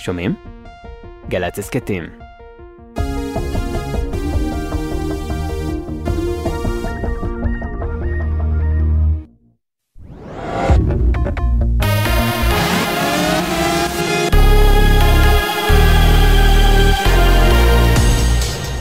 שומעים? 0.00 0.34
גל"צ 1.28 1.58
הסכתים. 1.58 2.04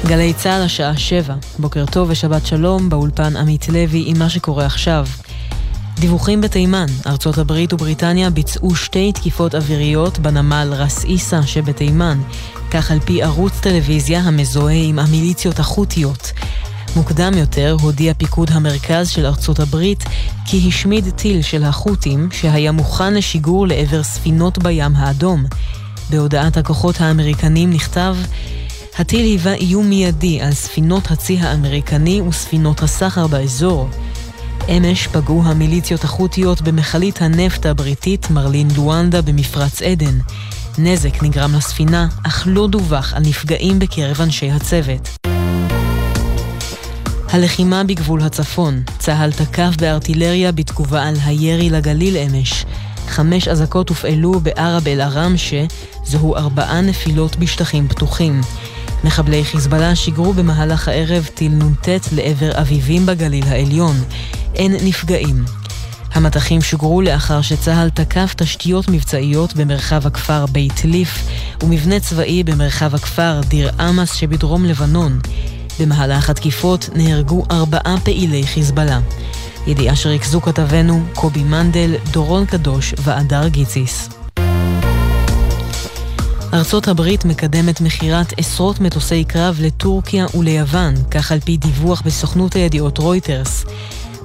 גלי 0.08 0.34
צה"ל 0.34 0.62
השעה 0.62 0.98
שבע, 0.98 1.36
בוקר 1.60 1.86
טוב 1.86 2.10
ושבת 2.10 2.46
שלום, 2.46 2.90
באולפן 2.90 3.36
עמית 3.38 3.70
לוי 3.70 4.04
עם 4.08 4.20
מה 4.20 4.30
שקורה 4.30 4.66
עכשיו. 4.66 5.06
דיווחים 6.00 6.42
בתימן, 6.42 6.86
ארצות 7.08 7.38
הברית 7.38 7.74
ובריטניה 7.74 8.30
ביצעו 8.30 8.76
שתי 8.76 9.12
תקיפות 9.12 9.56
אוויריות 9.56 10.20
בנמל 10.20 10.74
רס 10.76 11.04
עיסא 11.04 11.42
שבתימן, 11.42 12.22
כך 12.72 12.92
על 12.92 13.00
פי 13.00 13.24
ערוץ 13.24 13.54
טלוויזיה 13.62 14.20
המזוהה 14.20 14.84
עם 14.84 15.00
המיליציות 15.00 15.60
החות'יות. 15.60 16.32
מוקדם 16.96 17.32
יותר 17.38 17.76
הודיע 17.82 18.14
פיקוד 18.14 18.52
המרכז 18.52 19.10
של 19.10 19.26
ארצות 19.26 19.60
הברית 19.60 20.04
כי 20.46 20.68
השמיד 20.68 21.10
טיל 21.10 21.42
של 21.42 21.64
החות'ים 21.64 22.30
שהיה 22.32 22.72
מוכן 22.72 23.14
לשיגור 23.14 23.68
לעבר 23.68 24.04
ספינות 24.04 24.58
בים 24.58 24.96
האדום. 24.96 25.46
בהודעת 26.10 26.58
הכוחות 26.58 27.02
האמריקנים 27.02 27.70
נכתב 27.70 28.16
הטיל 28.98 29.26
היווה 29.26 29.54
איום 29.54 29.90
מיידי 29.90 30.42
על 30.42 30.54
ספינות 30.54 31.12
הצי 31.12 31.38
האמריקני 31.40 32.22
וספינות 32.22 32.84
הסחר 32.84 33.28
באזור. 33.28 33.90
אמש 34.78 35.08
פגעו 35.08 35.44
המיליציות 35.46 36.04
החות'יות 36.04 36.62
במכלית 36.62 37.22
הנפט 37.22 37.66
הבריטית 37.66 38.30
מרלין 38.30 38.68
לואנדה 38.76 39.22
במפרץ 39.22 39.82
עדן. 39.82 40.20
נזק 40.78 41.24
נגרם 41.24 41.56
לספינה, 41.56 42.08
אך 42.28 42.44
לא 42.48 42.68
דווח 42.68 43.14
על 43.14 43.22
נפגעים 43.22 43.80
בקרב 43.80 44.22
אנשי 44.22 44.52
הצוות. 44.52 45.10
הלחימה 47.30 47.84
בגבול 47.84 48.22
הצפון, 48.22 48.82
צה"ל 49.00 49.32
תקף 49.32 49.72
בארטילריה 49.80 50.52
בתגובה 50.52 51.04
על 51.04 51.16
הירי 51.26 51.70
לגליל 51.70 52.18
אמש. 52.18 52.66
חמש 53.10 53.48
אזעקות 53.48 53.90
הופעלו 53.90 54.40
בערב 54.40 54.88
אל-עראמשה, 54.88 55.66
זוהו 56.06 56.36
ארבעה 56.36 56.82
נפילות 56.82 57.36
בשטחים 57.36 57.88
פתוחים. 57.88 58.42
מחבלי 59.04 59.44
חיזבאללה 59.44 59.96
שיגרו 59.96 60.34
במהלך 60.34 60.88
הערב 60.88 61.30
טיל 61.34 61.52
נ"ט 61.52 61.88
לעבר 62.12 62.62
אביבים 62.62 63.06
בגליל 63.06 63.46
העליון. 63.48 63.96
אין 64.56 64.76
נפגעים. 64.84 65.46
המטחים 66.14 66.62
שוגרו 66.62 67.02
לאחר 67.02 67.42
שצה"ל 67.42 67.90
תקף 67.90 68.34
תשתיות 68.38 68.90
מבצעיות 68.90 69.54
במרחב 69.56 70.08
הכפר 70.08 70.46
בית 70.46 70.86
ליף 70.86 71.28
ומבנה 71.64 72.00
צבאי 72.00 72.44
במרחב 72.44 72.96
הכפר 72.96 73.42
דיר 73.48 73.72
אמס 73.90 74.14
שבדרום 74.14 74.66
לבנון. 74.66 75.20
במהלך 75.80 76.30
התקיפות 76.30 76.90
נהרגו 76.96 77.44
ארבעה 77.52 77.96
פעילי 78.04 78.48
חיזבאללה. 78.48 79.00
ידיעה 79.68 79.96
שריכזו 79.96 80.42
כתבנו 80.42 81.04
קובי 81.16 81.44
מנדל, 81.44 81.96
דורון 82.12 82.46
קדוש 82.46 82.94
והדר 83.04 83.48
גיציס. 83.48 84.10
ארצות 86.54 86.88
הברית 86.88 87.26
מקדמת 87.26 87.82
מכירת 87.82 88.34
עשרות 88.38 88.80
מטוסי 88.80 89.24
קרב 89.24 89.58
לטורקיה 89.62 90.26
וליוון, 90.34 90.94
כך 91.12 91.32
על 91.32 91.40
פי 91.40 91.58
דיווח 91.58 92.02
בסוכנות 92.02 92.56
הידיעות 92.56 92.98
רויטרס. 92.98 93.66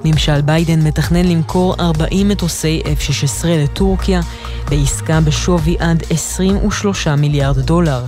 ממשל 0.05 0.41
ביידן 0.41 0.87
מתכנן 0.87 1.25
למכור 1.25 1.75
40 1.79 2.29
מטוסי 2.29 2.81
F-16 2.85 3.47
לטורקיה 3.47 4.21
בעסקה 4.69 5.21
בשווי 5.21 5.75
עד 5.79 6.03
23 6.09 7.07
מיליארד 7.07 7.59
דולר, 7.59 8.05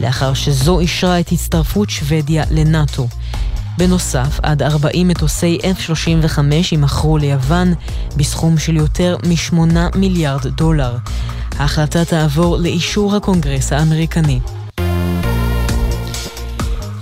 לאחר 0.00 0.34
שזו 0.34 0.80
אישרה 0.80 1.20
את 1.20 1.32
הצטרפות 1.32 1.90
שוודיה 1.90 2.44
לנאט"ו. 2.50 3.06
בנוסף, 3.78 4.40
עד 4.42 4.62
40 4.62 5.08
מטוסי 5.08 5.58
F-35 5.62 6.38
יימכרו 6.72 7.18
ליוון 7.18 7.74
בסכום 8.16 8.58
של 8.58 8.76
יותר 8.76 9.16
מ-8 9.26 9.56
מיליארד 9.96 10.46
דולר. 10.46 10.96
ההחלטה 11.58 12.04
תעבור 12.04 12.56
לאישור 12.56 13.16
הקונגרס 13.16 13.72
האמריקני. 13.72 14.40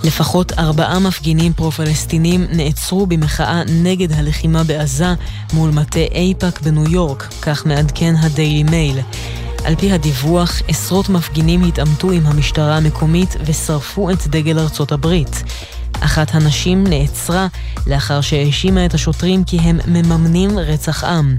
לפחות 0.03 0.51
ארבעה 0.59 0.99
מפגינים 0.99 1.53
פרו-פלסטינים 1.53 2.45
נעצרו 2.51 3.05
במחאה 3.05 3.61
נגד 3.83 4.11
הלחימה 4.11 4.63
בעזה 4.63 5.13
מול 5.53 5.71
מטה 5.71 5.99
אייפאק 5.99 6.61
בניו 6.61 6.89
יורק, 6.89 7.33
כך 7.41 7.65
מעדכן 7.65 8.15
הדיילי 8.15 8.63
מייל. 8.63 8.99
על 9.63 9.75
פי 9.75 9.91
הדיווח, 9.91 10.61
עשרות 10.67 11.09
מפגינים 11.09 11.63
התעמתו 11.63 12.11
עם 12.11 12.25
המשטרה 12.25 12.77
המקומית 12.77 13.35
ושרפו 13.45 14.11
את 14.11 14.27
דגל 14.27 14.59
ארצות 14.59 14.91
הברית. 14.91 15.43
אחת 16.05 16.35
הנשים 16.35 16.87
נעצרה 16.87 17.47
לאחר 17.87 18.21
שהאשימה 18.21 18.85
את 18.85 18.93
השוטרים 18.93 19.43
כי 19.43 19.57
הם 19.57 19.79
מממנים 19.87 20.59
רצח 20.59 21.03
עם. 21.03 21.37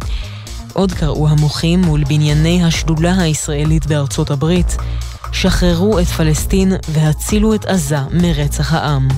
עוד 0.73 0.93
קראו 0.93 1.29
המוחים 1.29 1.81
מול 1.81 2.05
בנייני 2.05 2.65
השדולה 2.65 3.21
הישראלית 3.21 3.87
בארצות 3.87 4.31
הברית, 4.31 4.77
שחררו 5.33 5.99
את 5.99 6.07
פלסטין 6.07 6.73
והצילו 6.89 7.55
את 7.55 7.65
עזה 7.65 7.99
מרצח 8.11 8.73
העם. 8.73 9.09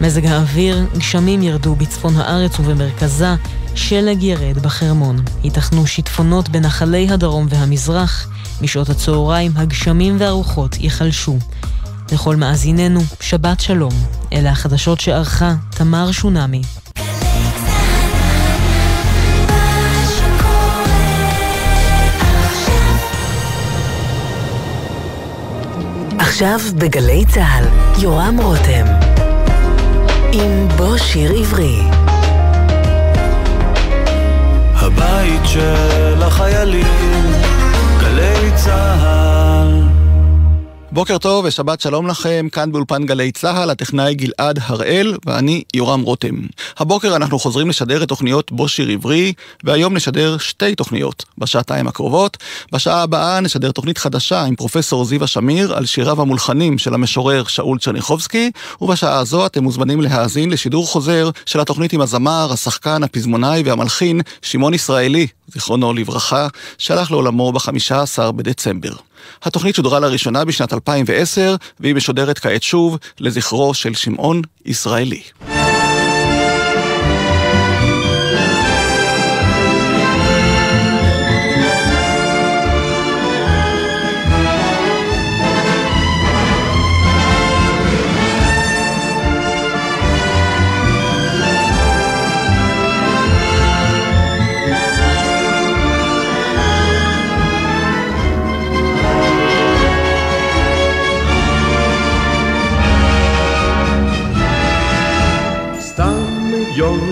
מזג 0.00 0.26
האוויר, 0.26 0.86
גשמים 0.98 1.42
ירדו 1.42 1.74
בצפון 1.74 2.16
הארץ 2.16 2.60
ובמרכזה, 2.60 3.34
שלג 3.74 4.22
ירד 4.22 4.58
בחרמון. 4.58 5.16
ייתכנו 5.44 5.86
שיטפונות 5.86 6.48
בנחלי 6.48 7.10
הדרום 7.10 7.46
והמזרח, 7.50 8.28
משעות 8.60 8.88
הצהריים 8.88 9.52
הגשמים 9.56 10.16
והרוחות 10.18 10.76
ייחלשו. 10.80 11.38
לכל 12.14 12.36
מאזיננו, 12.36 13.00
שבת 13.20 13.60
שלום. 13.60 13.92
אלה 14.32 14.50
החדשות 14.50 15.00
שערכה 15.00 15.54
תמר 15.70 16.12
שונמי. 16.12 16.62
עכשיו 26.18 26.58
בגלי 26.78 27.24
צה"ל, 27.28 27.64
יורם 28.02 28.36
רותם. 28.42 28.86
עם 30.32 30.68
בוא 30.76 30.96
שיר 30.96 31.32
עברי. 31.32 31.80
הבית 34.74 35.40
של 35.44 36.22
החיילים, 36.22 37.32
גלי 38.00 38.50
צה"ל. 38.54 39.53
בוקר 40.94 41.18
טוב 41.18 41.44
ושבת 41.44 41.80
שלום 41.80 42.06
לכם, 42.06 42.46
כאן 42.52 42.72
באולפן 42.72 43.06
גלי 43.06 43.32
צה"ל, 43.32 43.70
הטכנאי 43.70 44.14
גלעד 44.14 44.58
הראל 44.62 45.16
ואני 45.26 45.62
יורם 45.74 46.02
רותם. 46.02 46.34
הבוקר 46.78 47.16
אנחנו 47.16 47.38
חוזרים 47.38 47.68
לשדר 47.68 48.02
את 48.02 48.08
תוכניות 48.08 48.52
בו 48.52 48.68
שיר 48.68 48.88
עברי, 48.88 49.32
והיום 49.64 49.94
נשדר 49.94 50.38
שתי 50.38 50.74
תוכניות 50.74 51.24
בשעתיים 51.38 51.86
הקרובות. 51.86 52.36
בשעה 52.72 53.02
הבאה 53.02 53.40
נשדר 53.40 53.70
תוכנית 53.70 53.98
חדשה 53.98 54.42
עם 54.42 54.56
פרופסור 54.56 55.04
זיווה 55.04 55.26
שמיר 55.26 55.74
על 55.74 55.86
שיריו 55.86 56.20
המולחנים 56.20 56.78
של 56.78 56.94
המשורר 56.94 57.44
שאול 57.44 57.78
צ'רניחובסקי, 57.78 58.50
ובשעה 58.80 59.18
הזו 59.18 59.46
אתם 59.46 59.62
מוזמנים 59.64 60.00
להאזין 60.00 60.50
לשידור 60.50 60.86
חוזר 60.86 61.30
של 61.46 61.60
התוכנית 61.60 61.92
עם 61.92 62.00
הזמר, 62.00 62.52
השחקן, 62.52 63.02
הפזמונאי 63.02 63.62
והמלחין 63.64 64.20
שמעון 64.42 64.74
ישראלי, 64.74 65.26
זיכרונו 65.48 65.92
לברכה, 65.92 66.48
שהלך 66.78 67.10
לעולמו 67.10 67.52
ב-15 67.52 68.32
בדצמבר. 68.32 68.94
התוכנית 69.42 69.74
שודרה 69.74 70.00
לראשונה 70.00 70.44
בשנת 70.44 70.72
2010, 70.72 71.56
והיא 71.80 71.94
משודרת 71.94 72.38
כעת 72.38 72.62
שוב 72.62 72.98
לזכרו 73.20 73.74
של 73.74 73.94
שמעון 73.94 74.42
ישראלי. 74.64 75.22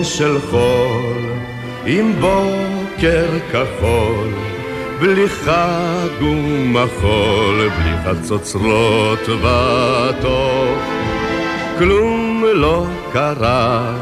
של 0.03 0.37
חול, 0.49 1.31
עם 1.85 2.13
בוקר 2.19 3.25
כחול, 3.51 4.33
בלי 4.99 5.29
חג 5.29 6.21
ומחול, 6.21 7.69
בלי 7.69 7.93
חצוצרות 8.05 9.19
וטוב. 9.29 10.77
כלום 11.79 12.43
לא 12.53 12.85
קרה, 13.13 13.95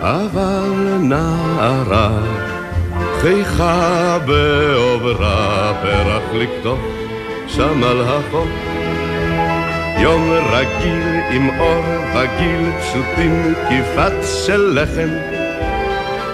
אבל 0.00 0.98
נערה, 1.00 2.18
חייכה 3.20 4.18
בעוברה 4.26 5.72
פרח 5.82 6.22
לקטוף, 6.34 6.80
שם 7.46 7.84
על 7.84 8.00
החוף. 8.00 8.48
יום 10.04 10.30
רגיל 10.32 11.02
עם 11.30 11.60
אור 11.60 11.84
וגיל 12.14 12.70
פשוטים 12.80 13.54
כיפת 13.68 14.12
של 14.46 14.78
לחם. 14.80 15.08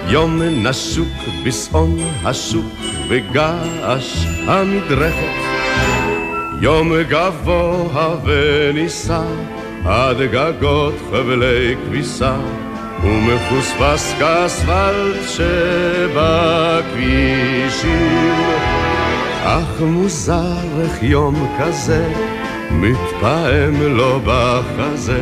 יום 0.07 0.41
נסוק 0.41 1.07
בשעון 1.43 1.97
השוק 2.23 2.73
וגעש 3.09 4.25
המדרכת. 4.47 5.35
יום 6.61 6.91
גבוה 7.09 8.15
ונישא 8.25 9.23
עד 9.85 10.17
גגות 10.21 10.95
חבלי 11.11 11.75
כביסה 11.85 12.35
ומפוספס 13.03 14.13
כאספלט 14.19 15.27
שבכבישים 15.27 16.51
אך 19.43 19.81
מוזר 19.81 20.81
איך 20.81 21.03
יום 21.03 21.57
כזה 21.59 22.13
מתפעם 22.71 23.81
לו 23.81 24.19
בחזה 24.25 25.21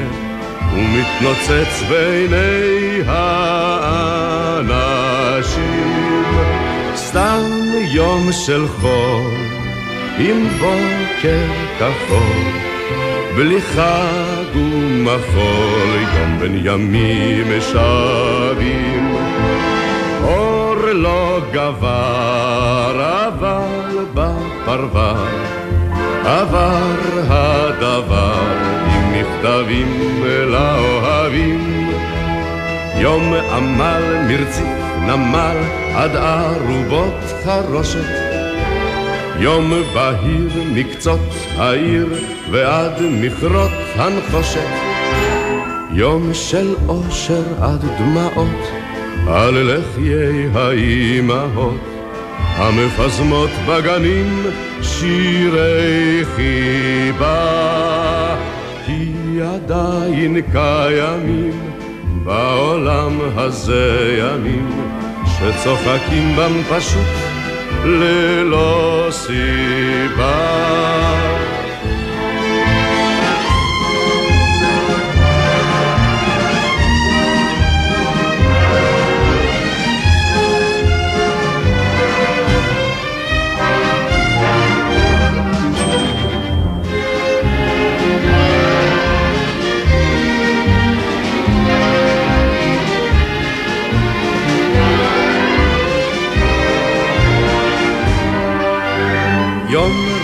ומתנוצץ 0.73 1.83
בעיני 1.89 3.01
האנשים. 3.07 4.59
סתם 6.95 7.41
יום 7.91 8.31
של 8.31 8.67
חול 8.67 9.31
עם 10.19 10.47
בוקר 10.59 11.47
כחול 11.79 12.69
בלי 13.35 13.61
חג 13.61 14.55
ומחול 14.55 15.89
יום 16.15 16.39
בין 16.39 16.61
ימים 16.63 17.61
שבים 17.61 19.15
אור 20.23 20.75
לא 20.75 21.39
גבר 21.51 23.27
אבל 23.27 24.05
בפרבר 24.13 25.58
עבר 26.29 26.95
הדבר 27.29 28.41
עם 28.85 29.13
מכתבים 29.13 30.23
לאוהבים. 30.47 31.89
יום 32.97 33.33
עמל 33.33 34.03
מרציף 34.27 34.67
נמל 35.01 35.57
עד 35.95 36.15
ארובות 36.15 37.13
חרושת. 37.43 38.09
יום 39.39 39.73
בהיר 39.93 40.49
מקצות 40.73 41.33
העיר 41.57 42.07
ועד 42.51 43.01
מכרות 43.21 43.71
הנחושת. 43.95 44.69
יום 45.91 46.33
של 46.33 46.75
אושר 46.87 47.43
עד 47.61 47.85
דמעות 47.99 48.71
על 49.27 49.53
לחיי 49.53 50.49
האימהות 50.53 51.88
המפזמות 52.59 53.49
בגנים 53.67 54.43
שירי 54.81 56.25
חיבה. 56.35 57.59
כי 58.85 59.11
עדיין 59.41 60.41
קיימים 60.51 61.73
בעולם 62.23 63.19
הזה 63.35 64.17
ימים 64.19 64.69
שצוחקים 65.25 66.35
בם 66.35 66.63
פשוט 66.69 67.15
ללא 67.85 69.07
סיבה 69.11 70.59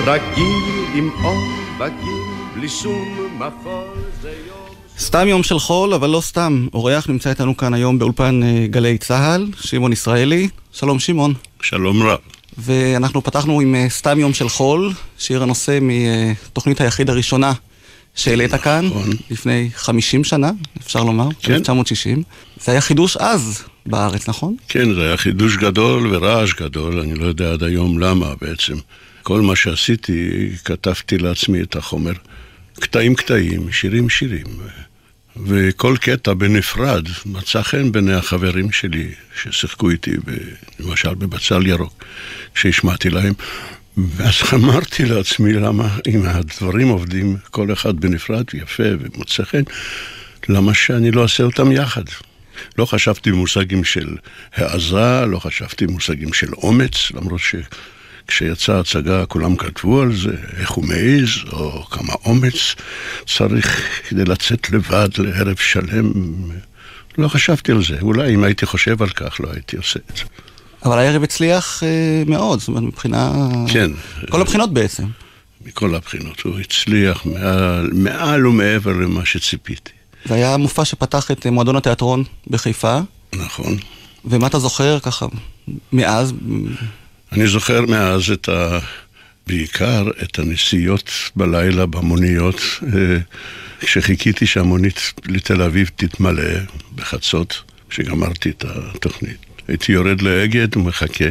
רגיל 0.08 0.86
עם 0.96 1.10
אור 1.24 1.48
בגיל, 1.80 2.24
בלי 2.56 2.70
שום 2.70 3.30
זה 4.22 4.34
יום... 4.48 4.58
סתם 5.00 5.28
יום 5.28 5.44
של 5.44 5.60
חול, 5.60 5.94
אבל 5.94 6.10
לא 6.10 6.22
סתם. 6.22 6.68
אורח 6.74 7.10
נמצא 7.10 7.30
איתנו 7.30 7.58
כאן 7.58 7.74
היום 7.74 8.00
באולפן 8.00 8.44
אה, 8.44 8.68
גלי 8.70 8.98
צה"ל, 8.98 9.48
שמעון 9.62 9.94
ישראלי. 9.94 10.50
שלום 10.72 11.00
שמעון. 11.00 11.34
שלום 11.62 12.04
רב. 12.04 12.20
ואנחנו 12.58 13.24
פתחנו 13.24 13.62
עם 13.62 13.76
אה, 13.76 13.86
סתם 13.90 14.20
יום 14.20 14.34
של 14.34 14.50
חול, 14.50 14.92
שיר 15.18 15.44
הנושא 15.44 15.80
מתוכנית 15.82 16.82
היחיד 16.82 17.10
הראשונה 17.10 17.54
שהעלית 18.16 18.56
כאן, 18.56 18.86
נכון. 18.86 19.10
לפני 19.32 19.70
50 19.76 20.24
שנה, 20.24 20.52
אפשר 20.82 21.04
לומר, 21.04 21.28
כן. 21.42 21.54
1960. 21.54 22.24
זה 22.60 22.72
היה 22.72 22.82
חידוש 22.82 23.18
אז 23.18 23.64
בארץ, 23.86 24.30
נכון? 24.30 24.56
כן, 24.68 24.94
זה 24.94 25.02
היה 25.02 25.18
חידוש 25.18 25.58
גדול 25.58 26.16
ורעש 26.16 26.54
גדול, 26.54 27.00
אני 27.00 27.16
לא 27.16 27.26
יודע 27.26 27.52
עד 27.54 27.64
היום 27.64 28.00
למה 28.00 28.34
בעצם. 28.42 28.76
כל 29.26 29.42
מה 29.42 29.56
שעשיתי, 29.56 30.50
כתבתי 30.66 31.18
לעצמי 31.18 31.62
את 31.62 31.76
החומר. 31.76 32.12
קטעים 32.80 33.16
קטעים, 33.16 33.72
שירים 33.72 34.10
שירים. 34.10 34.46
וכל 35.46 35.96
קטע 36.02 36.34
בנפרד 36.34 37.08
מצא 37.26 37.62
חן 37.62 37.92
בעיני 37.92 38.14
החברים 38.14 38.72
שלי 38.72 39.12
ששיחקו 39.42 39.90
איתי, 39.90 40.12
ב- 40.12 40.38
למשל 40.80 41.14
בבצל 41.14 41.68
ירוק, 41.68 42.04
שהשמעתי 42.56 43.10
להם. 43.10 43.34
ואז 43.98 44.34
אמרתי 44.54 45.06
לעצמי, 45.06 45.54
למה 45.54 45.98
אם 46.08 46.22
הדברים 46.26 46.88
עובדים 46.88 47.38
כל 47.52 47.74
אחד 47.74 48.00
בנפרד 48.00 48.46
יפה 48.54 48.90
ומוצא 49.00 49.44
חן, 49.44 49.64
למה 50.50 50.74
שאני 50.74 51.12
לא 51.12 51.24
אעשה 51.24 51.44
אותם 51.44 51.72
יחד? 51.72 52.04
לא 52.78 52.86
חשבתי 52.86 53.32
במושגים 53.32 53.84
של 53.84 54.16
העזה, 54.56 55.26
לא 55.26 55.40
חשבתי 55.40 55.88
במושגים 55.88 56.34
של 56.34 56.54
אומץ, 56.54 57.12
למרות 57.12 57.42
שכשיצאה 58.26 58.78
ההצגה 58.78 59.26
כולם 59.26 59.56
כתבו 59.56 60.02
על 60.02 60.16
זה, 60.16 60.36
איך 60.58 60.72
הוא 60.72 60.86
מעז, 60.86 61.54
או 61.54 61.86
כמה 61.86 62.14
אומץ 62.26 62.76
צריך 63.28 63.82
כדי 64.10 64.26
לצאת 64.26 64.70
לבד 64.72 65.10
לערב 65.18 65.56
שלם. 65.56 66.12
לא 67.18 67.28
חשבתי 67.28 67.72
על 67.72 67.84
זה, 67.84 67.98
אולי 68.02 68.36
אם 68.36 68.44
הייתי 68.44 68.66
חושב 68.66 69.02
על 69.02 69.10
כך 69.10 69.40
לא 69.40 69.50
הייתי 69.54 69.78
עושה 69.78 70.00
את 70.12 70.18
זה. 70.18 70.24
אבל 70.86 71.00
הערב 71.00 71.24
הצליח 71.24 71.84
אה, 71.84 72.24
מאוד, 72.28 72.60
זאת 72.60 72.68
אומרת, 72.68 72.84
מבחינה... 72.84 73.32
כן. 73.68 73.92
כל 74.30 74.42
הבחינות 74.42 74.74
בעצם. 74.74 75.04
מכל 75.66 75.96
הבחינות, 75.96 76.40
הוא 76.42 76.60
הצליח 76.60 77.26
מעל, 77.26 77.90
מעל 77.94 78.48
ומעבר 78.48 78.92
למה 78.92 79.26
שציפיתי. 79.26 79.92
זה 80.26 80.34
היה 80.34 80.58
מופע 80.58 80.86
שפתח 80.86 81.32
את 81.32 81.46
אה, 81.46 81.52
מועדון 81.52 81.76
התיאטרון 81.76 82.24
בחיפה, 82.48 83.00
נכון. 83.36 83.78
ומה 84.26 84.48
אתה 84.48 84.60
זוכר 84.60 85.00
ככה 85.00 85.26
מאז? 85.94 86.34
אני 87.36 87.48
זוכר 87.48 87.82
מאז 87.82 88.32
את 88.32 88.50
ה... 88.50 88.80
בעיקר 89.48 90.08
את 90.24 90.40
הנסיעות 90.40 91.12
בלילה 91.36 91.86
במוניות, 91.86 92.62
אה, 92.84 93.18
כשחיכיתי 93.80 94.46
שהמונית 94.46 95.14
לתל 95.28 95.62
אביב 95.62 95.90
תתמלא 95.96 96.60
בחצות, 96.96 97.62
כשגמרתי 97.90 98.50
את 98.50 98.66
התוכנית. 98.68 99.38
הייתי 99.68 99.92
יורד 99.92 100.22
לאגד 100.22 100.78
ומחכה, 100.78 101.26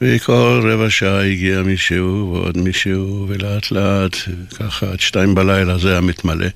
וכל 0.00 0.70
רבע 0.72 0.90
שעה 0.90 1.24
הגיע 1.24 1.62
מישהו 1.62 2.30
ועוד 2.32 2.58
מישהו, 2.58 3.26
ולאט 3.28 3.70
לאט, 3.70 4.16
ככה 4.58 4.86
עד 4.92 5.00
שתיים 5.00 5.34
בלילה 5.34 5.78
זה 5.78 5.90
היה 5.90 6.00
מתמלא. 6.00 6.48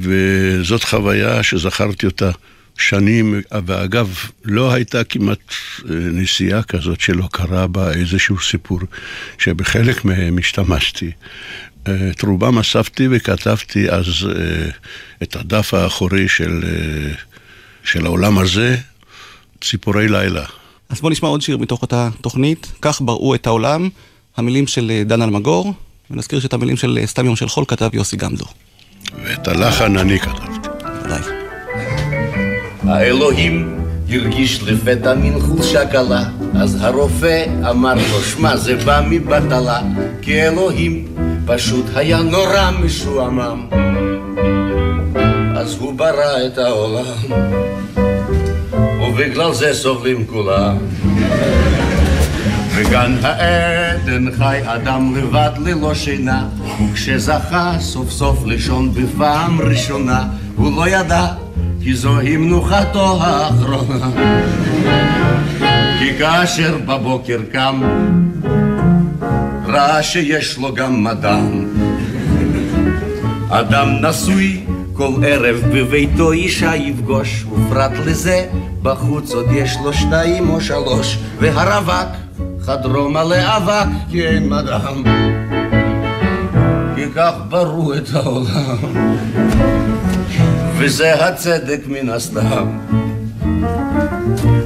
וזאת 0.00 0.84
חוויה 0.84 1.42
שזכרתי 1.42 2.06
אותה 2.06 2.30
שנים, 2.82 3.40
ואגב, 3.66 4.14
לא 4.44 4.72
הייתה 4.72 5.04
כמעט 5.04 5.38
אה, 5.84 5.94
נסיעה 5.94 6.62
כזאת 6.62 7.00
שלא 7.00 7.28
קרה 7.32 7.66
בה 7.66 7.92
איזשהו 7.92 8.40
סיפור, 8.40 8.78
שבחלק 9.38 10.04
מהם 10.04 10.38
השתמשתי. 10.38 11.10
אה, 11.88 12.10
את 12.10 12.22
רובם 12.22 12.58
אספתי 12.58 13.08
וכתבתי 13.10 13.90
אז 13.90 14.06
אה, 14.28 14.68
את 15.22 15.36
הדף 15.36 15.74
האחורי 15.74 16.28
של, 16.28 16.64
של 17.84 18.06
העולם 18.06 18.38
הזה, 18.38 18.76
ציפורי 19.60 20.08
לילה. 20.08 20.44
אז 20.88 21.00
בוא 21.00 21.10
נשמע 21.10 21.28
עוד 21.28 21.42
שיר 21.42 21.56
מתוך 21.56 21.82
אותה 21.82 22.08
תוכנית, 22.20 22.72
כך 22.82 23.00
בראו 23.00 23.34
את 23.34 23.46
העולם, 23.46 23.88
המילים 24.36 24.66
של 24.66 25.02
דן 25.06 25.22
אלמגור, 25.22 25.74
ונזכיר 26.10 26.40
שאת 26.40 26.52
המילים 26.52 26.76
של 26.76 26.98
סתם 27.06 27.26
יום 27.26 27.36
של 27.36 27.48
חול 27.48 27.64
כתב 27.68 27.90
יוסי 27.92 28.16
גמזו. 28.16 28.46
ואת 29.24 29.48
הלחן 29.48 29.96
אני 29.96 30.18
כתבתי. 30.18 30.68
ודאי. 31.04 31.41
האלוהים 32.86 33.78
הרגיש 34.10 34.62
לפתע 34.62 35.14
מין 35.14 35.40
חולשה 35.40 35.86
קלה, 35.86 36.24
אז 36.54 36.78
הרופא 36.80 37.44
אמר 37.70 37.94
לו, 37.94 38.20
שמע, 38.22 38.56
זה 38.56 38.76
בא 38.76 39.02
מבטלה, 39.10 39.80
כי 40.22 40.42
אלוהים 40.42 41.04
פשוט 41.46 41.84
היה 41.94 42.18
נורא 42.18 42.70
משועמם. 42.84 43.66
אז 45.56 45.76
הוא 45.78 45.94
ברא 45.94 46.46
את 46.46 46.58
העולם, 46.58 47.42
ובגלל 49.02 49.54
זה 49.54 49.74
סובלים 49.74 50.26
כולם. 50.26 50.76
בגן 52.76 53.16
העדן 53.22 54.26
חי 54.38 54.60
אדם 54.64 55.16
לבד 55.16 55.50
ללא 55.58 55.94
שינה, 55.94 56.48
וכשזכה 56.90 57.72
סוף 57.80 58.10
סוף 58.10 58.44
לישון 58.46 58.94
בפעם 58.94 59.60
ראשונה, 59.60 60.24
הוא 60.56 60.76
לא 60.76 60.88
ידע 60.88 61.26
כי 61.82 61.94
זוהי 61.94 62.36
מנוחתו 62.36 63.18
האחרונה. 63.22 64.10
כי 65.98 66.18
כאשר 66.18 66.78
בבוקר 66.86 67.38
קם, 67.52 67.82
ראה 69.66 70.02
שיש 70.02 70.58
לו 70.58 70.74
גם 70.74 71.04
מדם. 71.04 71.64
אדם 73.50 73.88
נשוי 74.00 74.64
כל 74.92 75.12
ערב 75.26 75.62
בביתו 75.74 76.32
אישה 76.32 76.76
יפגוש, 76.76 77.44
ופרט 77.52 77.92
לזה 78.06 78.46
בחוץ 78.82 79.34
עוד 79.34 79.46
יש 79.52 79.76
לו 79.84 79.92
שתיים 79.92 80.50
או 80.50 80.60
שלוש, 80.60 81.18
והרווק 81.38 82.08
חדרו 82.60 83.08
מלא 83.08 83.56
אבק 83.56 83.88
כי 84.10 84.26
אין 84.26 84.48
מדם. 84.48 85.02
כי 86.96 87.02
כך 87.14 87.32
ברו 87.48 87.94
את 87.94 88.14
העולם, 88.14 88.76
וזה 90.84 91.26
הצדק 91.26 91.80
מן 91.86 92.08
הסתם. 92.08 92.78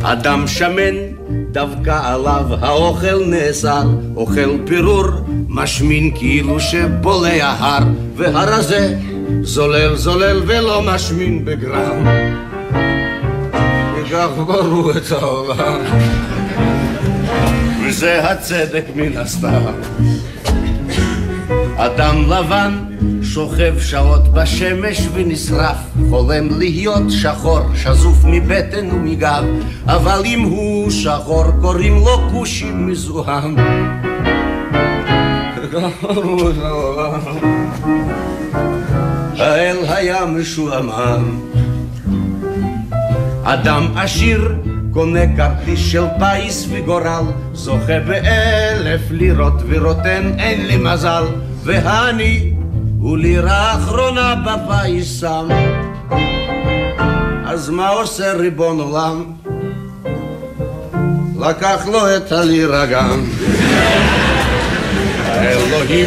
אדם 0.02 0.46
שמן 0.46 0.94
דווקא 1.52 2.00
עליו 2.02 2.44
האוכל 2.60 3.24
נאסר, 3.26 3.84
אוכל 4.16 4.56
פירור, 4.66 5.06
משמין 5.48 6.10
כאילו 6.14 6.60
שבולע 6.60 7.54
הר, 7.58 7.82
והרזה 8.16 8.98
זולל 9.42 9.96
זולל 9.96 10.42
ולא 10.46 10.82
משמין 10.82 11.44
בגרם. 11.44 12.06
וכך 13.96 14.28
ברו 14.46 14.90
את 14.90 15.12
העולם, 15.12 15.80
וזה 17.86 18.30
הצדק 18.30 18.84
מן 18.94 19.16
הסתם. 19.16 19.62
אדם 21.76 22.30
לבן 22.30 22.78
שוכב 23.32 23.74
שעות 23.80 24.28
בשמש 24.28 25.08
ונשרף, 25.12 25.76
חולם 26.10 26.58
להיות 26.58 27.10
שחור, 27.10 27.60
שזוף 27.74 28.24
מבטן 28.24 28.90
ומגב, 28.90 29.44
אבל 29.86 30.22
אם 30.24 30.40
הוא 30.40 30.90
שחור 30.90 31.44
קוראים 31.60 31.94
לו 31.94 32.28
כושי 32.32 32.70
מזוהם. 32.74 33.56
האל 39.38 39.76
היה 39.88 40.26
משועמם. 40.26 41.40
אדם 43.44 43.86
עשיר 43.96 44.54
קונה 44.90 45.36
כרטיס 45.36 45.80
של 45.80 46.04
פיס 46.18 46.68
וגורל, 46.70 47.24
זוכה 47.52 48.00
באלף 48.06 49.00
לירות 49.10 49.62
ורוטן 49.68 50.32
אין 50.38 50.66
לי 50.66 50.76
מזל, 50.76 51.24
והני 51.62 52.55
הוא 53.06 53.18
לירה 53.18 53.74
אחרונה 53.74 54.34
בפיס 54.34 55.20
שם. 55.20 55.48
אז 57.46 57.70
מה 57.70 57.88
עושה 57.88 58.32
ריבון 58.32 58.80
עולם? 58.80 59.24
לקח 61.40 61.86
לו 61.92 62.16
את 62.16 62.32
הלירה 62.32 62.86
גם. 62.86 63.24
האלוהים 65.24 66.06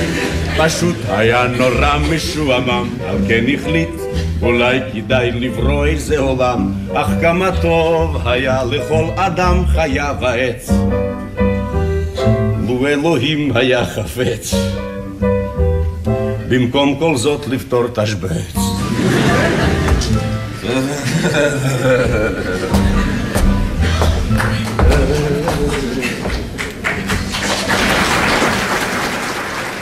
פשוט 0.57 0.95
היה 1.09 1.47
נורא 1.47 1.97
משועמם, 2.09 2.89
על 3.07 3.17
כן 3.27 3.45
החליט 3.53 3.95
אולי 4.41 4.79
כדאי 4.93 5.31
לברוא 5.31 5.85
איזה 5.85 6.19
עולם, 6.19 6.73
אך 6.93 7.07
כמה 7.21 7.49
טוב 7.61 8.27
היה 8.27 8.63
לכל 8.63 9.05
אדם 9.15 9.65
חיה 9.67 10.13
ועץ. 10.21 10.71
לו 12.67 12.87
אלוהים 12.87 13.51
היה 13.55 13.85
חפץ, 13.85 14.55
במקום 16.49 16.95
כל 16.99 17.17
זאת 17.17 17.47
לפתור 17.47 17.87
תשבץ. 17.87 18.55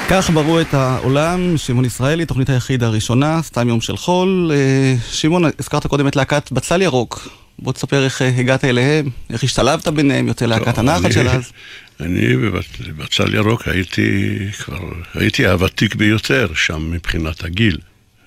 כך 0.10 0.30
ברו 0.30 0.62
את 0.62 0.74
העולם, 0.74 1.58
שמעון 1.58 1.86
ישראלי, 1.86 2.26
תוכנית 2.26 2.50
היחיד 2.50 2.84
הראשונה, 2.84 3.42
סתם 3.44 3.70
יום 3.70 3.82
של 3.82 3.98
חול. 3.98 4.52
אה, 4.54 4.96
שמעון, 5.12 5.44
הזכרת 5.60 5.88
קודם 5.88 6.08
את 6.08 6.16
להקת 6.16 6.52
בצל 6.52 6.82
ירוק. 6.82 7.28
בוא 7.60 7.74
תספר 7.74 8.04
איך 8.04 8.22
אה, 8.22 8.28
הגעת 8.38 8.66
אליהם, 8.66 9.10
איך 9.30 9.44
השתלבת 9.44 9.88
ביניהם, 9.88 10.28
יוצא 10.28 10.46
להקת 10.46 10.78
הנחל 10.78 11.12
של 11.12 11.30
אז. 11.30 11.52
אני 12.00 12.38
בבצל 12.38 13.36
ירוק 13.36 13.68
הייתי 13.68 14.38
כבר, 14.60 14.90
הייתי 15.14 15.48
הוותיק 15.48 15.96
ביותר 15.96 16.48
שם 16.56 16.92
מבחינת 16.92 17.44
הגיל. 17.44 17.78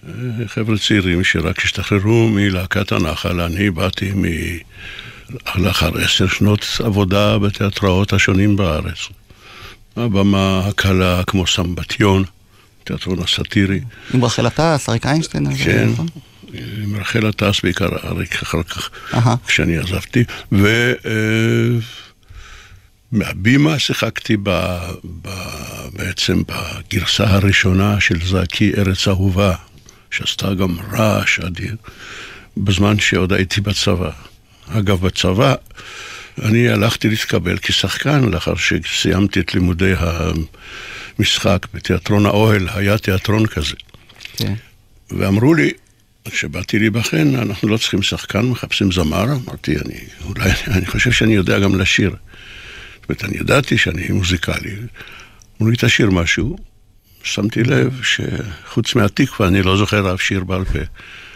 אה, 0.09 0.13
חבר'ה 0.47 0.79
צעירים 0.79 1.25
שרק 1.25 1.65
השתחררו 1.65 2.29
מלהקת 2.29 2.93
הנחל, 2.93 3.41
אני 3.41 3.71
באתי 3.71 4.13
מ... 4.13 4.25
לאחר 5.57 5.99
עשר 5.99 6.29
שנות 6.29 6.67
עבודה 6.85 7.39
בתיאטראות 7.39 8.13
השונים 8.13 8.57
בארץ. 8.57 9.09
הבמה 9.97 10.63
הקלה 10.67 11.23
כמו 11.27 11.47
סמבטיון, 11.47 12.25
תיאטרון 12.85 13.19
הסאטירי. 13.23 13.81
עם 14.15 14.25
רחל 14.25 14.47
עטס, 14.47 14.89
אריק 14.89 15.07
איינשטיין. 15.07 15.57
כן, 15.57 15.89
נכון? 15.93 16.07
עם 16.53 16.97
רחל 16.97 17.27
עטס 17.27 17.61
בעיקר, 17.63 17.89
אריק 18.05 18.43
אחר 18.43 18.63
כך, 18.63 18.91
כשאני 19.47 19.79
עזבתי. 19.79 20.25
ו... 20.53 20.93
מהבימה 23.13 23.79
שיחקתי 23.79 24.37
ב, 24.43 24.51
ב, 25.23 25.29
בעצם 25.93 26.43
בגרסה 26.43 27.25
הראשונה 27.25 28.01
של 28.01 28.27
זעקי 28.27 28.73
ארץ 28.79 29.09
אהובה, 29.09 29.55
שעשתה 30.11 30.55
גם 30.55 30.77
רעש 30.93 31.41
אדיר, 31.41 31.77
בזמן 32.57 32.99
שעוד 32.99 33.33
הייתי 33.33 33.61
בצבא. 33.61 34.11
אגב, 34.69 35.07
בצבא 35.07 35.55
אני 36.43 36.69
הלכתי 36.69 37.09
להתקבל 37.09 37.59
כשחקן 37.59 38.25
לאחר 38.25 38.55
שסיימתי 38.55 39.41
את 39.41 39.55
לימודי 39.55 39.93
המשחק 41.19 41.67
בתיאטרון 41.75 42.27
האוהל, 42.27 42.69
היה 42.75 42.99
תיאטרון 42.99 43.47
כזה. 43.47 43.75
כן. 44.37 44.55
ואמרו 45.11 45.55
לי, 45.55 45.71
כשבאתי 46.25 46.79
להיבחן, 46.79 47.35
אנחנו 47.35 47.69
לא 47.69 47.77
צריכים 47.77 48.03
שחקן, 48.03 48.41
מחפשים 48.41 48.93
זמר. 48.93 49.25
אמרתי, 49.25 49.77
אני, 49.77 49.99
אולי, 50.25 50.51
אני 50.67 50.87
חושב 50.87 51.13
שאני 51.13 51.35
יודע 51.35 51.59
גם 51.59 51.81
לשיר. 51.81 52.17
זאת 53.13 53.23
אומרת, 53.23 53.35
אני 53.35 53.41
ידעתי 53.41 53.79
שאני 53.79 54.09
מוזיקלי. 54.11 54.75
אמרו 55.61 55.71
לי, 55.71 55.77
תשאיר 55.81 56.11
משהו. 56.11 56.57
שמתי 57.23 57.63
לב 57.63 58.01
שחוץ 58.03 58.95
מהתקווה 58.95 59.49
אני 59.49 59.63
לא 59.63 59.77
זוכר 59.77 60.15
אף 60.15 60.23
שיר 60.23 60.45
בעל 60.45 60.65
פה. 60.65 60.79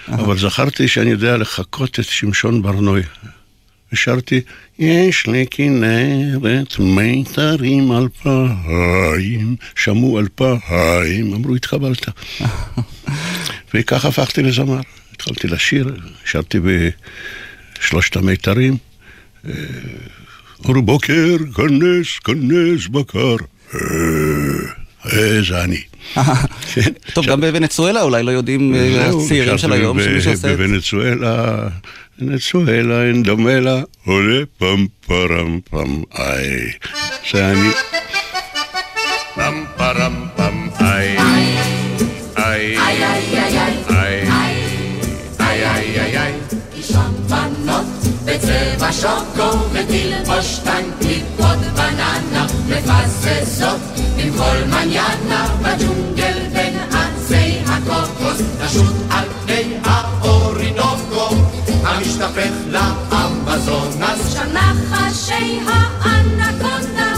אבל 0.08 0.38
זכרתי 0.38 0.88
שאני 0.88 1.10
יודע 1.10 1.36
לחקות 1.36 2.00
את 2.00 2.04
שמשון 2.04 2.62
ברנוי. 2.62 3.02
ושרתי, 3.92 4.40
יש 4.78 5.26
לי 5.26 5.46
כנרת 5.50 6.78
מיתרים 6.78 7.92
אלפיים, 7.92 9.56
שמעו 9.76 10.20
אלפיים, 10.20 11.34
אמרו, 11.34 11.54
התקבלת. 11.54 12.06
וכך 13.74 14.04
הפכתי 14.04 14.42
לזמר. 14.42 14.80
התחלתי 15.12 15.48
לשיר, 15.48 15.96
שרתי 16.24 16.58
בשלושת 17.80 18.16
המיתרים. 18.16 18.76
אור 20.64 20.80
בוקר, 20.80 21.36
כנס, 21.56 22.18
כנס 22.24 22.86
בקר. 22.90 23.36
זה 25.48 25.64
אני. 25.64 25.82
טוב, 27.14 27.26
גם 27.26 27.40
בוונצואלה 27.40 28.02
אולי 28.02 28.22
לא 28.22 28.30
יודעים 28.30 28.74
הצעירים 29.00 29.58
של 29.58 29.72
היום 29.72 30.02
שמישהו 30.02 30.18
עושה 30.18 30.32
את 30.32 30.36
זה. 30.36 30.56
בוונצואלה... 30.56 31.68
ונצואלה 32.18 33.02
אין 33.02 33.22
דומה 33.22 33.60
לה, 33.60 33.82
עולה 34.04 34.44
פם 34.58 34.86
פרם 35.06 35.60
פם 35.70 36.02
איי. 36.18 36.70
זה 37.32 37.50
אני. 37.50 37.70
פם 39.34 39.64
פרם 39.76 40.26
פם 40.36 40.53
שוקו 49.00 49.58
ותלבוש 49.72 50.58
טנקליקות 50.64 51.58
בננה 51.74 52.46
מפססות 52.68 53.80
עם 54.18 54.32
כל 54.38 54.56
מניאנה 54.66 55.56
בג'ונגל 55.62 56.38
בין 56.52 56.78
עצי 56.90 57.58
הקוקוס 57.66 58.40
לשוט 58.64 58.94
על 59.10 59.24
פני 59.44 59.76
האורינוקו 59.84 61.28
המשתפך 61.84 62.50
לאמזונס. 62.70 64.32
שם 64.32 64.52
נחשי 64.52 65.60
האנקונדה, 65.66 67.14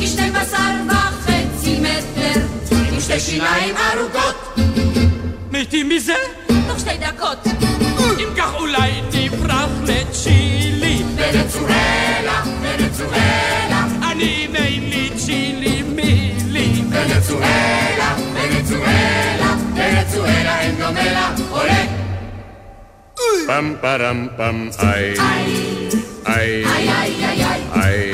כשני 0.00 0.30
בשר 0.30 0.72
וחצי 0.88 1.80
מטר, 1.80 2.40
עם 2.92 3.00
שתי 3.00 3.20
שיניים 3.20 3.74
ארוכות. 3.76 4.58
מתים 5.50 5.88
מזה? 5.88 6.14
תוך 6.68 6.80
שתי 6.80 6.96
דקות. 7.00 7.38
אם 8.18 8.28
כך 8.36 8.54
אולי 8.54 8.92
נברח 9.12 9.70
לצ'ילי. 9.82 10.45
ונצואלה, 11.32 12.42
ונצואלה. 12.62 13.86
אני 14.12 14.48
מימי 14.52 15.10
צ'ילי 15.16 15.82
מילי. 15.82 16.82
ונצואלה, 16.90 18.16
ונצואלה, 18.34 19.56
ונצואלה 19.74 20.60
אין 20.60 20.74
דומה 20.78 21.04
לה, 21.04 21.34
עולה. 21.50 21.84
פם 23.46 23.74
פרם 23.80 24.26
פם 24.36 24.68
איי. 24.78 25.14
איי. 26.26 26.64
איי 26.64 26.64
איי 26.66 27.24
איי 27.24 27.44
איי. 27.74 28.12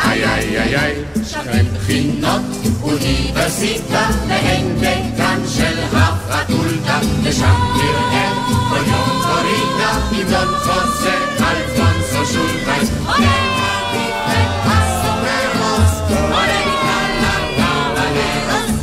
איי 0.00 0.24
איי 0.24 0.58
איי 0.58 0.76
איי. 0.78 0.94
שווים 1.24 1.66
חינות. 1.86 2.61
אוניברסיטה 2.92 4.08
להנדקן 4.28 5.40
של 5.48 5.78
הפקולטה, 5.92 7.00
לשם 7.22 7.54
נראה 7.76 8.32
כל 8.68 8.90
יום 8.90 9.22
קורינה, 9.22 9.90
המדון 9.90 10.54
חוזה 10.58 11.14
אלפונסו 11.40 12.32
שולטייס. 12.32 12.90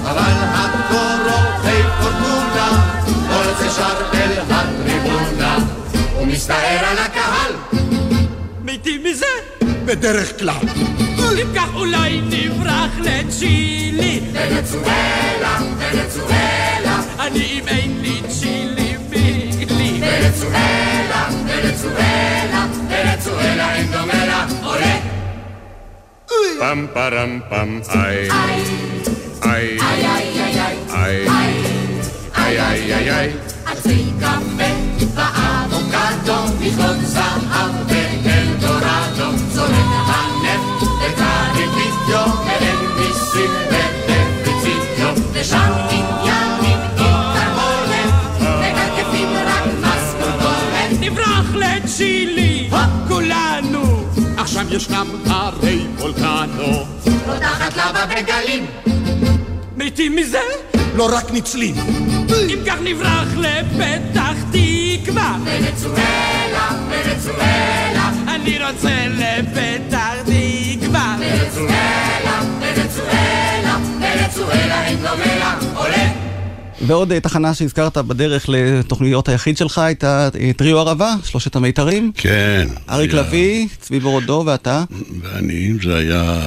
אבל 0.04 0.34
הקורופי 0.54 1.82
פורטונה, 2.02 2.96
כל 3.30 3.64
זה 3.64 3.70
שר 3.70 3.98
אל 4.14 4.40
הטריבונה, 4.50 5.58
ומסתער 6.22 6.86
על 6.86 6.98
הקהל. 6.98 7.80
מתים 8.64 9.04
מזה? 9.04 9.26
בדרך 9.86 10.40
כלל. 10.40 11.09
ייקח 11.38 11.70
אולי 11.74 12.22
נברח 12.22 12.92
לצ'ילי. 13.00 14.22
ונצואלה, 14.34 15.60
ונצואלה. 15.78 17.02
אני 17.20 17.60
אם 17.60 17.68
אין 17.68 18.02
לי 18.02 18.22
צ'ילי 18.28 18.96
מילי. 19.10 20.02
ונצואלה, 20.02 21.28
ונצואלה. 21.46 22.66
ונצואלה 22.90 23.76
אין 23.76 23.92
דומה 23.92 24.26
לה, 24.26 24.46
עולה. 24.64 24.98
פם 26.60 26.86
פרם 26.94 27.40
פם 27.50 27.80
איי. 27.90 28.30
איי. 29.44 29.78
איי 29.80 29.80
איי 29.80 30.40
איי 32.36 32.62
איי. 32.62 33.10
איי. 33.10 33.32
עצי 33.66 34.06
קפה 34.20 34.64
ואבוקדו, 35.16 36.44
מכלון 36.60 37.06
זהב. 37.06 37.99
ישנם 54.80 55.08
הרי 55.26 55.86
וולקנו. 55.98 56.86
רותחת 57.26 57.78
לבה 57.78 58.06
בגלים. 58.06 58.66
מתים 59.78 60.16
מזה? 60.16 60.42
לא 60.96 61.10
רק 61.18 61.32
ניצלים. 61.32 61.76
אם 62.50 62.60
כך 62.68 62.76
נברח 62.84 63.28
לפתח 63.38 64.34
תקווה. 64.52 65.38
ונצואלה, 65.46 66.70
ונצואלה. 66.90 68.10
אני 68.28 68.60
רוצה 68.64 69.08
לפתח 69.08 70.14
תקווה. 70.26 71.18
ונצואלה, 71.20 72.42
ונצואלה, 72.62 73.78
ונצואלה 74.02 74.86
אין 74.86 74.98
דומה 74.98 75.36
לה, 75.40 75.56
עולה! 75.76 76.29
ועוד 76.88 77.12
אה, 77.12 77.20
תחנה 77.20 77.54
שהזכרת 77.54 77.98
בדרך 77.98 78.46
לתוכניות 78.50 79.30
היחיד 79.30 79.58
שלך 79.58 79.78
הייתה 79.78 80.30
אה, 80.40 80.52
טריו 80.58 80.80
ערבה, 80.80 81.16
שלושת 81.26 81.56
המיתרים. 81.56 82.12
כן. 82.16 82.68
אריק 82.90 83.14
היה- 83.14 83.22
לביא, 83.22 83.68
צבי 83.80 84.00
בורודו 84.00 84.44
ואתה. 84.46 84.84
ואני, 85.22 85.74
זה 85.84 85.98
היה... 85.98 86.42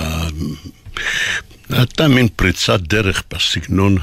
הייתה 1.71 2.09
מין 2.09 2.29
פריצת 2.37 2.81
דרך 2.81 3.23
בסגנון 3.35 3.97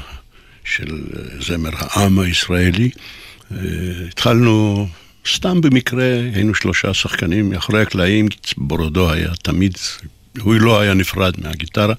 של 0.64 1.00
אה, 1.16 1.22
זמר 1.46 1.70
העם 1.78 2.18
הישראלי. 2.18 2.90
התחלנו 4.08 4.86
סתם 5.34 5.60
במקרה, 5.60 6.04
היינו 6.34 6.54
שלושה 6.54 6.94
שחקנים 6.94 7.50
מאחורי 7.50 7.82
הקלעים, 7.82 8.28
בורודו 8.56 9.10
היה 9.10 9.28
תמיד, 9.42 9.72
הוא 10.40 10.54
לא 10.54 10.80
היה 10.80 10.94
נפרד 10.94 11.34
מהגיטרה 11.38 11.94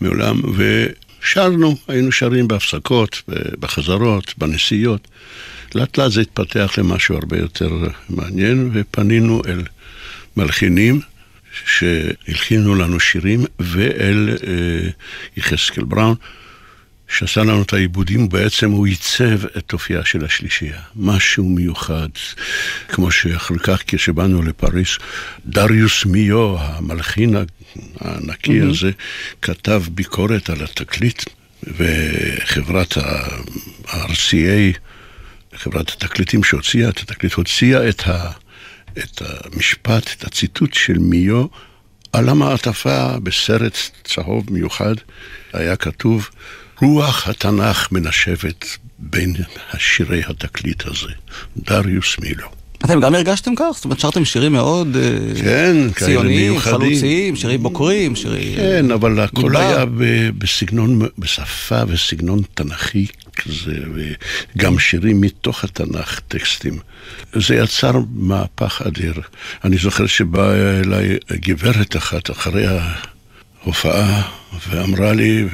מעולם, 0.00 0.40
ושרנו, 1.22 1.76
היינו 1.88 2.12
שרים 2.12 2.48
בהפסקות, 2.48 3.22
בחזרות, 3.60 4.34
בנסיעות. 4.38 5.08
לאט 5.74 5.98
לאט 5.98 6.12
זה 6.12 6.20
התפתח 6.20 6.74
למשהו 6.78 7.16
הרבה 7.16 7.38
יותר 7.38 7.70
מעניין, 8.08 8.70
ופנינו 8.74 9.42
אל 9.48 9.62
מלחינים 10.36 11.00
שהלחינו 11.66 12.74
לנו 12.74 13.00
שירים, 13.00 13.44
ואל 13.58 14.36
אה, 14.46 14.88
יחזקאל 15.36 15.84
בראון, 15.84 16.14
שעשה 17.08 17.40
לנו 17.40 17.62
את 17.62 17.72
העיבודים, 17.72 18.28
בעצם 18.28 18.70
הוא 18.70 18.86
עיצב 18.86 19.46
את 19.58 19.72
אופייה 19.72 20.04
של 20.04 20.24
השלישייה. 20.24 20.80
משהו 20.96 21.48
מיוחד, 21.48 22.08
כמו 22.88 23.10
שאחר 23.10 23.58
כך 23.58 23.82
כשבאנו 23.86 24.42
לפריס, 24.42 24.98
דריוס 25.46 26.04
מיו, 26.06 26.56
המלחין 26.58 27.36
הענקי 28.00 28.58
מהמם. 28.58 28.70
הזה, 28.70 28.90
כתב 29.42 29.82
ביקורת 29.90 30.50
על 30.50 30.62
התקליט, 30.64 31.22
וחברת 31.62 32.96
ה-RCA, 32.96 34.78
חברת 35.54 35.88
התקליטים 35.88 36.44
שהוציאה 36.44 36.88
את 36.88 36.98
התקליט, 36.98 37.32
הוציאה 37.32 37.88
את, 37.88 38.02
ה, 38.06 38.30
את 38.98 39.22
המשפט, 39.22 40.10
את 40.18 40.24
הציטוט 40.24 40.74
של 40.74 40.98
מיו 40.98 41.46
על 42.12 42.28
המעטפה 42.28 43.18
בסרט 43.22 43.76
צהוב 44.04 44.52
מיוחד, 44.52 44.94
היה 45.52 45.76
כתוב, 45.76 46.28
רוח 46.82 47.28
התנ"ך 47.28 47.92
מנשבת 47.92 48.64
בין 48.98 49.34
שירי 49.78 50.22
התקליט 50.28 50.86
הזה, 50.86 51.12
דריוס 51.56 52.16
מילו. 52.18 52.48
אתם 52.84 53.00
גם 53.00 53.14
הרגשתם 53.14 53.54
כך? 53.56 53.64
זאת 53.74 53.84
אומרת, 53.84 54.00
שרתם 54.00 54.24
שירים 54.24 54.52
מאוד 54.52 54.96
אה, 54.96 55.40
כן, 55.42 55.76
ציוניים. 55.92 56.58
חלוציים, 56.58 57.36
שירי 57.36 57.58
בוקרים, 57.58 58.16
שירי... 58.16 58.54
כן, 58.56 58.90
אבל 58.90 59.20
הכל. 59.20 59.56
היה 59.56 59.84
בסגנון, 60.38 61.00
בשפה 61.18 61.82
וסגנון 61.88 62.42
תנכי 62.54 63.06
כזה, 63.36 63.78
וגם 64.56 64.78
שירים 64.78 65.20
מתוך 65.20 65.64
התנ"ך, 65.64 66.20
טקסטים. 66.28 66.78
זה 67.32 67.54
יצר 67.54 67.92
מהפך 68.14 68.82
אדיר. 68.86 69.14
אני 69.64 69.76
זוכר 69.78 70.06
שבאה 70.06 70.80
אליי 70.80 71.16
גברת 71.32 71.96
אחת 71.96 72.30
אחרי 72.30 72.66
ההופעה, 73.68 74.22
ואמרה 74.68 75.12
לי, 75.12 75.44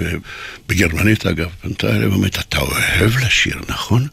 בגרמנית 0.69 1.27
אגב, 1.27 1.49
פנתה 1.63 1.97
אליי 1.97 2.07
ואומרת, 2.07 2.39
אתה 2.39 2.59
אוהב 2.59 3.17
לשיר, 3.25 3.61
נכון? 3.69 4.07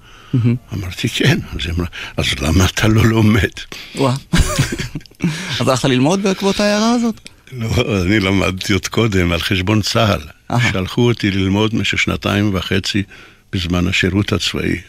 אמרתי, 0.74 1.10
כן. 1.10 1.40
אז 1.54 1.66
היא 1.66 1.74
אמרה, 1.74 1.88
אז 2.18 2.26
למה 2.42 2.66
אתה 2.66 2.88
לא 2.88 3.06
לומד? 3.06 3.50
וואה. 3.96 4.14
אז 5.60 5.68
הלכת 5.68 5.86
ללמוד 5.86 6.24
בעקבות 6.24 6.60
ההערה 6.60 6.92
הזאת? 6.92 7.30
לא, 7.52 8.02
אני 8.02 8.20
למדתי 8.20 8.74
עוד 8.74 8.88
קודם 8.88 9.32
על 9.32 9.40
חשבון 9.40 9.82
צה"ל. 9.82 10.22
שלחו 10.72 11.02
אותי 11.02 11.32
ללמוד 11.32 11.74
במשך 11.74 12.00
שנתיים 12.00 12.56
וחצי 12.56 13.04
בזמן 13.54 13.88
השירות 13.88 14.34
הצבאי. 14.34 14.82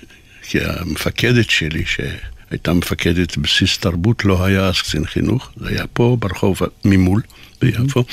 כי 0.43 0.59
המפקדת 0.65 1.51
שלי, 1.51 1.85
שהייתה 1.87 2.73
מפקדת 2.73 3.37
בסיס 3.37 3.79
תרבות, 3.79 4.25
לא 4.25 4.45
היה 4.45 4.67
אז 4.67 4.81
קצין 4.81 5.07
חינוך, 5.07 5.51
זה 5.57 5.69
היה 5.69 5.87
פה 5.93 6.17
ברחוב 6.21 6.59
ממול, 6.85 7.23
ביפו. 7.61 8.05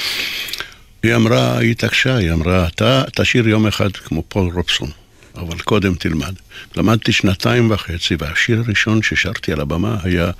היא 1.03 1.15
אמרה, 1.15 1.57
היא 1.57 1.71
התעקשה, 1.71 2.15
היא 2.15 2.31
אמרה, 2.31 2.67
אתה 2.67 3.03
תשאיר 3.15 3.47
יום 3.47 3.67
אחד 3.67 3.91
כמו 3.91 4.23
פול 4.27 4.51
רובסון, 4.53 4.89
אבל 5.35 5.59
קודם 5.59 5.95
תלמד. 5.95 6.33
למדתי 6.75 7.11
שנתיים 7.11 7.71
וחצי, 7.71 8.15
והשיר 8.19 8.63
הראשון 8.65 9.01
ששרתי 9.01 9.51
על 9.51 9.61
הבמה 9.61 9.97
היה 10.03 10.31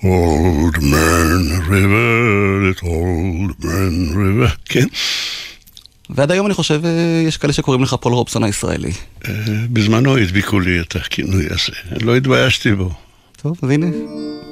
Old 0.00 0.76
Man 0.76 1.68
River, 1.68 2.70
את 2.70 2.78
Old 2.78 3.64
Man 3.64 4.14
River, 4.14 4.56
כן. 4.64 4.86
ועד 6.10 6.30
היום 6.30 6.46
אני 6.46 6.54
חושב, 6.54 6.80
אה, 6.84 7.22
יש 7.26 7.36
כאלה 7.36 7.52
שקוראים 7.52 7.82
לך 7.82 7.96
פול 8.00 8.12
רובסון 8.12 8.44
הישראלי. 8.44 8.92
אה, 9.28 9.32
בזמנו 9.72 10.16
הדביקו 10.16 10.60
לי 10.60 10.80
את 10.80 10.96
הכינוי 10.96 11.46
הזה, 11.50 12.04
לא 12.04 12.16
התביישתי 12.16 12.74
בו. 12.74 12.90
טוב, 13.42 13.58
אז 13.62 13.70
הנה, 13.70 13.86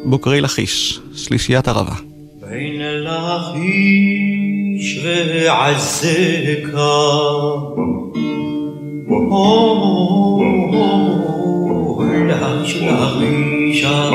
בוקרי 0.05 0.41
לכיש, 0.41 1.01
שלישיית 1.17 1.69
ערבה. 1.69 1.95
בין 2.41 2.81
לכיש 3.05 4.62
איש 4.83 4.99
ועזקה. 5.05 6.77
לריש 12.29 12.77
לרישה, 12.83 14.11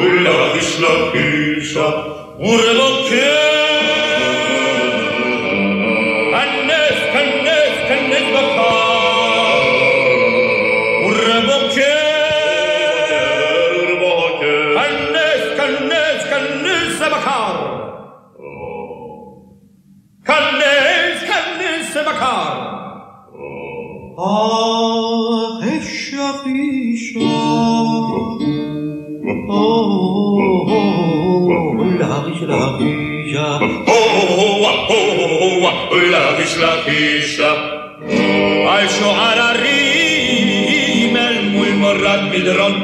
לריש 0.00 0.80
לרישה, 0.80 1.90
ולבקר 2.40 3.67
مكر 22.18 22.78
آه 24.18 25.62
الشقيشة 25.62 27.20
أوه 29.50 30.72
الهغيش 31.82 32.42
الهغيشة 32.42 33.56
أوه 33.88 35.72
الهغيش 35.92 36.56
الهغيشة 36.56 37.52
عايشوا 38.68 39.12
على 39.12 39.50
الريم 39.50 41.16
والمرات 41.60 42.20
بدرون 42.36 42.74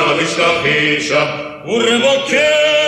מול 1.64 1.88
הרי 1.88 2.02
הרי 2.02 2.87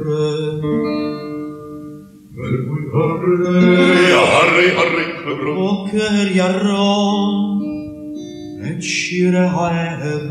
בוקר 6.41 6.67
ירום 6.67 7.61
את 8.67 8.83
שירי 8.83 9.37
הערב 9.39 10.21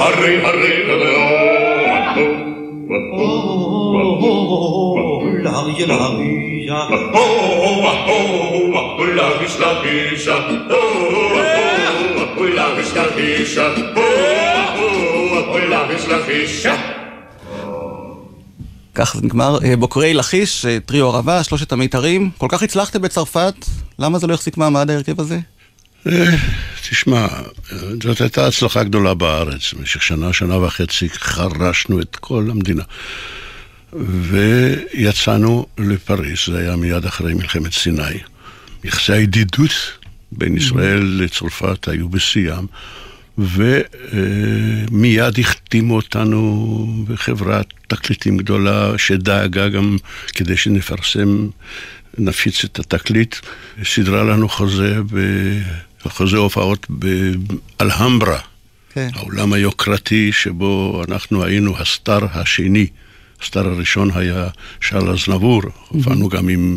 הרי 0.00 0.40
הרי 0.44 0.84
להגיש 9.14 9.60
להגישה 9.60 9.60
ולהגיש 9.60 9.60
לך 9.60 9.86
אישה 9.86 10.38
ולהגיש 12.36 12.96
לך 12.96 13.18
אישה 13.18 13.68
ולהגיש 15.54 16.08
לך 16.08 16.28
אישה 16.28 16.74
כך 18.94 19.16
זה 19.16 19.22
נגמר. 19.22 19.58
אה, 19.64 19.76
בוקרי 19.76 20.14
לכיש, 20.14 20.66
אה, 20.66 20.78
טריו 20.86 21.06
ערבה, 21.06 21.44
שלושת 21.44 21.72
המיתרים. 21.72 22.30
כל 22.38 22.46
כך 22.50 22.62
הצלחתם 22.62 23.02
בצרפת, 23.02 23.54
למה 23.98 24.18
זה 24.18 24.26
לא 24.26 24.34
החזיק 24.34 24.56
מעמד 24.56 24.90
ההרכב 24.90 25.20
הזה? 25.20 25.38
אה, 26.06 26.36
תשמע, 26.90 27.26
זאת 28.02 28.20
הייתה 28.20 28.46
הצלחה 28.46 28.84
גדולה 28.84 29.14
בארץ. 29.14 29.74
במשך 29.74 30.02
שנה, 30.02 30.32
שנה 30.32 30.58
וחצי 30.58 31.08
חרשנו 31.08 32.00
את 32.00 32.16
כל 32.16 32.46
המדינה. 32.50 32.82
ויצאנו 33.92 35.66
לפריז, 35.78 36.38
זה 36.46 36.58
היה 36.58 36.76
מיד 36.76 37.04
אחרי 37.04 37.34
מלחמת 37.34 37.72
סיני. 37.72 38.18
יחסי 38.84 39.12
הידידות 39.12 39.70
בין 40.32 40.56
ישראל 40.56 41.02
לצרפת 41.02 41.88
היו 41.88 42.08
בשיאם, 42.08 42.66
ומיד 43.40 45.38
החתימו 45.38 45.96
אותנו 45.96 46.86
בחברת 47.08 47.66
תקליטים 47.86 48.36
גדולה 48.36 48.98
שדאגה 48.98 49.68
גם 49.68 49.96
כדי 50.32 50.56
שנפרסם, 50.56 51.48
נפיץ 52.18 52.64
את 52.64 52.78
התקליט, 52.78 53.36
סידרה 53.84 54.24
לנו 54.24 54.48
חוזה, 54.48 55.00
ב... 55.12 55.18
חוזה 56.08 56.36
הופעות 56.36 56.86
באלהמברה, 56.88 58.38
כן. 58.92 59.08
העולם 59.14 59.52
היוקרתי 59.52 60.32
שבו 60.32 61.02
אנחנו 61.08 61.44
היינו 61.44 61.78
הסטאר 61.78 62.26
השני. 62.32 62.86
הסטאר 63.42 63.66
הראשון 63.66 64.10
היה 64.14 64.48
שאל 64.80 65.10
אזנבור, 65.10 65.62
הופענו 65.88 66.28
גם 66.28 66.48
עם 66.48 66.76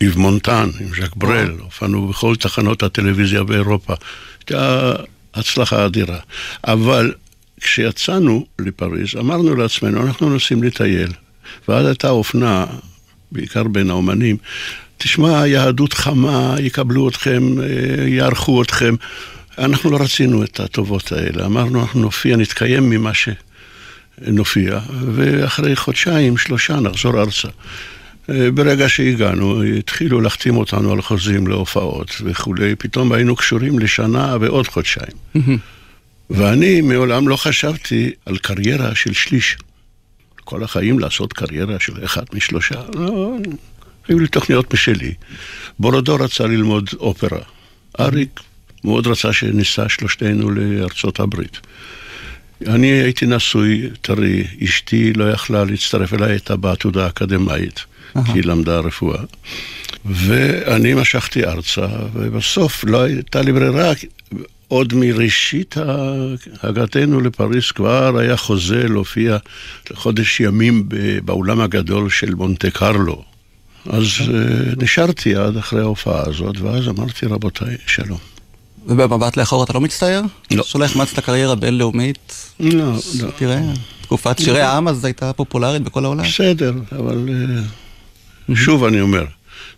איב 0.00 0.18
מונטן, 0.18 0.70
עם 0.80 0.88
ז'ק 0.88 1.16
ברל, 1.16 1.50
הופענו 1.60 2.08
בכל 2.08 2.36
תחנות 2.36 2.82
הטלוויזיה 2.82 3.42
באירופה. 3.42 3.94
הייתה 4.38 4.92
הצלחה 5.34 5.86
אדירה. 5.86 6.18
אבל 6.66 7.12
כשיצאנו 7.60 8.46
לפריז, 8.58 9.16
אמרנו 9.18 9.54
לעצמנו, 9.54 10.02
אנחנו 10.02 10.30
נוסעים 10.30 10.62
לטייל. 10.62 11.12
ואז 11.68 11.86
הייתה 11.86 12.10
אופנה, 12.10 12.66
בעיקר 13.32 13.62
בין 13.62 13.90
האומנים, 13.90 14.36
תשמע, 14.98 15.40
היהדות 15.40 15.92
חמה, 15.92 16.54
יקבלו 16.60 17.08
אתכם, 17.08 17.42
אה, 17.62 18.08
יערכו 18.08 18.62
אתכם. 18.62 18.94
אנחנו 19.58 19.90
לא 19.90 19.98
רצינו 20.00 20.44
את 20.44 20.60
הטובות 20.60 21.12
האלה, 21.12 21.46
אמרנו, 21.46 21.80
אנחנו 21.80 22.00
נופיע, 22.00 22.36
נתקיים 22.36 22.90
ממה 22.90 23.14
ש... 23.14 23.28
נופיע, 24.26 24.78
ואחרי 25.14 25.76
חודשיים, 25.76 26.36
שלושה, 26.36 26.80
נחזור 26.80 27.20
ארצה. 27.20 27.48
ברגע 28.28 28.88
שהגענו, 28.88 29.62
התחילו 29.62 30.20
להחתים 30.20 30.56
אותנו 30.56 30.92
על 30.92 31.02
חוזים 31.02 31.46
להופעות 31.46 32.10
וכולי, 32.24 32.76
פתאום 32.76 33.12
היינו 33.12 33.36
קשורים 33.36 33.78
לשנה 33.78 34.36
ועוד 34.40 34.68
חודשיים. 34.68 35.16
ואני 36.30 36.80
מעולם 36.80 37.28
לא 37.28 37.36
חשבתי 37.36 38.10
על 38.26 38.38
קריירה 38.38 38.94
של 38.94 39.12
שליש. 39.12 39.56
כל 40.44 40.64
החיים 40.64 40.98
לעשות 40.98 41.32
קריירה 41.32 41.80
של 41.80 42.04
אחד 42.04 42.22
משלושה, 42.32 42.80
לא, 42.94 43.36
היו 44.08 44.18
לי 44.18 44.28
תוכניות 44.28 44.74
משלי. 44.74 45.12
בורודו 45.78 46.14
רצה 46.14 46.46
ללמוד 46.46 46.90
אופרה. 46.98 47.40
אריק 48.00 48.40
מאוד 48.84 49.06
רצה 49.06 49.32
שניסע 49.32 49.88
שלושתנו 49.88 50.50
לארצות 50.50 51.20
הברית. 51.20 51.60
אני 52.66 52.86
הייתי 52.86 53.26
נשוי, 53.26 53.90
טרי, 54.00 54.44
אשתי 54.64 55.12
לא 55.12 55.30
יכלה 55.30 55.64
להצטרף 55.64 56.14
אליי, 56.14 56.30
הייתה 56.30 56.56
בעתודה 56.56 57.06
אקדמאית, 57.06 57.84
כי 58.26 58.32
היא 58.34 58.44
למדה 58.44 58.78
רפואה. 58.78 59.18
ואני 60.04 60.94
משכתי 60.94 61.44
ארצה, 61.44 61.86
ובסוף 62.12 62.84
לא 62.84 63.02
הייתה 63.02 63.42
לי 63.42 63.52
ברירה, 63.52 63.92
עוד 64.68 64.94
מראשית 64.94 65.74
הגעתנו 66.62 67.20
לפריז 67.20 67.70
כבר 67.70 68.18
היה 68.18 68.36
חוזה 68.36 68.88
להופיע 68.88 69.36
לחודש 69.90 70.40
ימים 70.40 70.88
באולם 71.24 71.60
הגדול 71.60 72.10
של 72.10 72.34
מונטה 72.34 72.70
קרלו. 72.70 73.22
אז 73.86 74.06
נשארתי 74.76 75.34
עד 75.34 75.56
אחרי 75.56 75.80
ההופעה 75.80 76.22
הזאת, 76.26 76.60
ואז 76.60 76.88
אמרתי, 76.88 77.26
רבותיי, 77.26 77.76
שלום. 77.86 78.18
ובמבט 78.86 79.36
לאחור 79.36 79.64
אתה 79.64 79.72
לא 79.72 79.80
מצטער? 79.80 80.22
לא. 80.50 80.62
שלא 80.62 80.84
החמצת 80.84 81.20
קריירה 81.20 81.54
בינלאומית? 81.54 82.52
לא, 82.60 82.92
לא. 83.20 83.30
תראה, 83.36 83.60
תקופת 84.02 84.38
שירי 84.38 84.60
העם 84.60 84.88
אז 84.88 85.04
הייתה 85.04 85.32
פופולרית 85.32 85.82
בכל 85.82 86.04
העולם. 86.04 86.24
בסדר, 86.24 86.72
אבל 86.98 87.28
אה, 88.50 88.56
שוב 88.56 88.84
אני 88.84 89.00
אומר, 89.00 89.24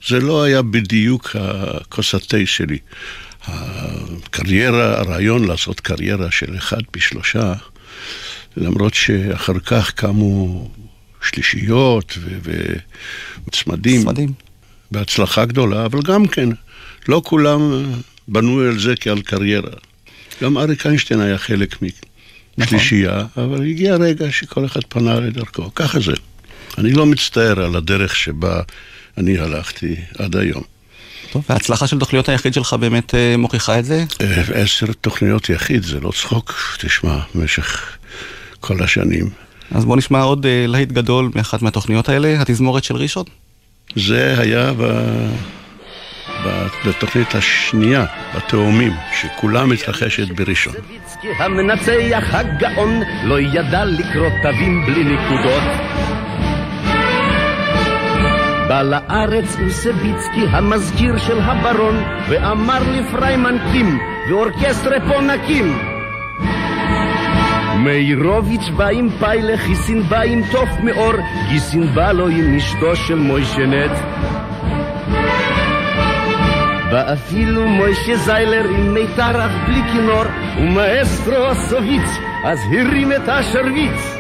זה 0.09 0.21
לא 0.21 0.43
היה 0.43 0.63
בדיוק 0.63 1.37
הכוס 1.37 2.15
התה 2.15 2.37
שלי. 2.47 2.79
הקריירה, 3.47 4.99
הרעיון 5.01 5.45
לעשות 5.45 5.81
קריירה 5.81 6.31
של 6.31 6.57
אחד 6.57 6.81
פי 6.91 7.01
שלושה, 7.01 7.53
למרות 8.57 8.95
שאחר 8.95 9.59
כך 9.59 9.91
קמו 9.91 10.71
שלישיות 11.23 12.19
וצמדים. 13.47 14.03
צמדים. 14.03 14.33
בהצלחה 14.91 15.45
גדולה, 15.45 15.87
אבל 15.87 16.03
גם 16.03 16.27
כן, 16.27 16.49
לא 17.09 17.23
כולם 17.25 17.61
בנו 18.29 18.61
על 18.61 18.79
זה 18.79 18.95
כעל 19.01 19.21
קריירה. 19.23 19.71
גם 20.43 20.59
אריק 20.59 20.87
איינשטיין 20.87 21.21
היה 21.21 21.39
חלק 21.39 21.77
משלישייה, 22.59 23.23
נכון. 23.23 23.45
אבל 23.45 23.67
הגיע 23.67 23.97
רגע 23.97 24.31
שכל 24.31 24.65
אחד 24.65 24.81
פנה 24.89 25.21
לדרכו. 25.21 25.75
ככה 25.75 26.01
זה. 26.01 26.13
אני 26.79 26.93
לא 26.93 27.07
מצטער 27.07 27.61
על 27.61 27.77
הדרך 27.77 28.17
שבה 28.17 28.61
אני 29.19 29.39
הלכתי 29.39 29.97
עד 30.19 30.37
היום. 30.37 30.63
טוב, 31.33 31.45
וההצלחה 31.49 31.87
של 31.87 31.99
תוכניות 31.99 32.29
היחיד 32.29 32.55
שלך 32.55 32.75
באמת 32.75 33.15
אה, 33.15 33.37
מוכיחה 33.37 33.79
את 33.79 33.85
זה? 33.85 34.05
אה, 34.21 34.43
עשר 34.55 34.87
תוכניות 35.01 35.49
יחיד, 35.49 35.83
זה 35.83 36.01
לא 36.01 36.11
צחוק, 36.11 36.55
תשמע, 36.79 37.19
במשך 37.35 37.97
כל 38.61 38.83
השנים. 38.83 39.31
אז 39.71 39.85
בוא 39.85 39.97
נשמע 39.97 40.23
עוד 40.23 40.47
אה, 40.47 40.65
להיט 40.69 40.93
גדול 40.93 41.31
מאחת 41.35 41.63
מהתוכניות 41.63 42.09
האלה, 42.09 42.41
התזמורת 42.41 42.85
של 42.85 42.97
ראשון. 42.97 43.25
זה 43.97 44.35
היה 44.39 44.73
ב... 44.73 44.83
ב... 46.45 46.67
בתוכנית 46.87 47.35
השנייה, 47.35 48.07
בתאומים, 48.37 48.93
שכולה 49.21 49.67
מתרחשת 49.67 50.29
בראשון. 50.37 50.75
המנצח 51.39 52.25
הגאון 52.31 53.03
לא 53.25 53.41
ידע 53.41 53.85
לקרוא 53.85 54.29
תווים 54.43 54.87
בלי 54.87 55.05
נקודות 55.05 55.63
בא 58.69 58.83
לארץ 58.83 59.57
אוסביצקי 59.65 60.47
המזכיר 60.51 61.19
של 61.19 61.41
הברון 61.41 62.03
ואמר 62.29 62.83
לפריימן 62.93 63.57
קים 63.73 63.99
ואורקסטרה 64.29 65.01
פה 65.01 65.21
נקים. 65.21 65.79
מאירוביץ' 67.77 68.69
בא 68.77 68.89
עם 68.89 69.09
פיילה, 69.19 69.57
חיסין 69.57 70.03
בא 70.03 70.21
עם 70.21 70.43
תוף 70.53 70.69
מאור 70.83 71.13
גיסין 71.49 71.95
בא 71.95 72.13
לו 72.13 72.29
עם 72.29 72.57
אשתו 72.57 72.97
של 72.97 73.15
מוישנט 73.15 73.93
ואפילו 76.93 77.69
מוישה 77.69 78.17
זיילר 78.17 78.65
עם 78.65 78.95
מיתר 78.95 79.47
אך 79.47 79.53
בלי 79.67 79.83
כינור 79.93 80.25
ומאסטרו 80.59 81.47
הסוביץ 81.47 82.19
אז 82.45 82.59
הרים 82.73 83.13
את 83.13 83.29
השרביץ 83.29 84.15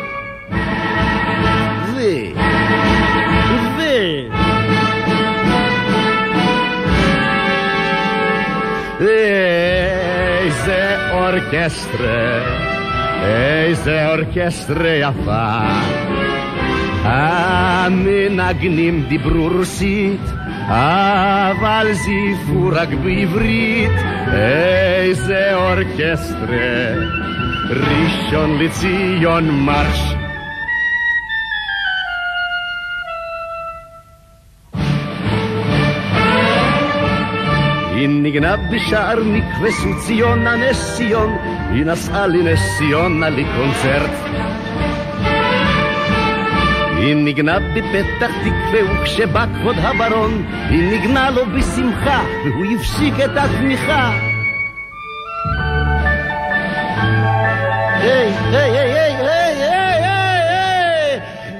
איזה 11.34 11.42
אורקסטרה, 11.42 12.40
איזה 13.24 14.08
אורקסטרה 14.08 14.90
יפה. 14.90 15.58
המנגנים 17.02 19.04
דיברו 19.08 19.48
רוסית, 19.48 20.20
אבל 20.68 21.86
זיפו 21.92 22.68
רק 22.72 22.88
בעברית. 22.88 23.92
איזה 24.32 25.54
אורקסטרה, 25.54 26.94
ראשון 27.70 28.58
לציון 28.58 29.50
מרש. 29.50 30.00
היא 30.00 30.13
ניגנה 38.24 38.56
בשער 38.56 39.18
מקווה 39.24 39.70
ציונה 40.06 40.56
נס 40.56 40.96
ציון, 40.96 41.36
היא 41.70 41.84
נסעה 41.84 42.26
לנס 42.26 42.60
ציונה 42.78 43.28
לקונצרט. 43.30 44.10
היא 46.96 47.16
ניגנה 47.16 47.58
בפתח 47.58 48.30
תקווה 48.40 49.00
וכשבא 49.00 49.46
כבוד 49.54 49.76
הברון, 49.78 50.46
היא 50.70 50.90
ניגנה 50.90 51.30
לו 51.30 51.46
בשמחה 51.46 52.24
והוא 52.44 52.64
הפסיק 52.74 53.14
את 53.24 53.36
התמיכה. 53.36 54.12
היי, 58.00 58.32
היי, 58.52 58.78
היי, 58.78 59.16
היי, 59.16 59.62
היי, 59.70 60.00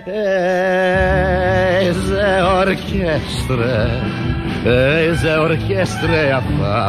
היי, 0.06 1.88
איזה 1.88 2.42
אורקסטרה. 2.42 4.23
איזה 4.66 5.36
אורקסטרה 5.36 6.22
יפה. 6.22 6.86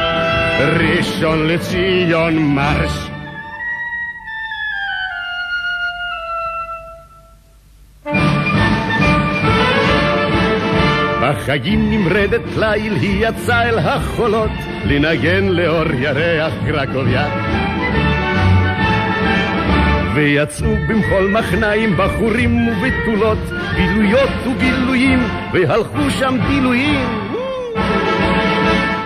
ראשון 0.60 1.48
לציון 1.48 2.38
מרש. 2.38 3.09
בחגים 11.50 11.92
נמרדת 11.92 12.42
ליל 12.58 12.94
היא 12.94 13.28
יצאה 13.28 13.70
אל 13.70 13.80
החולות 13.80 14.50
לנגן 14.86 15.46
לאור 15.46 15.92
ירח 16.00 16.54
קרקוביה. 16.66 17.28
ויצאו 20.16 20.76
במחול 20.88 21.32
מחניים 21.32 21.98
בחורים 21.98 22.68
ובתולות 22.68 23.38
בילויות 23.76 24.30
ובילויים 24.48 25.20
והלכו 25.54 26.12
שם 26.20 26.38
בילויים 26.48 27.08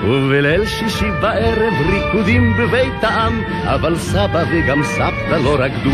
ובליל 0.03 0.65
שישי 0.65 1.11
בערב 1.21 1.73
ריקודים 1.89 2.53
בבית 2.57 3.03
העם 3.03 3.41
אבל 3.63 3.95
סבא 3.95 4.43
וגם 4.51 4.83
סבתא 4.83 5.35
לא 5.43 5.55
רקדו 5.59 5.91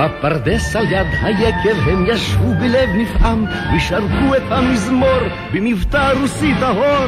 בפרדס 0.00 0.76
על 0.76 0.92
יד 0.92 1.06
היקב 1.22 1.88
הם 1.88 2.06
ישבו 2.06 2.54
בלב 2.54 2.88
נפעם 2.94 3.44
ושרקו 3.76 4.36
את 4.36 4.42
המזמור 4.50 5.20
במבטא 5.52 6.12
רוסי 6.20 6.52
טהור 6.60 7.06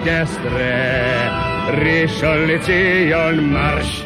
אורקסטרה, 0.00 1.28
ראשון 1.68 2.46
לציון 2.48 3.52
מרש. 3.52 4.02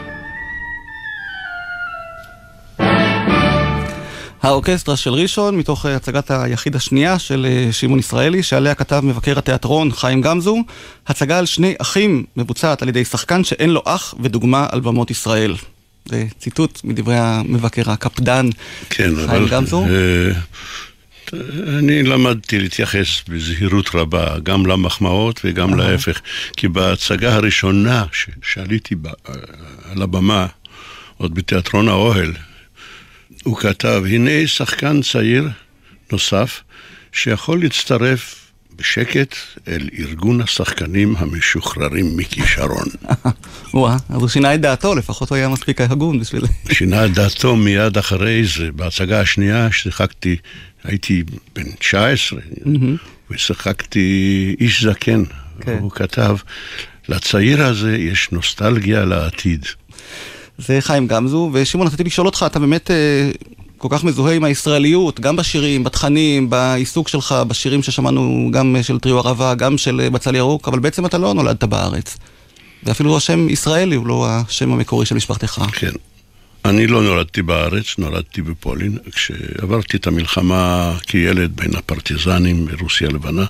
האורקסטרה 4.43 4.97
של 4.97 5.11
ראשון, 5.11 5.57
מתוך 5.57 5.87
הצגת 5.87 6.31
היחיד 6.31 6.77
השנייה 6.77 7.19
של 7.19 7.47
אה, 7.49 7.73
שמעון 7.73 7.99
ישראלי, 7.99 8.43
שעליה 8.43 8.75
כתב 8.75 9.01
מבקר 9.05 9.39
התיאטרון 9.39 9.93
חיים 9.93 10.21
גמזו, 10.21 10.59
הצגה 11.07 11.39
על 11.39 11.47
שני 11.47 11.75
אחים 11.79 12.25
מבוצעת 12.37 12.83
על 12.83 12.89
ידי 12.89 13.05
שחקן 13.05 13.45
שאין 13.45 13.71
לו 13.71 13.83
אח 13.85 14.15
ודוגמה 14.21 14.67
על 14.71 14.81
במות 14.81 15.11
ישראל. 15.11 15.55
זה 16.05 16.25
ציטוט 16.39 16.81
מדברי 16.85 17.17
המבקר 17.19 17.91
הקפדן 17.91 18.49
כן, 18.91 19.11
חיים 19.15 19.29
אבל, 19.29 19.49
גמזו. 19.49 19.85
אה, 19.85 20.33
אני 21.79 22.03
למדתי 22.03 22.59
להתייחס 22.59 23.09
בזהירות 23.29 23.95
רבה, 23.95 24.39
גם 24.43 24.67
למחמאות 24.67 25.41
וגם 25.45 25.75
להפך, 25.75 26.21
כי 26.57 26.69
בהצגה 26.69 27.35
הראשונה 27.35 28.05
ש- 28.13 28.29
שעליתי 28.43 28.95
בה, 28.95 29.11
על 29.91 30.03
הבמה, 30.03 30.47
עוד 31.17 31.35
בתיאטרון 31.35 31.89
האוהל, 31.89 32.33
הוא 33.43 33.57
כתב, 33.57 34.03
הנה 34.07 34.47
שחקן 34.47 35.03
צעיר 35.03 35.49
נוסף 36.13 36.61
שיכול 37.13 37.61
להצטרף 37.61 38.45
בשקט 38.77 39.35
אל 39.69 39.89
ארגון 39.99 40.41
השחקנים 40.41 41.15
המשוחררים 41.19 42.17
מכישרון. 42.17 42.87
וואה, 43.75 43.97
אז 44.09 44.21
הוא 44.21 44.29
שינה 44.29 44.55
את 44.55 44.61
דעתו, 44.61 44.95
לפחות 44.95 45.31
הוא 45.31 45.37
היה 45.37 45.49
מספיק 45.49 45.81
הגון 45.81 46.21
בשביל... 46.21 46.45
שינה 46.73 47.07
את 47.07 47.15
דעתו 47.15 47.57
מיד 47.57 47.99
אחרי 47.99 48.45
זה, 48.45 48.73
בהצגה 48.73 49.21
השנייה 49.21 49.73
ששיחקתי, 49.73 50.37
הייתי 50.85 51.23
בן 51.55 51.71
19, 51.79 52.41
ושיחקתי 53.31 54.57
איש 54.61 54.85
זקן. 54.85 55.23
כן. 55.61 55.79
הוא 55.81 55.91
כתב, 55.91 56.37
לצעיר 57.09 57.67
הזה 57.67 57.97
יש 57.97 58.29
נוסטלגיה 58.33 59.05
לעתיד. 59.05 59.67
זה 60.59 60.79
חיים 60.81 61.07
גמזו, 61.07 61.51
ושמעון, 61.53 61.87
רציתי 61.87 62.05
לשאול 62.05 62.27
אותך, 62.27 62.45
אתה 62.47 62.59
באמת, 62.59 62.91
אה, 62.91 63.31
כל 63.79 63.89
כך 63.91 64.05
מזוהה 64.05 64.35
עם 64.35 64.45
הישראליות, 64.45 65.21
גם 65.21 65.37
בשירים, 65.37 65.85
בתכנים, 65.85 66.51
בעיסוק 66.51 67.09
שלך, 67.09 67.35
בשירים 67.49 67.83
ששמענו 67.83 68.49
גם 68.53 68.77
של 68.83 68.99
טריו 68.99 69.19
ערבה, 69.19 69.55
גם 69.55 69.79
של 69.79 70.09
בצל 70.13 70.35
ירוק, 70.35 70.69
אבל 70.69 70.79
בעצם 70.79 71.07
אתה 71.07 71.19
לא 71.19 71.35
נולדת 71.35 71.65
בארץ. 71.65 72.17
ואפילו 72.83 73.17
השם 73.17 73.49
ישראלי 73.49 73.97
הוא 73.97 74.07
לא 74.07 74.27
השם 74.29 74.73
המקורי 74.73 75.07
של 75.07 75.15
משפחתך. 75.15 75.63
כן. 75.73 75.93
אני 76.65 76.87
לא 76.87 77.03
נולדתי 77.03 77.43
בארץ, 77.43 77.99
נולדתי 77.99 78.43
בפולין. 78.43 78.99
כשעברתי 79.13 79.97
את 79.97 80.07
המלחמה 80.07 80.93
כילד 81.07 81.57
בין 81.57 81.77
הפרטיזנים 81.77 82.67
ברוסיה 82.67 83.09
הלבנה, 83.09 83.45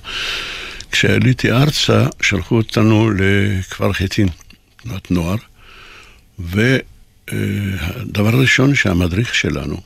כשעליתי 0.91 1.51
ארצה, 1.51 2.05
שלחו 2.21 2.57
אותנו 2.57 3.11
לכפר 3.11 3.93
חיטין, 3.93 4.27
תנועת 4.77 5.11
נוער, 5.11 5.35
והדבר 6.39 8.35
הראשון 8.35 8.75
שהמדריך 8.75 9.35
שלנו 9.35 9.81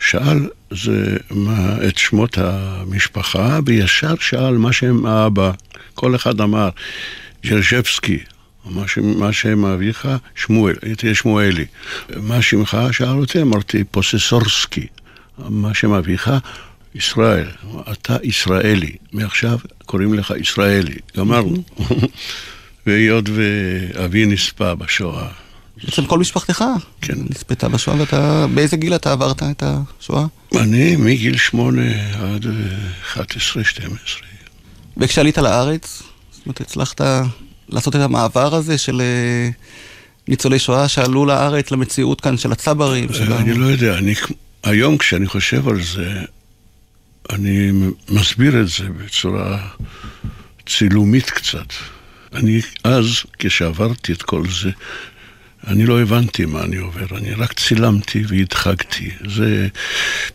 שאל 0.00 0.48
זה 0.70 1.16
מה, 1.30 1.76
את 1.88 1.98
שמות 1.98 2.38
המשפחה, 2.38 3.58
וישר 3.66 4.14
שאל 4.20 4.56
מה 4.56 4.72
שם 4.72 5.06
האבא. 5.06 5.50
כל 5.94 6.16
אחד 6.16 6.40
אמר, 6.40 6.68
ג'רז'בסקי, 7.46 8.18
מה, 8.64 9.32
שם 9.32 9.64
אביך? 9.64 10.08
שמואל, 10.34 10.74
תהיה 10.96 11.14
שמואלי. 11.14 11.64
מה 12.16 12.42
שמך? 12.42 12.78
שאל 12.92 13.18
אותי, 13.18 13.42
אמרתי 13.42 13.84
פוססורסקי. 13.84 14.86
מה 15.38 15.74
שם 15.74 15.92
אביך? 15.92 16.30
ישראל. 16.94 17.48
אתה 17.92 18.16
ישראלי. 18.22 18.96
מעכשיו 19.12 19.58
קוראים 19.86 20.14
לך 20.14 20.32
ישראלי. 20.40 20.96
גמרנו. 21.16 21.62
והיות 22.86 23.24
ואבי 23.28 24.26
נספה 24.26 24.74
בשואה. 24.74 25.28
בעצם 25.84 26.06
כל 26.06 26.18
משפחתך 26.18 26.64
כן. 27.00 27.14
נספתה 27.30 27.68
בשואה, 27.68 28.00
ואתה, 28.00 28.46
באיזה 28.54 28.76
גיל 28.76 28.94
אתה 28.94 29.12
עברת 29.12 29.42
את 29.42 29.62
השואה? 29.66 30.24
אני 30.56 30.96
מגיל 30.96 31.36
שמונה 31.36 32.12
עד 32.14 32.46
11, 33.02 33.64
12. 33.64 34.22
וכשעלית 34.96 35.38
לארץ, 35.38 36.02
זאת 36.32 36.46
אומרת, 36.46 36.60
הצלחת 36.60 37.00
לעשות 37.68 37.96
את 37.96 38.00
המעבר 38.00 38.54
הזה 38.54 38.78
של 38.78 39.00
אה, 39.00 39.50
ניצולי 40.28 40.58
שואה 40.58 40.88
שעלו 40.88 41.26
לארץ 41.26 41.70
למציאות 41.70 42.20
כאן 42.20 42.36
של 42.36 42.52
הצברים? 42.52 43.12
של 43.12 43.32
אני 43.32 43.54
לא 43.54 43.66
יודע, 43.66 43.98
אני, 43.98 44.14
היום 44.64 44.98
כשאני 44.98 45.26
חושב 45.26 45.68
על 45.68 45.82
זה, 45.82 46.20
אני 47.30 47.70
מסביר 48.08 48.60
את 48.60 48.68
זה 48.68 48.84
בצורה 49.04 49.68
צילומית 50.66 51.30
קצת. 51.30 51.72
אני 52.32 52.60
אז, 52.84 53.06
כשעברתי 53.38 54.12
את 54.12 54.22
כל 54.22 54.42
זה, 54.62 54.70
אני 55.66 55.86
לא 55.86 56.00
הבנתי 56.00 56.44
מה 56.44 56.62
אני 56.62 56.76
עובר, 56.76 57.06
אני 57.16 57.34
רק 57.34 57.52
צילמתי 57.52 58.22
והדחקתי. 58.28 59.10
זה 59.28 59.68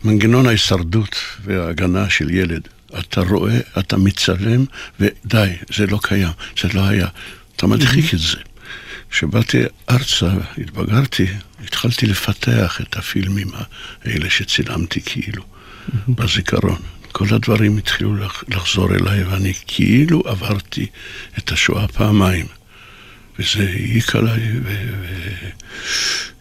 מנגנון 0.04 0.46
ההישרדות 0.46 1.16
וההגנה 1.44 2.10
של 2.10 2.30
ילד. 2.30 2.68
אתה 2.98 3.20
רואה, 3.20 3.60
אתה 3.78 3.96
מצלם, 3.96 4.64
ודי, 5.00 5.50
זה 5.74 5.86
לא 5.86 5.98
קיים, 6.02 6.32
זה 6.62 6.68
לא 6.74 6.80
היה. 6.86 7.08
אתה 7.56 7.66
מדחיק 7.66 8.14
את 8.14 8.18
זה. 8.18 8.36
כשבאתי 9.10 9.62
ארצה, 9.90 10.30
התבגרתי, 10.58 11.26
התחלתי 11.64 12.06
לפתח 12.06 12.80
את 12.80 12.96
הפילמים 12.96 13.48
האלה 14.04 14.30
שצילמתי 14.30 15.00
כאילו, 15.00 15.42
בזיכרון. 16.08 16.78
כל 17.12 17.26
הדברים 17.30 17.78
התחילו 17.78 18.16
לחזור 18.48 18.94
אליי, 18.94 19.24
ואני 19.24 19.52
כאילו 19.66 20.22
עברתי 20.26 20.86
את 21.38 21.52
השואה 21.52 21.88
פעמיים. 21.88 22.46
וזה 23.38 23.68
העיק 23.68 24.16
עליי 24.16 24.42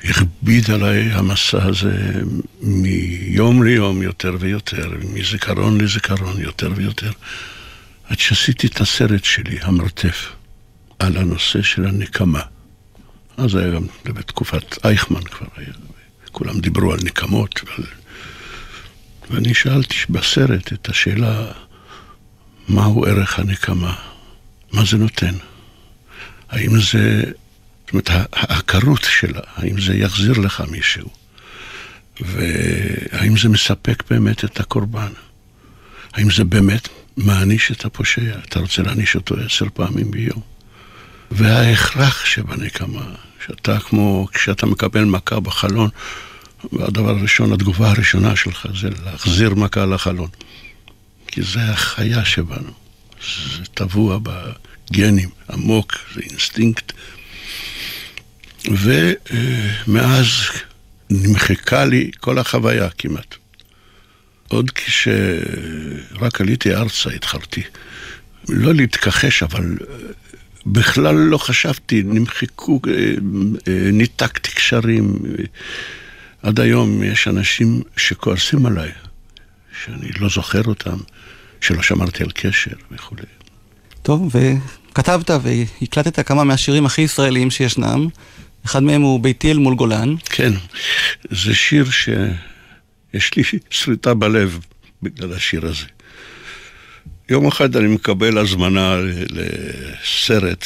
והכביד 0.03 0.71
עליי 0.71 1.11
המסע 1.11 1.65
הזה 1.65 2.21
מיום 2.61 3.63
ליום 3.63 4.01
יותר 4.01 4.35
ויותר, 4.39 4.91
מזיכרון 5.13 5.81
לזיכרון 5.81 6.41
יותר 6.41 6.71
ויותר, 6.75 7.11
עד 8.09 8.19
שעשיתי 8.19 8.67
את 8.67 8.81
הסרט 8.81 9.23
שלי, 9.23 9.57
המרתף, 9.61 10.31
על 10.99 11.17
הנושא 11.17 11.61
של 11.61 11.85
הנקמה. 11.85 12.41
אז 13.37 13.55
היה 13.55 13.71
גם 13.71 13.83
בתקופת 14.05 14.85
אייכמן 14.85 15.23
כבר 15.23 15.47
היה, 15.55 15.73
כולם 16.31 16.59
דיברו 16.59 16.93
על 16.93 16.99
נקמות 17.03 17.61
ועל... 17.65 17.87
ואני 19.29 19.53
שאלתי 19.53 19.95
בסרט 20.09 20.73
את 20.73 20.89
השאלה, 20.89 21.51
מהו 22.67 23.05
ערך 23.05 23.39
הנקמה? 23.39 23.95
מה 24.71 24.85
זה 24.85 24.97
נותן? 24.97 25.33
האם 26.53 26.81
זה, 26.81 27.23
זאת 27.85 27.91
אומרת, 27.91 28.09
העקרות 28.33 29.07
שלה, 29.09 29.41
האם 29.55 29.81
זה 29.81 29.93
יחזיר 29.95 30.31
לך 30.31 30.63
מישהו? 30.71 31.09
והאם 32.21 33.37
זה 33.37 33.49
מספק 33.49 34.03
באמת 34.09 34.45
את 34.45 34.59
הקורבן? 34.59 35.11
האם 36.13 36.31
זה 36.31 36.43
באמת 36.43 36.87
מעניש 37.17 37.71
את 37.71 37.85
הפושע? 37.85 38.35
אתה 38.49 38.59
רוצה 38.59 38.81
להעניש 38.81 39.15
אותו 39.15 39.35
עשר 39.45 39.65
פעמים 39.73 40.11
ביום? 40.11 40.41
וההכרח 41.31 42.25
שבנקמה, 42.25 43.05
שאתה 43.45 43.79
כמו 43.79 44.27
כשאתה 44.33 44.65
מקבל 44.65 45.03
מכה 45.03 45.39
בחלון, 45.39 45.89
והדבר 46.71 47.09
הראשון, 47.09 47.53
התגובה 47.53 47.89
הראשונה 47.89 48.35
שלך 48.35 48.67
זה 48.81 48.89
להחזיר 49.05 49.55
מכה 49.55 49.85
לחלון. 49.85 50.29
כי 51.27 51.41
זה 51.41 51.61
החיה 51.63 52.25
שבנו, 52.25 52.71
זה 53.57 53.65
טבוע 53.73 54.19
בגנים, 54.91 55.29
עמוק, 55.49 55.93
זה 56.15 56.21
אינסטינקט. 56.21 56.93
ומאז 58.65 60.27
נמחקה 61.09 61.85
לי 61.85 62.11
כל 62.19 62.39
החוויה 62.39 62.89
כמעט. 62.89 63.35
עוד 64.47 64.71
כשרק 64.71 66.41
עליתי 66.41 66.75
ארצה 66.75 67.09
התחלתי 67.09 67.63
לא 68.49 68.73
להתכחש, 68.73 69.43
אבל 69.43 69.77
בכלל 70.65 71.15
לא 71.15 71.37
חשבתי, 71.37 72.03
נמחקו, 72.05 72.81
ניתקתי 73.93 74.51
קשרים. 74.51 75.19
עד 76.41 76.59
היום 76.59 77.03
יש 77.03 77.27
אנשים 77.27 77.81
שכועסים 77.97 78.65
עליי, 78.65 78.91
שאני 79.83 80.11
לא 80.19 80.29
זוכר 80.29 80.63
אותם, 80.63 80.97
שלא 81.61 81.81
שמרתי 81.81 82.23
על 82.23 82.31
קשר 82.33 82.75
וכולי. 82.91 83.23
טוב, 84.03 84.35
וכתבת 84.35 85.29
והקלטת 85.41 86.27
כמה 86.27 86.43
מהשירים 86.43 86.85
הכי 86.85 87.01
ישראליים 87.01 87.51
שישנם. 87.51 88.07
אחד 88.65 88.83
מהם 88.83 89.01
הוא 89.01 89.19
ביתי 89.19 89.51
אל 89.51 89.57
מול 89.57 89.75
גולן. 89.75 90.15
כן, 90.25 90.53
זה 91.31 91.55
שיר 91.55 91.85
שיש 91.91 93.35
לי 93.35 93.43
שריטה 93.69 94.13
בלב 94.13 94.59
בגלל 95.03 95.33
השיר 95.33 95.65
הזה. 95.65 95.85
יום 97.29 97.47
אחד 97.47 97.75
אני 97.75 97.87
מקבל 97.87 98.37
הזמנה 98.37 98.95
לסרט, 99.29 100.65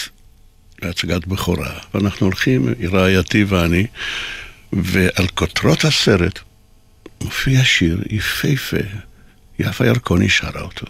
להצגת 0.82 1.28
בכורה, 1.28 1.80
ואנחנו 1.94 2.26
הולכים, 2.26 2.74
רעייתי 2.92 3.44
ואני, 3.44 3.88
ועל 4.74 5.28
כותרות 5.28 5.86
הסרט 5.86 6.40
מופיע 7.22 7.64
שיר 7.64 8.02
יפהפה, 8.10 8.78
יפה 9.60 9.86
ירקוני 9.86 10.30
שרה 10.30 10.62
אותו. 10.62 10.86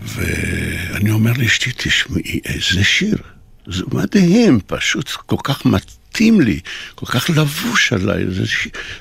ואני 0.00 1.10
אומר 1.10 1.32
לאשתי, 1.38 1.70
תשמעי, 1.76 2.40
איזה 2.44 2.84
שיר. 2.84 3.18
זה 3.66 3.84
מדהים, 3.92 4.60
פשוט 4.66 5.10
כל 5.10 5.36
כך 5.44 5.66
מתאים 5.66 6.40
לי, 6.40 6.60
כל 6.94 7.06
כך 7.06 7.30
לבוש 7.30 7.92
עליי, 7.92 8.24
זה. 8.30 8.44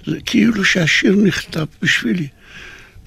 זה 0.06 0.18
כאילו 0.26 0.66
שהשיר 0.66 1.16
נכתב 1.16 1.66
בשבילי. 1.82 2.28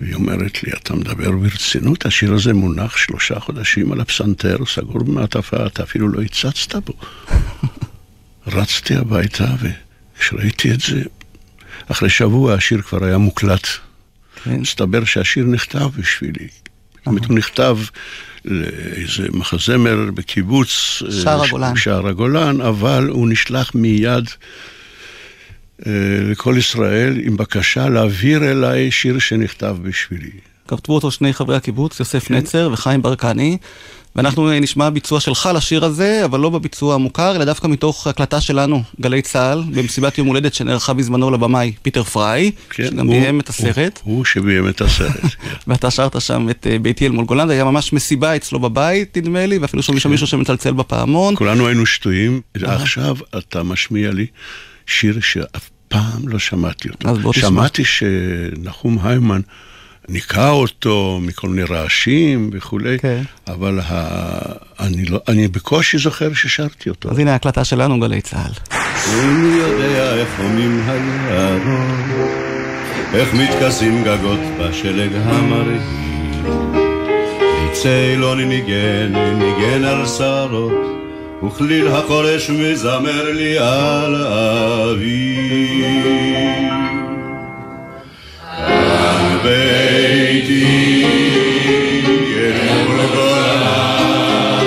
והיא 0.01 0.15
אומרת 0.15 0.63
לי, 0.63 0.73
אתה 0.73 0.95
מדבר 0.95 1.31
ברצינות? 1.31 2.07
השיר 2.07 2.35
הזה 2.35 2.55
מונח 2.55 2.97
שלושה 2.97 3.41
חודשים 3.41 3.93
על 3.93 4.01
הפסנתר, 4.01 4.57
סגור 4.67 5.05
במעטפה, 5.05 5.67
אתה 5.67 5.83
אפילו 5.83 6.09
לא 6.09 6.23
הצצת 6.23 6.77
בו. 6.77 6.93
רצתי 8.57 8.95
הביתה, 8.95 9.47
וכשראיתי 10.17 10.73
את 10.73 10.81
זה, 10.81 11.03
אחרי 11.89 12.11
שבוע 12.11 12.55
השיר 12.55 12.83
כבר 12.83 13.05
היה 13.05 13.19
מוקלט. 13.19 13.67
כן. 14.45 14.61
מסתבר 14.61 15.05
שהשיר 15.05 15.45
נכתב 15.45 15.89
בשבילי. 15.97 16.49
באמת 17.07 17.25
הוא 17.25 17.37
נכתב 17.37 17.79
לאיזה 18.45 19.29
מחזמר 19.33 20.11
בקיבוץ... 20.15 20.69
שער 21.23 21.45
הגולן. 21.45 21.77
שער 21.77 22.07
הגולן, 22.07 22.61
אבל 22.61 23.09
הוא 23.09 23.29
נשלח 23.29 23.75
מיד 23.75 24.25
אה, 25.87 25.93
לכל 26.31 26.55
ישראל 26.59 27.21
עם 27.23 27.37
בקשה 27.37 27.89
להעביר 27.89 28.51
אליי 28.51 28.91
שיר 28.91 29.19
שנכתב 29.19 29.77
בשבילי. 29.83 30.31
כתבו 30.69 30.95
אותו 30.95 31.11
שני 31.11 31.33
חברי 31.33 31.57
הקיבוץ, 31.57 32.01
יוסף 32.01 32.31
נצר 32.31 32.71
וחיים 32.73 33.03
ברקני, 33.03 33.59
ואנחנו 34.17 34.61
נשמע 34.61 34.91
ביצוע 34.91 35.21
שלך 35.21 35.49
לשיר 35.55 35.85
הזה, 35.85 36.25
אבל 36.25 36.41
לא 36.41 36.51
בביצוע 36.51 36.95
המוכר, 36.95 37.37
אלא 37.37 37.45
דווקא 37.45 37.67
מתוך 37.67 38.07
הקלטה 38.07 38.41
שלנו, 38.41 38.83
גלי 39.01 39.23
צה"ל, 39.23 39.63
במסיבת 39.75 40.19
יום 40.19 40.27
הולדת 40.27 40.55
שנערכה 40.55 40.93
בזמנו 40.93 41.31
לבמאי 41.31 41.73
פיטר 41.83 42.03
פריי, 42.03 42.51
כן, 42.71 42.87
שגם 42.87 43.07
הוא- 43.07 43.21
ביים 43.21 43.41
את 43.41 43.49
הסרט. 43.49 44.01
הוא, 44.05 44.17
הוא 44.17 44.25
שביים 44.25 44.69
את 44.69 44.81
הסרט. 44.81 45.21
כן. 45.23 45.29
ואתה 45.67 45.91
שרת 45.91 46.21
שם 46.21 46.51
את 46.51 46.67
אה, 46.71 46.79
ביתי 46.79 47.07
אל 47.07 47.13
מול 47.13 47.25
גולן, 47.25 47.47
זה 47.47 47.53
היה 47.53 47.65
ממש 47.65 47.93
מסיבה 47.93 48.37
אצלו 48.37 48.61
בבית, 48.61 49.17
נדמה 49.17 49.47
לי, 49.47 49.59
ואפילו 49.59 49.83
שם 49.83 50.11
מישהו 50.11 50.27
שמצלצל 50.27 50.73
בפעמון. 50.73 51.37
כולנו 51.37 51.67
היינו 51.67 51.87
שטויים. 51.87 52.41
עכשיו 52.63 53.17
אתה 53.39 53.63
משמיע 53.63 54.11
לי 54.13 54.27
שיר 54.87 55.21
שאף 55.21 55.71
פעם 55.89 56.29
לא 56.29 56.39
שמעתי 56.39 56.89
אותו. 56.89 57.33
שמעתי 57.33 57.83
שנחום 57.85 58.99
היימן 59.03 59.41
ניקה 60.13 60.51
אותו 60.51 61.19
מכל 61.23 61.49
מיני 61.49 61.63
רעשים 61.63 62.51
וכולי, 62.53 62.99
כן. 62.99 63.23
אבל 63.49 63.81
ה... 63.89 64.09
אני, 64.81 65.05
לא... 65.05 65.21
אני 65.29 65.49
בקושי 65.49 65.99
זוכר 65.99 66.35
ששרתי 66.35 66.89
אותו. 66.89 67.11
אז 67.11 67.19
הנה 67.19 67.33
ההקלטה 67.33 67.65
שלנו, 67.65 68.01
גלי 68.01 68.21
צה"ל. 68.21 68.53
איני 69.13 69.57
יודע 69.57 70.15
איך 70.15 70.29
הומים 70.39 70.83
היערות, 70.87 71.95
איך 73.15 73.35
מתכסים 73.35 74.05
גגות 74.05 74.41
בשלג 74.61 75.11
המרהיב. 75.15 75.83
צילון 77.73 78.41
ניגן, 78.41 79.13
ניגן 79.39 79.85
על 79.85 80.07
שערות, 80.07 80.73
וכליל 81.47 81.89
החורש 81.89 82.51
מזמר 82.51 83.33
לי 83.33 83.59
על 83.59 84.15
אביב. 84.91 86.11
ביתי 89.43 91.05
אל 92.37 92.53
מול 92.87 93.01
גולן, 93.15 94.67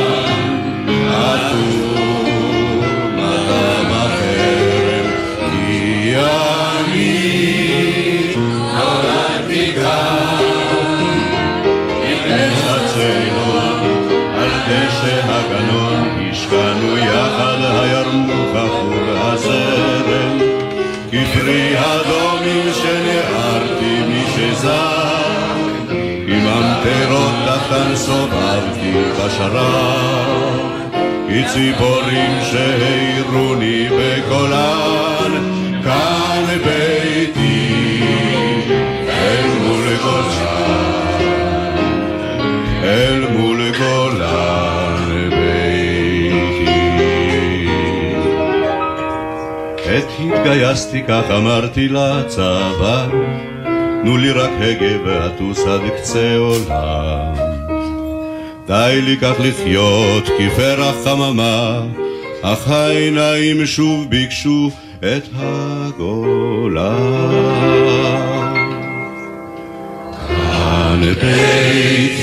עטור 1.09 2.83
מטע 3.15 3.83
בחרם, 3.89 5.07
כי 5.39 6.15
אני 6.15 7.09
נולדתי 8.35 9.71
כאן, 9.75 10.37
עם 12.03 12.51
הצילון 12.69 13.79
על 14.35 14.51
דשא 14.67 15.17
הגנון, 15.23 16.29
השקענו 16.31 16.97
יחד 16.97 17.59
הירמוך 17.61 18.55
החור 18.55 18.93
הזרם, 19.15 20.37
כפרי 21.11 21.75
הדומים 21.77 22.67
שנערתי 22.73 23.72
משזר, 24.51 25.55
עם 26.27 26.47
המטרות 26.47 27.33
תחתן 27.45 27.95
סובבתי 27.95 28.93
בשרב, 29.17 30.71
כי 31.27 31.43
ציפורים 31.53 32.31
שהעירוני 32.51 33.87
בקולן, 33.89 35.31
כאן 35.83 36.45
ביתי, 36.65 38.03
אל 39.09 39.47
מול 39.61 39.85
גולן, 40.03 41.23
אל 42.83 43.25
מול 43.37 43.71
גולן 43.77 45.29
ביתי. 45.29 45.53
עת 49.85 50.07
התגייסתי 50.19 51.03
כך 51.07 51.23
אמרתי 51.37 51.87
לצבא, 51.87 53.07
תנו 54.03 54.17
לי 54.17 54.31
רק 54.31 54.51
הגה 54.61 55.03
ואטוס 55.05 55.59
עד 55.67 55.81
קצה 55.97 56.37
עולם. 56.37 57.33
די 58.67 59.01
לי 59.01 59.17
כך 59.17 59.33
לחיות 59.39 60.23
כפרח 60.37 60.95
חממה, 61.03 61.81
אך 62.41 62.69
העיניים 62.69 63.65
שוב 63.65 64.09
ביקשו 64.09 64.71
את 64.99 65.27
הגולה. 65.35 66.97
כאן 70.27 71.01
ביתי 71.21 72.22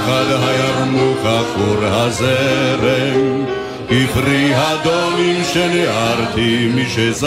יחד 0.00 0.24
הירמוך 0.48 1.18
עכור 1.24 1.84
הזרם, 1.84 3.44
כפרי 3.88 4.54
הדומים 4.54 5.42
שנערתי 5.52 6.70
משזז, 6.74 7.26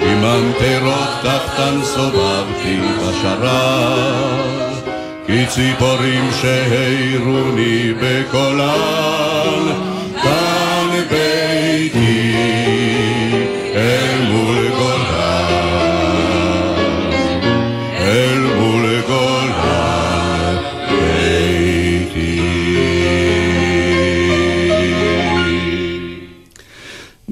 עם 0.00 0.22
ממטרות 0.22 1.08
תחתן 1.22 1.82
סובבתי 1.82 2.78
בשרב, 2.98 4.84
כי 5.26 5.46
ציפורים 5.46 6.30
שהעירוני 6.40 7.92
בקולן, 8.00 9.85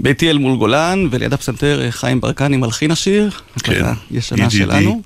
ביתי 0.04 0.30
אל 0.30 0.38
מול 0.38 0.56
גולן, 0.56 1.08
וליד 1.10 1.32
הפסנתר 1.32 1.90
חיים 1.90 2.20
ברקני 2.20 2.56
מלחין 2.56 2.90
השיר. 2.90 3.30
כן, 3.62 3.84
ישנה. 4.10 4.50
שלנו. 4.50 5.02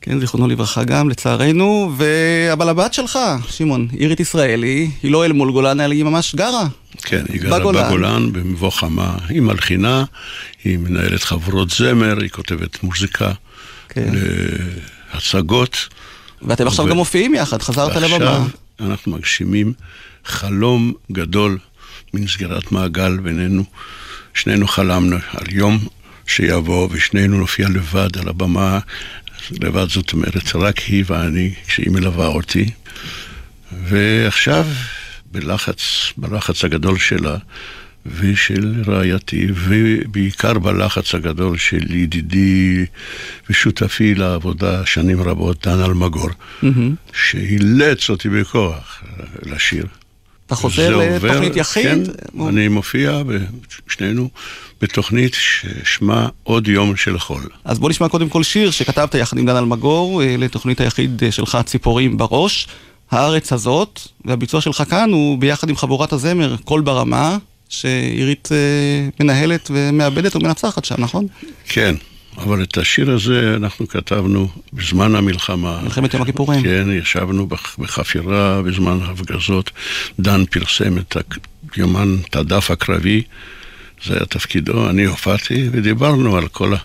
כן, 0.00 0.20
זיכרונו 0.20 0.48
לברכה 0.48 0.84
גם, 0.84 1.08
לצערנו. 1.08 1.92
ו... 1.98 2.04
אבל 2.52 2.68
הבת 2.68 2.94
שלך, 2.94 3.18
שמעון, 3.48 3.88
אירית 3.98 4.20
ישראלי, 4.20 4.90
היא 5.02 5.10
לא 5.10 5.24
אל 5.24 5.32
מול 5.32 5.52
גולן, 5.52 5.80
אלא 5.80 5.94
היא 5.94 6.04
ממש 6.04 6.34
גרה. 6.34 6.66
כן, 7.02 7.24
היא 7.32 7.40
גרה 7.40 7.58
בגולן. 7.58 7.86
בגולן, 7.86 8.32
במבוא 8.32 8.70
חמה. 8.70 9.16
היא 9.28 9.40
מלחינה, 9.40 10.04
היא 10.64 10.78
מנהלת 10.78 11.22
חברות 11.22 11.70
זמר, 11.70 12.20
היא 12.20 12.30
כותבת 12.30 12.82
מוזיקה 12.82 13.32
כן. 13.88 14.14
להצגות. 15.14 15.88
ואתם 16.42 16.66
עכשיו 16.66 16.84
ו- 16.84 16.88
גם 16.88 16.96
מופיעים 16.96 17.34
יחד, 17.34 17.62
חזרת 17.62 17.96
לבמה. 17.96 18.24
ועכשיו 18.24 18.44
אנחנו 18.80 19.12
מגשימים 19.12 19.72
חלום 20.24 20.92
גדול 21.12 21.58
מין 22.14 22.26
סגירת 22.26 22.72
מעגל 22.72 23.16
בינינו. 23.16 23.64
שנינו 24.36 24.68
חלמנו 24.68 25.16
על 25.32 25.46
יום 25.50 25.78
שיבוא 26.26 26.88
ושנינו 26.90 27.38
נופיע 27.38 27.68
לבד 27.68 28.18
על 28.18 28.28
הבמה. 28.28 28.78
לבד 29.50 29.86
זאת 29.88 30.12
אומרת, 30.12 30.56
רק 30.56 30.78
היא 30.78 31.04
ואני, 31.06 31.54
כשהיא 31.66 31.90
מלווה 31.90 32.26
אותי. 32.26 32.70
ועכשיו, 33.88 34.66
בלחץ, 35.32 36.12
בלחץ 36.16 36.64
הגדול 36.64 36.98
שלה 36.98 37.36
ושל 38.06 38.82
רעייתי, 38.86 39.46
ובעיקר 39.54 40.58
בלחץ 40.58 41.14
הגדול 41.14 41.58
של 41.58 41.94
ידידי 41.94 42.86
ושותפי 43.50 44.14
לעבודה 44.14 44.86
שנים 44.86 45.22
רבות, 45.22 45.66
דן 45.66 45.80
אלמגור, 45.80 46.30
מהמם. 46.62 46.94
שאילץ 47.12 48.10
אותי 48.10 48.28
בכוח 48.28 49.02
לשיר. 49.42 49.86
אתה 50.46 50.54
חוזר 50.54 50.96
לתוכנית 50.96 51.56
יחיד? 51.56 51.84
כן, 51.84 52.02
אני 52.48 52.68
מופיע, 52.68 53.22
שנינו, 53.88 54.28
בתוכנית 54.80 55.34
ששמה 55.34 56.28
עוד 56.42 56.68
יום 56.68 56.96
של 56.96 57.18
חול. 57.18 57.42
אז 57.64 57.78
בוא 57.78 57.90
נשמע 57.90 58.08
קודם 58.08 58.28
כל 58.28 58.42
שיר 58.42 58.70
שכתבת 58.70 59.14
יחד 59.14 59.38
עם 59.38 59.46
דן 59.46 59.56
אלמגור 59.56 60.22
אה, 60.22 60.36
לתוכנית 60.38 60.80
היחיד 60.80 61.22
אה, 61.24 61.32
שלך, 61.32 61.58
ציפורים 61.64 62.16
בראש, 62.16 62.68
הארץ 63.10 63.52
הזאת, 63.52 64.00
והביצוע 64.24 64.60
שלך 64.60 64.82
כאן 64.90 65.12
הוא 65.12 65.38
ביחד 65.38 65.68
עם 65.68 65.76
חבורת 65.76 66.12
הזמר, 66.12 66.56
קול 66.64 66.80
ברמה, 66.80 67.38
שעירית 67.68 68.48
אה, 68.52 69.08
מנהלת 69.20 69.70
ומאבדת 69.74 70.36
ומנצחת 70.36 70.84
שם, 70.84 70.94
נכון? 70.98 71.26
כן, 71.68 71.94
אבל 72.36 72.62
את 72.62 72.78
השיר 72.78 73.10
הזה 73.10 73.54
אנחנו 73.56 73.88
כתבנו 73.88 74.48
בזמן 74.72 75.14
המלחמה. 75.14 75.80
מלחמת 75.82 76.14
יום 76.14 76.22
הכיפורים. 76.22 76.62
כן, 76.62 76.88
ישבנו 77.02 77.46
בח- 77.46 77.76
בחפירה 77.78 78.62
בזמן 78.62 78.98
ההפגזות. 79.02 79.70
דן 80.20 80.44
פרסם 80.44 80.98
את 80.98 81.16
היומן, 81.76 82.16
את 82.30 82.36
הדף 82.36 82.70
הקרבי, 82.70 83.22
זה 84.06 84.14
היה 84.14 84.24
תפקידו, 84.26 84.90
אני 84.90 85.04
הופעתי 85.04 85.68
ודיברנו 85.72 86.36
על 86.36 86.48
כל 86.48 86.74
ה... 86.74 86.76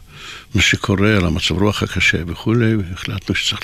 מה 0.55 0.61
שקורה, 0.61 1.17
על 1.17 1.25
המצב 1.25 1.51
רוח 1.61 1.83
הקשה 1.83 2.17
וכולי, 2.27 2.75
והחלטנו 2.75 3.35
שצריך 3.35 3.61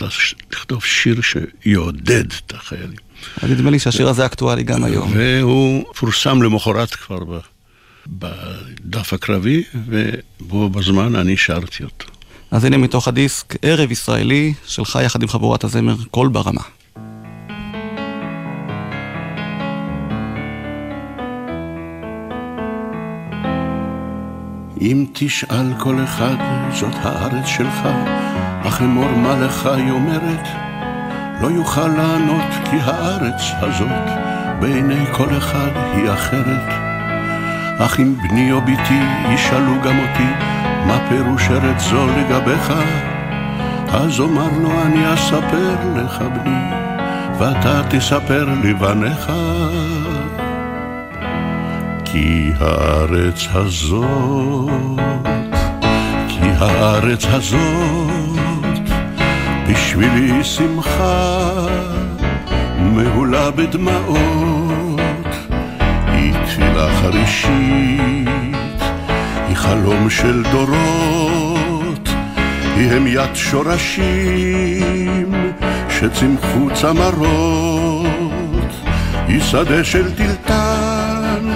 לכתוב 0.51 0.83
שיר 0.85 1.21
שיעודד 1.21 2.23
את 2.45 2.53
החיילים. 2.53 2.95
נדמה 3.43 3.69
לי 3.69 3.79
שהשיר 3.79 4.09
הזה 4.09 4.25
אקטואלי 4.25 4.63
גם 4.63 4.83
היום. 4.83 5.11
והוא 5.15 5.85
פורסם 5.95 6.41
למחרת 6.41 6.95
כבר 6.95 7.39
בדף 8.09 9.13
הקרבי, 9.13 9.63
ובו 9.87 10.69
בזמן 10.69 11.15
אני 11.15 11.37
שרתי 11.37 11.83
אותו. 11.83 12.05
אז 12.51 12.63
הנה 12.63 12.77
מתוך 12.77 13.07
הדיסק, 13.07 13.55
ערב 13.61 13.91
ישראלי, 13.91 14.53
שלך 14.65 14.99
יחד 15.03 15.21
עם 15.21 15.27
חבורת 15.27 15.63
הזמר, 15.63 15.95
קול 16.11 16.27
ברמה. 16.27 16.61
אם 24.81 25.05
תשאל 25.13 25.73
כל 25.79 26.03
אחד, 26.03 26.35
זאת 26.79 26.93
הארץ 26.95 27.45
שלך, 27.45 27.87
אך 28.63 28.81
אמור 28.81 29.11
מה 29.11 29.39
לך 29.39 29.65
היא 29.65 29.91
אומרת, 29.91 30.47
לא 31.41 31.47
יוכל 31.47 31.87
לענות 31.87 32.69
כי 32.69 32.75
הארץ 32.75 33.41
הזאת 33.61 34.07
בעיני 34.59 35.05
כל 35.13 35.37
אחד 35.37 35.71
היא 35.95 36.11
אחרת. 36.13 36.86
אך 37.79 37.99
אם 37.99 38.15
בני 38.21 38.51
או 38.51 38.61
בתי 38.61 39.01
ישאלו 39.33 39.81
גם 39.81 39.99
אותי 39.99 40.29
מה 40.87 40.99
פירוש 41.09 41.49
ארץ 41.49 41.81
זו 41.81 42.07
לגביך, 42.07 42.73
אז 43.89 44.19
אומר 44.19 44.49
לו 44.61 44.81
אני 44.81 45.13
אספר 45.13 45.75
לך 45.95 46.21
בני, 46.21 46.71
ואתה 47.39 47.81
תספר 47.89 48.45
לבניך. 48.63 49.31
כי 52.05 52.51
הארץ 52.59 53.47
הזאת, 53.53 54.99
כי 56.27 56.47
הארץ 56.57 57.25
הזאת, 57.25 58.89
בשבילי 59.69 60.43
שמחה 60.43 61.51
מהולה 62.79 63.51
בדמעות, 63.51 64.56
היא 66.77 66.85
תפילה 66.85 67.01
חרישית, 67.01 68.27
היא 69.47 69.55
חלום 69.55 70.09
של 70.09 70.43
דורות, 70.51 72.09
היא 72.75 72.91
המיית 72.91 73.35
שורשים 73.35 74.03
שצמחו 75.89 76.69
צמרות, 76.73 78.07
היא 79.27 79.41
שדה 79.41 79.83
של 79.83 80.15
טלטן, 80.15 81.49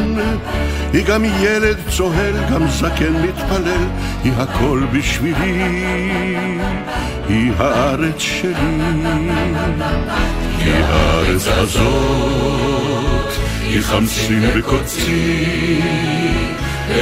היא 0.93 1.05
גם 1.05 1.25
ילד 1.25 1.77
צוהל, 1.89 2.33
גם 2.51 2.67
זקן 2.67 3.13
מתפלל, 3.13 3.87
היא 4.23 4.33
הכל 4.37 4.83
בשבילי, 4.93 5.63
היא 7.29 7.51
הארץ 7.57 8.19
שלי. 8.19 8.53
כי 10.63 10.71
הארץ 10.73 11.47
הזאת 11.47 12.70
היא 13.71 13.81
חמסין 13.81 14.43
וקוצים, 14.55 15.81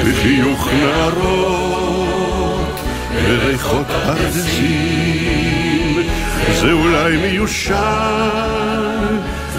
וחיוך 0.06 0.70
נערות, 0.82 2.80
וריחות 3.24 3.86
ארזים. 3.90 6.04
זה 6.62 6.72
אולי 6.72 7.18
מיושן, 7.18 7.76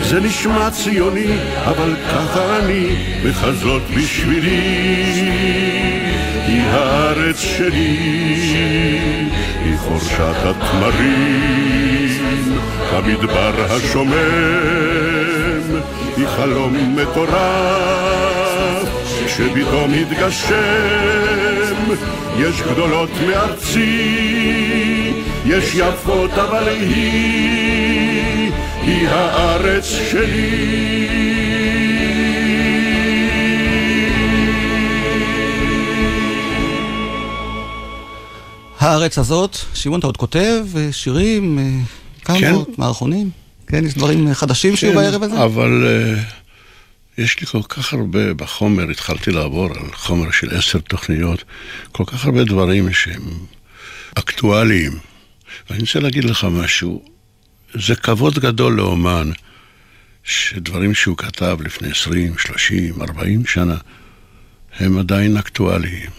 זה 0.02 0.20
נשמע 0.20 0.70
ציוני, 0.70 1.36
אבל 1.64 1.96
ככה 2.10 2.58
אני, 2.58 2.86
מחזות 3.24 3.82
בשבילי. 3.96 5.30
היא 6.46 6.62
הארץ 6.62 7.38
שלי, 7.38 7.96
היא 9.64 9.76
חורשת 9.76 10.36
התמרים, 10.44 12.58
המדבר 12.92 13.66
השומם, 13.70 15.29
היא 16.20 16.28
חלום 16.28 16.96
מטורף, 16.96 18.88
שפתאום 19.28 19.92
מתגשם, 19.92 20.54
יש 22.38 22.62
גדולות 22.62 23.10
מארצי, 23.26 25.12
יש 25.46 25.74
יפות 25.74 26.30
אבל 26.30 26.68
היא, 26.68 28.50
היא 28.82 29.08
הארץ 29.08 29.84
שלי. 30.10 31.08
הארץ 38.78 39.18
הזאת, 39.18 39.56
שמעון, 39.74 39.98
אתה 39.98 40.06
עוד 40.06 40.16
כותב 40.16 40.64
אה, 40.76 40.88
שירים, 40.92 41.58
אה, 41.58 41.64
קאמות, 42.22 42.66
כן. 42.66 42.72
מערכונים? 42.78 43.39
כן, 43.70 43.84
יש 43.84 43.94
דברים 43.94 44.28
אה, 44.28 44.34
חדשים 44.34 44.76
שיהיו 44.76 44.92
כן, 44.92 44.98
בערב 44.98 45.22
הזה? 45.22 45.44
אבל 45.44 45.84
uh, 45.86 47.20
יש 47.20 47.40
לי 47.40 47.46
כל 47.46 47.62
כך 47.68 47.92
הרבה 47.92 48.34
בחומר, 48.34 48.90
התחלתי 48.90 49.30
לעבור 49.30 49.64
על 49.64 49.92
חומר 49.92 50.30
של 50.30 50.56
עשר 50.56 50.78
תוכניות, 50.78 51.44
כל 51.92 52.04
כך 52.06 52.24
הרבה 52.24 52.44
דברים 52.44 52.92
שהם 52.92 53.22
אקטואליים. 54.14 54.92
ואני 55.70 55.80
רוצה 55.80 56.00
להגיד 56.00 56.24
לך 56.24 56.46
משהו, 56.50 57.02
זה 57.74 57.96
כבוד 57.96 58.38
גדול 58.38 58.76
לאומן, 58.76 59.30
שדברים 60.24 60.94
שהוא 60.94 61.16
כתב 61.16 61.58
לפני 61.64 61.90
20, 61.90 62.38
30, 62.38 63.02
40 63.02 63.46
שנה, 63.46 63.76
הם 64.78 64.98
עדיין 64.98 65.36
אקטואליים. 65.36 66.10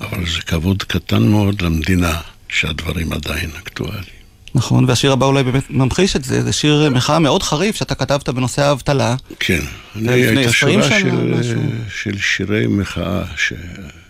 אבל 0.00 0.26
זה 0.26 0.40
כבוד 0.40 0.82
קטן 0.82 1.22
מאוד 1.22 1.62
למדינה 1.62 2.20
שהדברים 2.48 3.12
עדיין 3.12 3.50
אקטואליים. 3.58 4.25
נכון, 4.54 4.84
והשיר 4.88 5.12
הבא 5.12 5.26
אולי 5.26 5.42
באמת 5.42 5.70
ממחיש 5.70 6.16
את 6.16 6.24
זה, 6.24 6.42
זה 6.42 6.52
שיר 6.52 6.90
מחאה 6.90 7.18
מאוד 7.18 7.42
חריף 7.42 7.76
שאתה 7.76 7.94
כתבת 7.94 8.28
בנושא 8.28 8.62
האבטלה. 8.62 9.16
כן, 9.40 9.60
אני 9.96 10.12
הייתה 10.12 10.40
20 10.50 10.82
שורה 10.82 10.98
של. 11.42 11.60
של 11.88 12.18
שירי 12.18 12.66
מחאה 12.66 13.22
ש... 13.36 13.52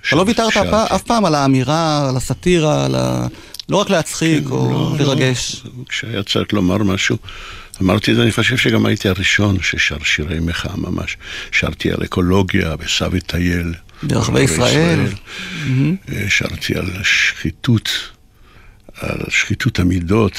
אתה 0.09 0.16
לא 0.16 0.24
ויתרת 0.26 0.57
אף 0.57 1.03
פעם 1.03 1.24
על 1.24 1.34
האמירה, 1.34 2.09
על 2.09 2.16
הסאטירה, 2.16 2.84
על 2.84 2.95
ה... 2.95 3.26
לא 3.68 3.76
רק 3.76 3.91
להצחיק 3.91 4.51
או 4.51 4.70
לא, 4.72 5.05
לרגש. 5.05 5.62
לא, 5.64 5.70
כשהיה 5.89 6.22
צריך 6.22 6.53
לומר 6.53 6.76
משהו, 6.76 7.16
אמרתי 7.82 8.11
את 8.11 8.16
זה, 8.16 8.22
אני 8.22 8.32
חושב 8.32 8.57
שגם 8.57 8.87
הייתי 8.87 9.09
הראשון 9.09 9.57
ששר 9.62 9.97
שירי 10.05 10.41
מחאה 10.41 10.76
ממש. 10.76 11.16
שרתי 11.53 11.93
על 11.93 12.05
אקולוגיה 12.05 12.76
בסבי 12.76 13.20
טייל. 13.20 13.74
ברחבי 14.03 14.41
ישראל. 14.41 15.01
מהמם. 15.66 15.97
אה, 16.12 16.24
שרתי 16.28 16.74
על 16.74 16.91
שחיתות, 17.03 17.91
על 19.01 19.19
שחיתות 19.29 19.79
המידות. 19.79 20.33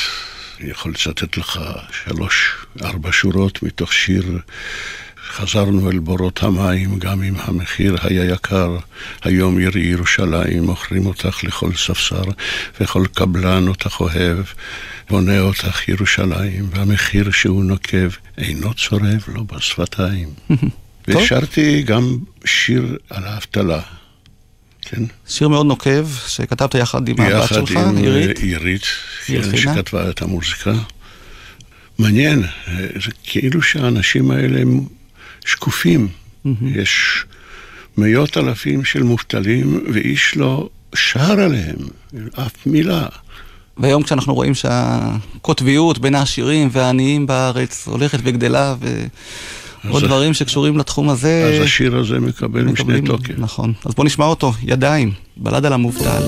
אני 0.59 0.69
יכול 0.69 0.91
לצטט 0.91 1.37
לך 1.37 1.59
שלוש, 1.91 2.55
ארבע 2.83 3.09
שורות 3.11 3.63
מתוך 3.63 3.93
שיר 3.93 4.39
חזרנו 5.27 5.91
אל 5.91 5.99
בורות 5.99 6.43
המים, 6.43 6.99
גם 6.99 7.23
אם 7.23 7.33
המחיר 7.37 7.95
היה 8.01 8.25
יקר. 8.25 8.77
היום 9.23 9.57
עירי 9.57 9.81
ירושלים, 9.81 10.63
מוכרים 10.63 11.05
אותך 11.05 11.43
לכל 11.43 11.71
ספסר, 11.73 12.23
וכל 12.81 13.05
קבלן 13.13 13.67
אותך 13.67 13.99
אוהב, 13.99 14.37
בונה 15.09 15.39
אותך 15.39 15.87
ירושלים, 15.89 16.69
והמחיר 16.71 17.31
שהוא 17.31 17.63
נוקב 17.63 18.09
אינו 18.37 18.73
צורב 18.73 19.23
לו 19.27 19.45
בשפתיים. 19.45 20.29
ושרתי 21.07 21.81
גם 21.83 22.17
שיר 22.45 22.97
על 23.09 23.23
האבטלה. 23.25 23.81
כן. 24.89 25.03
שיר 25.27 25.47
מאוד 25.47 25.65
נוקב, 25.65 26.07
שכתבת 26.27 26.75
יחד 26.75 27.09
עם 27.09 27.21
הבת 27.21 27.43
יחד 27.43 27.67
שלך, 27.67 27.77
עם 27.77 27.97
עירית. 27.97 28.37
אה, 28.37 28.43
עירית, 28.43 28.83
עיר 29.27 29.43
כן, 29.43 29.49
חינה. 29.57 29.75
שכתבה 29.75 30.09
את 30.09 30.21
המוזיקה. 30.21 30.73
מעניין, 31.99 32.43
אה, 32.43 32.73
זה 33.05 33.11
כאילו 33.23 33.61
שהאנשים 33.61 34.31
האלה 34.31 34.61
הם 34.61 34.81
שקופים. 35.45 36.07
יש 36.61 37.23
מאות 37.97 38.37
אלפים 38.37 38.85
של 38.85 39.03
מובטלים, 39.03 39.83
ואיש 39.93 40.37
לא 40.37 40.69
שר 40.95 41.39
עליהם, 41.39 41.75
אף 42.39 42.65
מילה. 42.65 43.05
והיום 43.77 44.03
כשאנחנו 44.03 44.33
רואים 44.33 44.53
שהקוטביות 44.55 45.99
בין 45.99 46.15
העשירים 46.15 46.69
והעניים 46.71 47.27
בארץ 47.27 47.87
הולכת 47.87 48.19
וגדלה, 48.23 48.75
ועוד 48.79 49.09
אז- 49.95 50.03
דברים 50.03 50.33
שקשורים 50.33 50.77
לתחום 50.77 51.09
הזה... 51.09 51.51
אז 51.57 51.63
השיר 51.63 51.95
הזה 51.97 52.19
מקבל 52.19 52.61
משנה 52.63 52.73
מקבלים- 52.73 53.05
תוקף. 53.05 53.33
נכון. 53.37 53.73
אז 53.85 53.93
בוא 53.95 54.05
נשמע 54.05 54.25
אותו, 54.25 54.51
ידיים, 54.63 55.11
בלד 55.37 55.65
על 55.65 55.73
המובטל. 55.73 56.21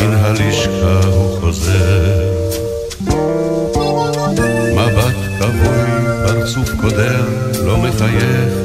הלשכה 0.00 1.00
הוא 1.06 1.40
חוזר. 1.40 2.28
מבט 4.72 5.14
כבוי, 5.38 5.88
פרצוף 6.26 6.70
קודר, 6.80 7.24
לא 7.64 7.76
מחייך, 7.78 8.57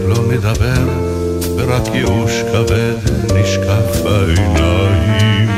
מדבר, 0.44 0.88
ורק 1.58 1.88
ייאוש 1.94 2.32
כבד 2.52 2.96
נשקף 3.34 4.02
בעיניים. 4.04 5.50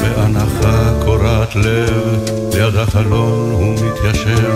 ואנחה 0.00 0.92
קורעת 1.04 1.56
לב, 1.56 2.24
ליד 2.54 2.76
החלון 2.76 3.52
הוא 3.52 3.74
מתיישב, 3.74 4.54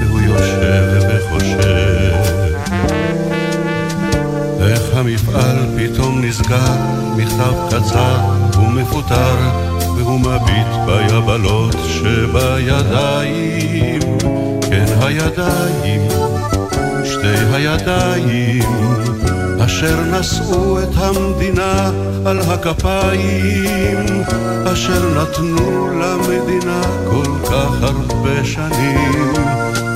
והוא 0.00 0.20
יושב 0.20 1.00
וחושב. 1.08 2.14
איך 4.60 4.82
המפעל 4.94 5.56
פתאום 5.76 6.24
נסגר, 6.24 6.74
מכתב 7.16 7.54
קצר 7.70 8.18
ומפוטר, 8.58 9.36
והוא 9.96 10.20
מביט 10.20 10.68
ביבלות 10.86 11.76
שבידיים, 11.88 14.00
כן 14.70 14.86
הידיים, 15.00 16.08
שתי 17.24 17.56
הידיים, 17.56 18.62
אשר 19.64 20.00
נשאו 20.00 20.82
את 20.82 20.88
המדינה 20.94 21.90
על 22.26 22.40
הכפיים, 22.40 24.22
אשר 24.72 25.22
נתנו 25.22 25.88
למדינה 26.00 26.80
כל 27.10 27.46
כך 27.46 27.82
הרבה 27.82 28.44
שנים, 28.44 29.32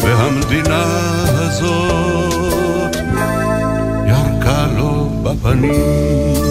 והמדינה 0.00 0.84
הזאת 1.32 2.96
ירקה 4.06 4.66
לו 4.76 5.10
בפנים. 5.22 6.44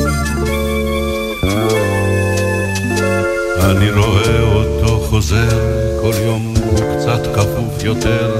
אני 3.59 3.91
רואה 3.91 4.41
אותו 4.41 4.99
חוזר, 5.09 5.86
כל 6.01 6.13
יום 6.25 6.53
הוא 6.65 6.79
קצת 6.79 7.35
כפוף 7.35 7.83
יותר, 7.83 8.35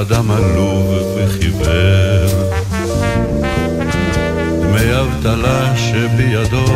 אדם 0.00 0.30
עלוב 0.30 0.94
וחיוור. 1.16 2.52
דמי 4.60 5.00
אבטלה 5.00 5.76
שבידו, 5.76 6.66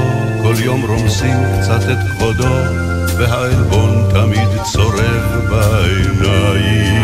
כל 0.43 0.55
יום 0.65 0.85
רומסים 0.87 1.37
קצת 1.61 1.81
את 1.91 1.99
כבודו, 2.11 2.55
והעלבון 3.19 4.05
תמיד 4.11 4.49
צורב 4.73 5.49
בעיניים. 5.51 7.03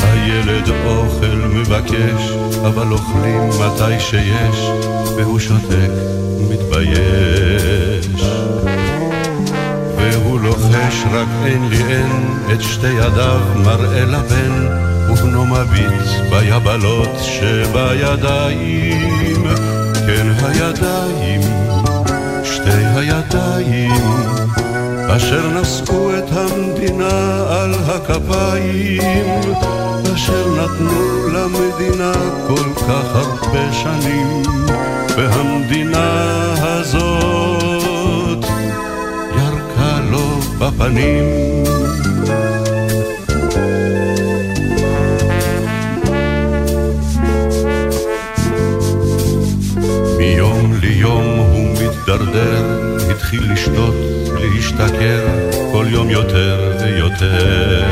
הילד 0.00 0.68
אוכל 0.86 1.36
מבקש, 1.54 2.32
אבל 2.66 2.92
אוכלים 2.92 3.48
מתי 3.48 4.00
שיש, 4.00 4.70
והוא 5.16 5.38
שותק, 5.38 5.90
מתבייש. 6.50 7.47
לוחש 10.58 11.04
רק 11.12 11.28
אין 11.44 11.68
לי 11.68 11.84
אין, 11.84 12.38
את 12.52 12.62
שתי 12.62 12.86
ידיו 12.86 13.40
מראה 13.54 14.04
לבן, 14.04 14.66
ובנו 15.10 15.46
מביט 15.46 16.30
ביבלות 16.30 17.08
שבידיים. 17.22 18.86
כן 20.06 20.26
הידיים, 20.42 21.40
שתי 22.44 22.84
הידיים, 22.96 24.02
אשר 25.16 25.60
נשאו 25.60 26.18
את 26.18 26.24
המדינה 26.30 27.46
על 27.50 27.74
הכפיים, 27.86 29.40
אשר 30.14 30.48
נתנו 30.48 31.28
למדינה 31.28 32.12
כל 32.48 32.74
כך 32.74 33.14
הרבה 33.14 33.72
שנים, 33.72 34.42
והמדינה 35.16 36.54
הזאת 36.58 37.37
בפנים. 40.58 41.24
מיום 50.18 50.72
ליום 50.80 51.22
הוא 51.22 51.70
מתדרדר, 51.72 52.96
התחיל 53.10 53.52
לשתות, 53.52 53.94
להשתכר, 54.40 55.26
כל 55.72 55.86
יום 55.90 56.10
יותר 56.10 56.76
ויותר. 56.80 57.84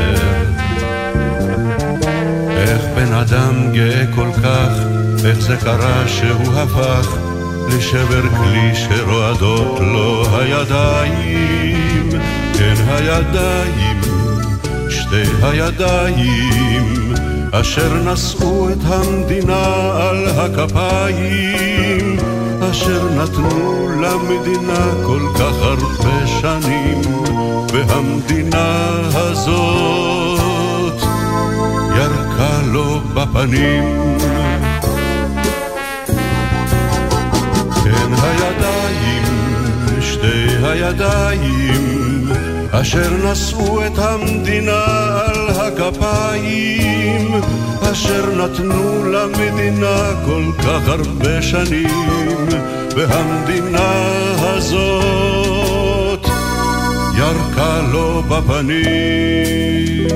איך 2.57 2.81
בן 2.95 3.13
אדם 3.13 3.71
גאה 3.73 4.03
כל 4.15 4.29
כך, 4.43 4.69
איך 5.25 5.39
זה 5.39 5.55
קרה 5.57 6.07
שהוא 6.07 6.53
הפך 6.53 7.17
לשבר 7.69 8.21
כלי 8.21 8.75
שרועדות 8.75 9.79
לו 9.79 10.23
הידיים, 10.37 11.66
כן 12.57 12.73
הידיים, 12.87 14.01
שתי 14.89 15.23
הידיים, 15.41 17.13
אשר 17.51 17.93
נשאו 17.93 18.69
את 18.69 18.77
המדינה 18.83 19.91
על 20.01 20.27
הכפיים, 20.27 22.17
אשר 22.71 23.09
נתנו 23.09 23.89
למדינה 24.01 24.91
כל 25.05 25.21
כך 25.35 25.53
הרבה 25.61 26.27
שנים, 26.27 27.01
והמדינה 27.73 28.99
הזאת 29.13 31.01
ירקה 31.95 32.61
לו 32.65 32.99
בפנים. 33.13 34.17
כן 37.83 38.13
הידיים, 38.21 39.23
שתי 40.01 40.47
הידיים, 40.63 41.96
אשר 42.71 43.31
נשאו 43.31 43.85
את 43.85 43.97
המדינה 43.97 44.85
על 45.25 45.49
הכפיים, 45.49 47.31
אשר 47.91 48.25
נתנו 48.35 49.11
למדינה 49.11 50.11
כל 50.25 50.43
כך 50.57 50.87
הרבה 50.87 51.41
שנים, 51.41 52.47
והמדינה 52.95 53.93
הזאת 54.39 56.25
ירקה 57.17 57.81
לו 57.91 58.23
בפנים. 58.27 60.07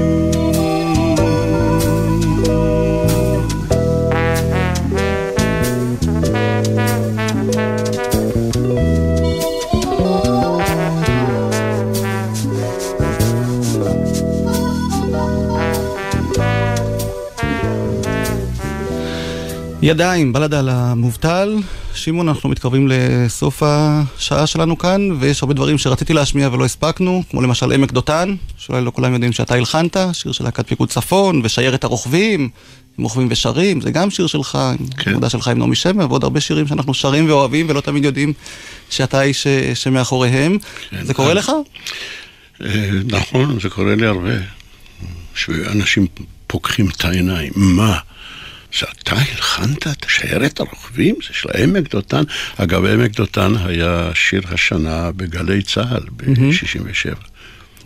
ידיים, 19.83 20.33
בלדה 20.33 20.59
על 20.59 20.69
המובטל. 20.69 21.57
שמעון, 21.93 22.29
אנחנו 22.29 22.49
מתקרבים 22.49 22.87
לסוף 22.91 23.63
השעה 23.65 24.47
שלנו 24.47 24.77
כאן, 24.77 25.09
ויש 25.19 25.43
הרבה 25.43 25.53
דברים 25.53 25.77
שרציתי 25.77 26.13
להשמיע 26.13 26.49
ולא 26.51 26.65
הספקנו, 26.65 27.23
כמו 27.29 27.41
למשל 27.41 27.71
עמק 27.71 27.91
דותן, 27.91 28.35
שאולי 28.57 28.81
לא 28.81 28.91
כולם 28.91 29.13
יודעים 29.13 29.31
שאתה 29.31 29.55
הלחנת, 29.55 29.97
שיר 30.13 30.31
של 30.31 30.43
להקת 30.43 30.67
פיקוד 30.67 30.89
צפון, 30.89 31.41
ושיירת 31.43 31.83
הרוכבים, 31.83 32.49
עם 32.97 33.03
רוכבים 33.03 33.27
ושרים, 33.31 33.81
זה 33.81 33.91
גם 33.91 34.09
שיר 34.09 34.27
שלך, 34.27 34.57
כן. 34.97 35.09
עם 35.09 35.13
עבודה 35.15 35.29
שלך 35.29 35.47
עם 35.47 35.59
נעמי 35.59 35.75
שמר, 35.75 36.09
ועוד 36.09 36.23
הרבה 36.23 36.39
שירים 36.39 36.67
שאנחנו 36.67 36.93
שרים 36.93 37.29
ואוהבים, 37.29 37.69
ולא 37.69 37.81
תמיד 37.81 38.05
יודעים 38.05 38.33
שאתה 38.89 39.19
האיש 39.19 39.47
שמאחוריהם. 39.73 40.57
כן, 40.89 41.05
זה 41.05 41.13
קורה 41.13 41.33
לך? 41.33 41.51
נכון, 43.05 43.59
זה 43.59 43.69
קורה 43.69 43.95
לי 43.95 44.05
הרבה. 44.05 44.33
שאנשים 45.35 46.07
פוקחים 46.47 46.89
את 46.89 47.05
העיניים, 47.05 47.51
מה? 47.55 47.97
שאתה 48.71 49.15
הלחנת 49.15 49.87
את 49.87 50.05
שיירת 50.07 50.59
הרוכבים? 50.59 51.15
זה 51.27 51.33
של 51.33 51.49
העמק 51.53 51.91
דותן. 51.91 52.23
אגב, 52.57 52.85
עמק 52.85 53.15
דותן 53.15 53.53
היה 53.65 54.11
שיר 54.13 54.41
השנה 54.51 55.11
בגלי 55.11 55.61
צה"ל 55.61 56.03
ב-67. 56.11 57.17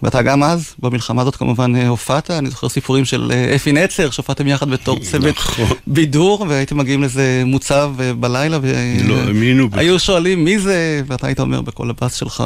ואתה 0.04 0.22
גם 0.22 0.44
אז, 0.44 0.76
במלחמה 0.80 1.22
הזאת 1.22 1.36
כמובן 1.36 1.76
הופעת, 1.76 2.32
אני 2.32 2.50
זוכר 2.50 2.70
סיפורים 2.70 3.06
של 3.06 3.32
אפי 3.56 3.72
נצר, 3.72 4.10
שהופעתם 4.10 4.48
יחד 4.48 4.70
בתור 4.70 5.00
צוות 5.00 5.36
נכון. 5.38 5.70
בידור, 5.88 6.46
והייתם 6.50 6.78
מגיעים 6.78 7.04
לזה 7.04 7.44
מוצב 7.46 7.94
בלילה, 8.20 8.60
לא 9.04 9.16
האמינו. 9.18 9.70
היו 9.74 10.00
שואלים 10.00 10.46
מי 10.46 10.60
זה, 10.60 11.02
ואתה 11.08 11.28
היית 11.28 11.40
אומר 11.40 11.62
בכל 11.62 11.90
הבאס 11.90 12.16
שלך, 12.16 12.44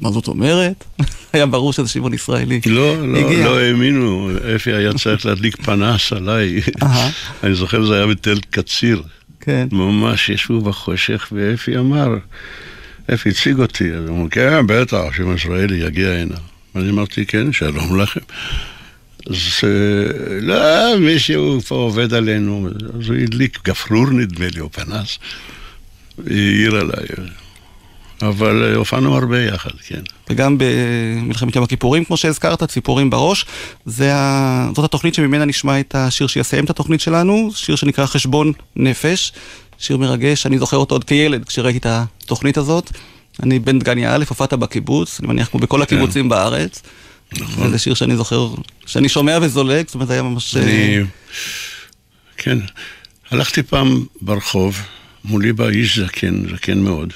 מה 0.00 0.10
זאת 0.10 0.28
אומרת? 0.28 0.84
היה 1.32 1.46
ברור 1.46 1.72
שזה 1.72 1.88
שמעון 1.88 2.14
ישראלי. 2.14 2.60
לא, 2.66 3.08
לא, 3.08 3.34
לא 3.44 3.58
האמינו, 3.58 4.30
אפי 4.56 4.72
היה 4.72 4.92
צריך 4.94 5.26
להדליק 5.26 5.56
פנס 5.56 6.12
עליי. 6.12 6.60
אני 7.44 7.54
זוכר, 7.54 7.84
זה 7.84 7.94
היה 7.94 8.06
בתל 8.06 8.40
קציר. 8.50 9.02
כן. 9.40 9.68
ממש 9.72 10.28
ישבו 10.28 10.60
בחושך, 10.60 11.28
ואפי 11.32 11.78
אמר, 11.78 12.16
אפי 13.14 13.28
הציג 13.28 13.58
אותי, 13.58 13.92
אז 13.92 14.08
הוא 14.08 14.18
אמר, 14.18 14.28
כן, 14.28 14.66
בטח, 14.66 15.02
שמעון 15.16 15.34
ישראלי 15.34 15.76
יגיע 15.86 16.10
הנה. 16.10 16.36
אני 16.76 16.90
אמרתי, 16.90 17.26
כן, 17.26 17.52
שלום 17.52 18.00
לכם. 18.00 18.20
אז 19.30 19.36
לא, 20.40 20.98
מישהו 20.98 21.60
פה 21.60 21.74
עובד 21.74 22.14
עלינו, 22.14 22.68
אז 23.00 23.08
הוא 23.08 23.16
הדליק 23.16 23.58
גפרור 23.64 24.10
נדמה 24.10 24.46
לי, 24.54 24.60
או 24.60 24.72
פנס, 24.72 25.18
העיר 26.26 26.76
עליי. 26.76 27.06
אבל 28.22 28.74
הופענו 28.74 29.16
הרבה 29.16 29.42
יחד, 29.42 29.70
כן. 29.86 30.00
וגם 30.30 30.58
במלחמת 30.58 31.56
יום 31.56 31.64
הכיפורים, 31.64 32.04
כמו 32.04 32.16
שהזכרת, 32.16 32.62
ציפורים 32.62 33.10
בראש, 33.10 33.46
ה... 34.02 34.70
זאת 34.74 34.84
התוכנית 34.84 35.14
שממנה 35.14 35.44
נשמע 35.44 35.80
את 35.80 35.94
השיר 35.94 36.26
שיסיים 36.26 36.64
את 36.64 36.70
התוכנית 36.70 37.00
שלנו, 37.00 37.50
שיר 37.54 37.76
שנקרא 37.76 38.06
חשבון 38.06 38.52
נפש, 38.76 39.32
שיר 39.78 39.96
מרגש, 39.96 40.46
אני 40.46 40.58
זוכר 40.58 40.76
אותו 40.76 40.94
עוד 40.94 41.04
כילד 41.04 41.44
כשראיתי 41.44 41.78
את 41.78 41.86
התוכנית 41.88 42.56
הזאת. 42.56 42.90
אני 43.42 43.58
בן 43.58 43.78
דגניה 43.78 44.14
א', 44.14 44.24
הופעת 44.28 44.52
בקיבוץ, 44.52 45.20
אני 45.20 45.28
מניח 45.28 45.48
כמו 45.48 45.60
בכל 45.60 45.82
הקיבוצים 45.82 46.24
כן. 46.24 46.28
בארץ. 46.28 46.82
נכון. 47.32 47.66
וזה 47.66 47.78
שיר 47.78 47.94
שאני 47.94 48.16
זוכר, 48.16 48.48
שאני 48.86 49.08
שומע 49.08 49.38
וזולג, 49.42 49.86
זאת 49.86 49.94
אומרת, 49.94 50.08
זה 50.08 50.14
היה 50.14 50.22
ממש... 50.22 50.56
אני... 50.56 50.98
כן. 52.36 52.58
הלכתי 53.30 53.62
פעם 53.62 54.04
ברחוב, 54.22 54.78
מולי 55.24 55.52
בא 55.52 55.68
איש 55.68 55.98
זקן, 55.98 56.48
זקן 56.50 56.78
מאוד. 56.78 57.12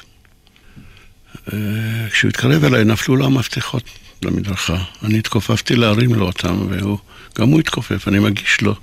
כשהוא 2.11 2.29
התקרב 2.29 2.65
אליי, 2.65 2.85
נפלו 2.85 3.17
לו 3.17 3.27
המפתחות 3.27 3.83
למדרכה. 4.23 4.77
אני 5.03 5.19
התכופפתי 5.19 5.77
להרים 5.77 6.15
לו 6.15 6.27
אותם, 6.27 6.59
וגם 6.71 7.49
הוא 7.49 7.61
התכופף, 7.61 8.09
אני 8.09 8.19
מגיש 8.19 8.61
לו. 8.61 8.75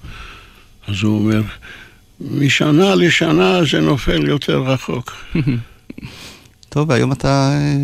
אז 0.87 0.95
הוא 1.03 1.19
אומר, 1.19 1.41
משנה 2.21 2.95
לשנה 2.95 3.59
זה 3.71 3.79
נופל 3.79 4.27
יותר 4.27 4.59
רחוק. 4.59 5.15
טוב, 6.69 6.89
והיום 6.89 7.11
אתה 7.11 7.51
אה, 7.53 7.75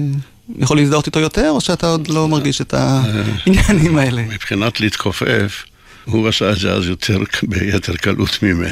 יכול 0.59 0.77
להזדהות 0.77 1.05
איתו 1.05 1.19
יותר, 1.19 1.49
או 1.49 1.61
שאתה 1.61 1.88
עוד 1.88 2.07
לא 2.07 2.27
מרגיש 2.27 2.61
את 2.61 2.73
העניינים 2.73 3.97
האלה? 3.97 4.21
מבחינת 4.36 4.79
להתכופף, 4.79 5.63
הוא 6.05 6.27
עשה 6.27 6.51
את 6.51 6.59
זה 6.59 6.71
אז 6.71 6.88
יותר, 6.88 7.19
ביתר 7.43 7.95
קלות 7.95 8.43
ממני. 8.43 8.69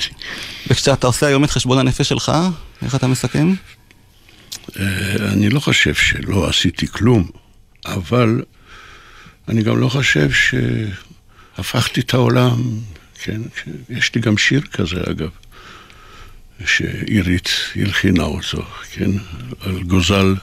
וכשאתה 0.67 1.07
עושה 1.07 1.27
היום 1.27 1.43
את 1.43 1.51
חשבון 1.51 1.77
הנפש 1.77 2.09
שלך, 2.09 2.31
איך 2.81 2.95
אתה 2.95 3.07
מסכם? 3.07 3.53
אה, 4.79 5.15
אני 5.33 5.49
לא 5.49 5.59
חושב 5.59 5.93
שלא 5.93 6.49
עשיתי 6.49 6.87
כלום, 6.87 7.29
אבל 7.85 8.43
אני 9.47 9.63
גם 9.63 9.77
לא 9.77 9.89
חושב 9.89 10.29
שהפכתי 10.31 12.01
את 12.01 12.13
העולם, 12.13 12.79
כן? 13.23 13.41
יש 13.89 14.15
לי 14.15 14.21
גם 14.21 14.37
שיר 14.37 14.61
כזה 14.61 15.01
אגב, 15.09 15.29
שעירית 16.65 17.49
הלחינה 17.75 18.23
אותו, 18.23 18.65
כן? 18.91 19.11
על 19.61 19.83
גוזל, 19.83 20.35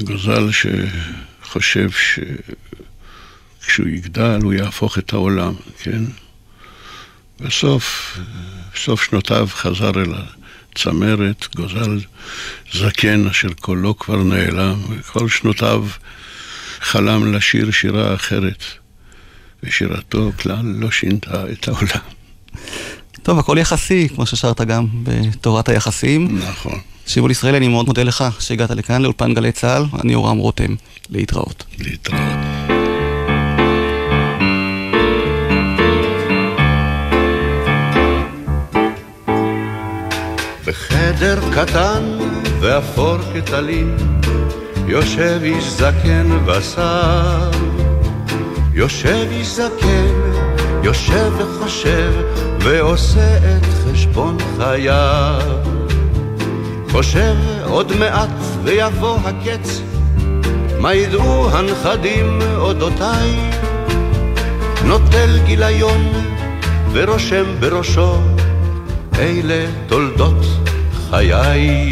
גוזל 0.00 0.48
שחושב 0.52 1.90
שכשהוא 1.90 3.88
יגדל 3.88 4.38
הוא 4.42 4.52
יהפוך 4.52 4.98
את 4.98 5.12
העולם, 5.12 5.54
כן? 5.82 6.04
בסוף, 7.40 8.18
בסוף 8.74 9.04
שנותיו 9.04 9.48
חזר 9.50 9.90
אל 9.90 10.14
הצמרת, 10.78 11.46
גוזל 11.56 12.00
זקן 12.72 13.26
אשר 13.26 13.48
קולו 13.60 13.98
כבר 13.98 14.22
נעלם, 14.22 14.80
וכל 14.90 15.28
שנותיו 15.28 15.86
חלם 16.80 17.34
לשיר 17.34 17.70
שירה 17.70 18.14
אחרת, 18.14 18.64
ושירתו 19.62 20.32
כלל 20.42 20.62
לא 20.64 20.90
שינתה 20.90 21.44
את 21.52 21.68
העולם. 21.68 22.04
טוב, 23.22 23.38
הכל 23.38 23.56
יחסי, 23.60 24.08
כמו 24.14 24.26
ששרת 24.26 24.60
גם 24.60 24.86
בתורת 25.02 25.68
היחסים. 25.68 26.38
נכון. 26.48 26.80
שיבול 27.06 27.30
ישראל, 27.30 27.54
אני 27.54 27.68
מאוד 27.68 27.86
מודה 27.86 28.02
לך 28.02 28.24
שהגעת 28.40 28.70
לכאן, 28.70 29.02
לאולפן 29.02 29.34
גלי 29.34 29.52
צה"ל. 29.52 29.84
אני 30.02 30.12
יורם 30.12 30.36
רותם. 30.36 30.74
להתראות. 31.10 31.64
להתראות. 31.78 32.77
בחדר 41.18 41.40
קטן 41.54 42.18
ואפור 42.60 43.16
כטלין 43.34 43.96
יושב 44.86 45.40
איש 45.42 45.64
זקן 45.64 46.26
ושר 46.46 47.50
יושב 48.74 49.26
איש 49.30 49.48
זקן, 49.48 50.14
יושב 50.82 51.32
וחושב 51.38 52.12
ועושה 52.60 53.36
את 53.36 53.66
חשבון 53.84 54.36
חייו. 54.56 55.40
חושב 56.90 57.34
עוד 57.64 57.92
מעט 57.98 58.30
ויבוא 58.64 59.18
הקץ 59.24 59.80
מה 60.78 60.94
ידעו 60.94 61.50
הנכדים 61.50 62.38
אודותיי. 62.56 63.50
נוטל 64.84 65.38
גיליון 65.46 66.12
ורושם 66.92 67.44
בראשו 67.60 68.18
אלה 69.18 69.66
תולדות 69.86 70.67
חיי. 71.10 71.90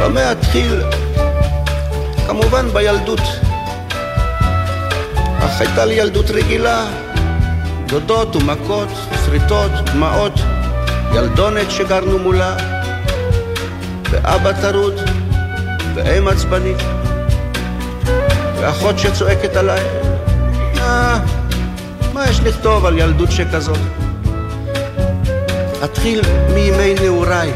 במה 0.00 0.32
אתחיל? 0.32 0.82
כמובן 2.26 2.68
בילדות. 2.72 3.20
אך 5.38 5.60
הייתה 5.60 5.84
לי 5.84 5.94
ילדות 5.94 6.30
רגילה, 6.30 6.86
דודות 7.86 8.36
ומכות, 8.36 8.88
שריטות, 9.26 9.70
דמעות, 9.92 10.32
ילדונת 11.14 11.70
שגרנו 11.70 12.18
מולה, 12.18 12.56
ואבא 14.10 14.52
טרוד, 14.52 14.94
ואם 15.94 16.28
עצבנית, 16.28 16.82
ואחות 18.60 18.98
שצועקת 18.98 19.56
עליי. 19.56 19.82
אה, 20.78 21.18
מה 22.12 22.24
יש 22.28 22.40
לכתוב 22.40 22.86
על 22.86 22.98
ילדות 22.98 23.32
שכזאת? 23.32 23.99
אתחיל 25.84 26.20
מימי 26.54 26.94
נעוריי. 27.02 27.52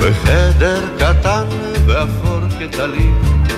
בחדר 0.00 0.80
קטן 0.98 1.44
ואפור 1.86 2.40
כטלית, 2.58 3.52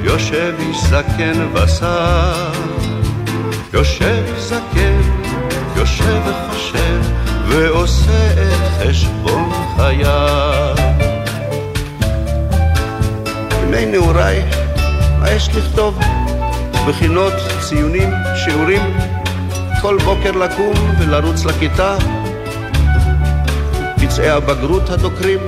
יושב 0.00 0.54
איש 0.58 0.84
זקן 0.84 1.54
ושר. 1.54 2.52
יושב 3.72 4.22
זקן, 4.38 5.00
יושב 5.76 6.20
וחושב, 6.26 7.00
ועושה 7.48 8.32
את 8.32 8.88
חשבון 8.88 9.52
חייו. 9.76 10.74
ימי 13.62 13.86
נעוריי, 13.86 14.42
מה 15.20 15.30
יש 15.30 15.48
לכתוב? 15.54 15.98
בחינות, 16.88 17.32
ציונים, 17.60 18.10
שיעורים, 18.44 18.82
כל 19.86 19.98
בוקר 20.04 20.30
לקום 20.30 20.74
ולרוץ 20.98 21.44
לכיתה, 21.44 21.96
פצעי 23.96 24.30
הבגרות 24.30 24.90
הדוקרים, 24.90 25.38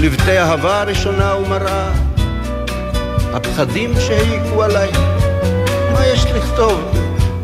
לבטי 0.00 0.38
אהבה 0.38 0.82
ראשונה 0.82 1.36
ומראה, 1.36 1.90
הפחדים 3.32 3.92
שהעיקו 4.00 4.62
עליי, 4.62 4.90
מה 5.92 6.06
יש 6.06 6.24
לכתוב? 6.24 6.80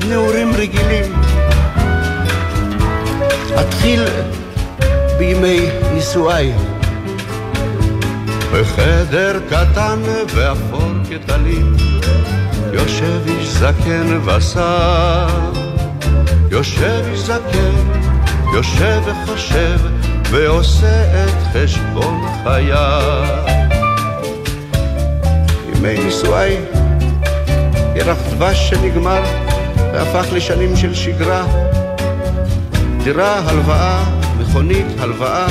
נעורים 0.08 0.52
רגילים. 0.54 1.12
אתחיל 3.60 4.04
בימי 5.18 5.66
נישואיי. 5.92 6.52
בחדר 8.52 9.40
קטן 9.48 9.98
ואפור 10.34 10.90
כטלית 11.10 11.66
יושב 12.72 13.20
איש 13.26 13.43
זקן 13.58 14.18
ושר, 14.24 15.26
יושב 16.50 17.04
זקן, 17.14 17.74
יושב 18.54 19.02
וחושב, 19.04 19.78
ועושה 20.30 21.24
את 21.24 21.34
חשבון 21.52 22.26
חייו. 22.42 23.24
ימי 25.68 26.04
נישואיי, 26.04 26.60
ירח 27.96 28.18
דבש 28.30 28.70
שנגמר, 28.70 29.22
והפך 29.76 30.32
לשנים 30.32 30.76
של 30.76 30.94
שגרה. 30.94 31.44
דירה, 33.04 33.40
הלוואה, 33.46 34.04
מכונית, 34.40 34.86
הלוואה, 34.98 35.46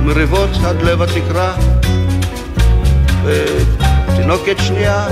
ומריבות 0.00 0.50
עד 0.66 0.82
לב 0.82 1.02
התקרה. 1.02 1.54
ותינוקת 3.24 4.56
שנייה, 4.58 5.06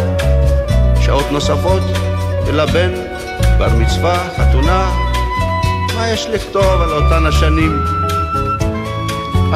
שעות 1.15 1.33
נוספות, 1.33 1.83
ולבן, 2.47 2.91
בר 3.59 3.69
מצווה, 3.79 4.29
חתונה, 4.37 4.91
מה 5.95 6.09
יש 6.09 6.27
לכתוב 6.27 6.81
על 6.83 6.93
אותן 6.93 7.27
השנים? 7.27 7.83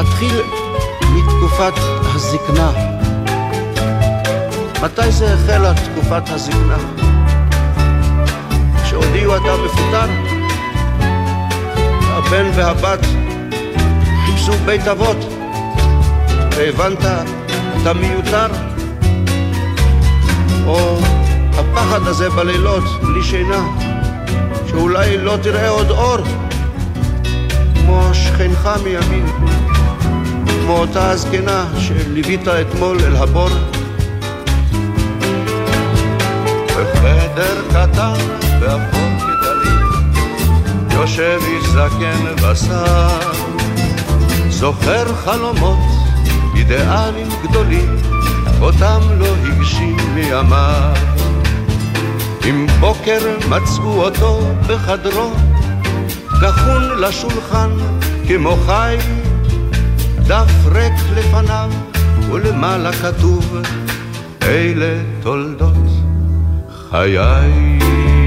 אתחיל 0.01 0.41
מתקופת 1.01 1.73
הזקנה. 2.15 2.71
מתי 4.83 5.11
זה 5.11 5.33
החלה 5.33 5.73
תקופת 5.73 6.29
הזקנה? 6.29 6.77
כשהודיעו 8.83 9.35
אתה 9.35 9.55
מפוטר? 9.65 10.09
הבן 12.01 12.45
והבת 12.55 13.05
חיפשו 14.25 14.53
בית 14.65 14.87
אבות, 14.87 15.17
והבנת 16.51 17.05
אתה 17.81 17.93
מיותר? 17.93 18.47
או 20.67 20.99
הפחד 21.79 22.07
הזה 22.07 22.29
בלילות, 22.29 22.83
בלי 23.01 23.23
שינה, 23.23 23.67
שאולי 24.67 25.17
לא 25.17 25.37
תראה 25.41 25.69
עוד 25.69 25.89
אור, 25.89 26.17
כמו 27.73 28.09
שכנך 28.13 28.69
מימין, 28.83 29.25
כמו 30.45 30.77
אותה 30.77 31.11
הזקנה 31.11 31.65
שליווית 31.77 32.47
אתמול 32.47 32.97
אל 33.03 33.15
הבור. 33.15 33.49
בחדר 36.65 37.61
קטן 37.69 38.13
ואפור 38.61 39.09
כדלית, 39.19 40.17
יושב 40.91 41.39
איש 41.47 41.67
זקן 41.69 42.45
ושר, 42.51 43.31
זוכר 44.49 45.15
חלומות, 45.15 45.79
אידיאלים 46.55 47.27
גדולים, 47.43 47.95
אותם 48.61 48.99
לא 49.19 49.27
הגשים 49.45 49.97
מימיו. 50.15 51.18
עם 52.45 52.67
בוקר 52.79 53.19
מצאו 53.49 54.05
אותו 54.05 54.39
בחדרו, 54.67 55.31
גחון 56.41 56.83
לשולחן 56.99 57.69
כמו 58.27 58.55
חי, 58.65 58.97
דף 60.27 60.51
ריק 60.65 60.93
לפניו 61.15 61.71
ולמעלה 62.31 62.93
כתוב, 62.93 63.55
אלה 64.41 65.01
תולדות 65.21 65.87
חיי. 66.89 68.18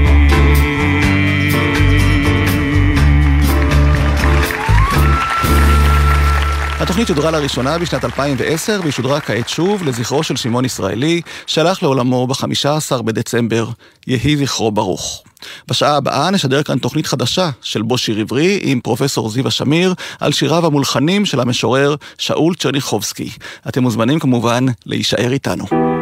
התוכנית 6.83 7.07
שודרה 7.07 7.31
לראשונה 7.31 7.77
בשנת 7.77 8.05
2010 8.05 8.79
והיא 8.81 8.91
שודרה 8.91 9.19
כעת 9.19 9.49
שוב 9.49 9.83
לזכרו 9.83 10.23
של 10.23 10.35
שמעון 10.35 10.65
ישראלי, 10.65 11.21
שהלך 11.47 11.83
לעולמו 11.83 12.27
ב-15 12.27 13.01
בדצמבר. 13.01 13.69
יהי 14.07 14.37
זכרו 14.37 14.71
ברוך. 14.71 15.23
בשעה 15.67 15.95
הבאה 15.95 16.31
נשדר 16.31 16.63
כאן 16.63 16.77
תוכנית 16.77 17.07
חדשה 17.07 17.49
של 17.61 17.81
בו 17.81 17.97
שיר 17.97 18.19
עברי 18.19 18.59
עם 18.63 18.79
פרופסור 18.81 19.29
זיווה 19.29 19.51
שמיר 19.51 19.93
על 20.19 20.31
שיריו 20.31 20.65
המולחנים 20.65 21.25
של 21.25 21.39
המשורר 21.39 21.95
שאול 22.17 22.55
צ'רניחובסקי. 22.55 23.29
אתם 23.67 23.83
מוזמנים 23.83 24.19
כמובן 24.19 24.65
להישאר 24.85 25.31
איתנו. 25.31 25.92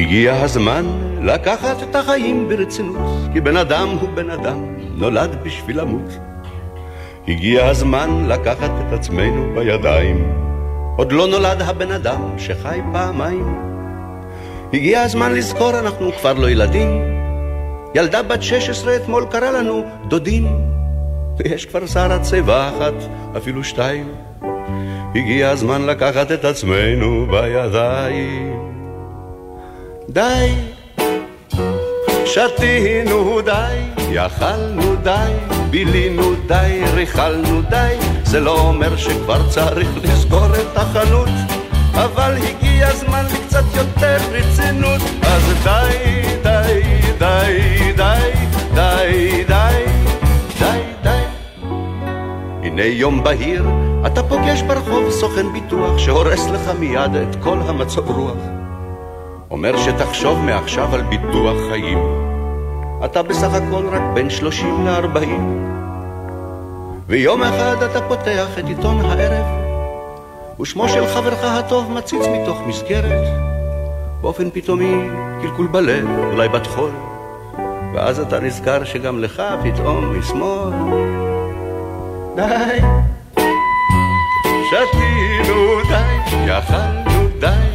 הגיע 0.00 0.34
הזמן 0.42 0.84
לקחת 1.22 1.82
את 1.82 1.96
החיים 1.96 2.48
ברצינות, 2.48 3.32
כי 3.32 3.40
בן 3.40 3.56
אדם 3.56 3.88
הוא 4.00 4.08
בן 4.14 4.30
אדם, 4.30 4.64
נולד 4.94 5.36
בשביל 5.42 5.80
למות. 5.80 6.18
הגיע 7.28 7.66
הזמן 7.66 8.24
לקחת 8.28 8.70
את 8.80 8.92
עצמנו 8.92 9.54
בידיים, 9.54 10.32
עוד 10.96 11.12
לא 11.12 11.26
נולד 11.26 11.62
הבן 11.62 11.90
אדם 11.90 12.38
שחי 12.38 12.80
פעמיים. 12.92 13.58
הגיע 14.72 15.02
הזמן 15.02 15.34
לזכור, 15.34 15.78
אנחנו 15.78 16.12
כבר 16.12 16.32
לא 16.32 16.50
ילדים. 16.50 17.02
ילדה 17.94 18.22
בת 18.22 18.42
16 18.42 18.96
אתמול 18.96 19.26
קרא 19.30 19.50
לנו 19.50 19.84
דודים, 20.08 20.46
ויש 21.38 21.66
כבר 21.66 21.86
שרה 21.86 22.18
צבע 22.18 22.68
אחת, 22.68 22.94
אפילו 23.36 23.64
שתיים. 23.64 24.08
הגיע 25.14 25.50
הזמן 25.50 25.82
לקחת 25.82 26.32
את 26.32 26.44
עצמנו 26.44 27.26
בידיים. 27.30 28.73
די, 30.08 30.54
שתינו 32.26 33.40
די, 33.40 33.76
יכלנו 34.10 34.96
די, 35.02 35.32
בילינו 35.70 36.22
די, 36.46 36.80
ריכלנו 36.94 37.62
די, 37.62 37.96
זה 38.24 38.40
לא 38.40 38.60
אומר 38.60 38.96
שכבר 38.96 39.48
צריך 39.48 39.88
לסגור 40.02 40.46
את 40.46 40.76
החנות, 40.76 41.28
אבל 41.94 42.34
הגיע 42.36 42.88
הזמן 42.88 43.24
לקצת 43.26 43.64
יותר 43.74 44.16
רצינות, 44.30 45.00
אז 45.22 45.42
די, 45.64 46.22
די, 46.42 46.82
די, 47.18 47.92
די, 47.96 48.42
די, 48.74 49.44
די, 49.46 49.84
די, 50.58 50.80
די. 51.02 51.22
הנה 52.62 52.84
יום 52.84 53.24
בהיר, 53.24 53.64
אתה 54.06 54.22
פוגש 54.22 54.62
ברחוב 54.62 55.10
סוכן 55.10 55.52
ביטוח 55.52 55.98
שהורס 55.98 56.46
לך 56.46 56.70
מיד 56.78 57.14
את 57.14 57.36
כל 57.42 57.58
המצב 57.66 58.10
רוח. 58.10 58.63
אומר 59.54 59.76
שתחשוב 59.76 60.38
מעכשיו 60.38 60.94
על 60.94 61.02
ביטוח 61.02 61.56
חיים. 61.70 61.98
אתה 63.04 63.22
בסך 63.22 63.54
הכל 63.54 63.88
רק 63.88 64.02
בין 64.14 64.30
שלושים 64.30 64.86
לארבעים. 64.86 65.64
ויום 67.06 67.42
אחד 67.42 67.82
אתה 67.82 68.00
פותח 68.08 68.58
את 68.58 68.64
עיתון 68.64 69.00
הערב, 69.00 69.46
ושמו 70.60 70.88
של 70.88 71.06
חברך 71.06 71.44
הטוב 71.44 71.92
מציץ 71.92 72.22
מתוך 72.26 72.60
מסגרת. 72.66 73.28
באופן 74.20 74.50
פתאומי, 74.50 74.94
קלקול 75.42 75.66
בלב, 75.66 76.08
אולי 76.32 76.48
בת 76.48 76.66
חול. 76.66 76.90
ואז 77.94 78.20
אתה 78.20 78.40
נזכר 78.40 78.84
שגם 78.84 79.18
לך 79.20 79.42
פתאום 79.62 80.18
משמאל. 80.18 80.70
די, 82.36 82.80
שתינו 84.70 85.80
די, 85.88 86.46
יכלנו 86.46 87.28
די, 87.38 87.73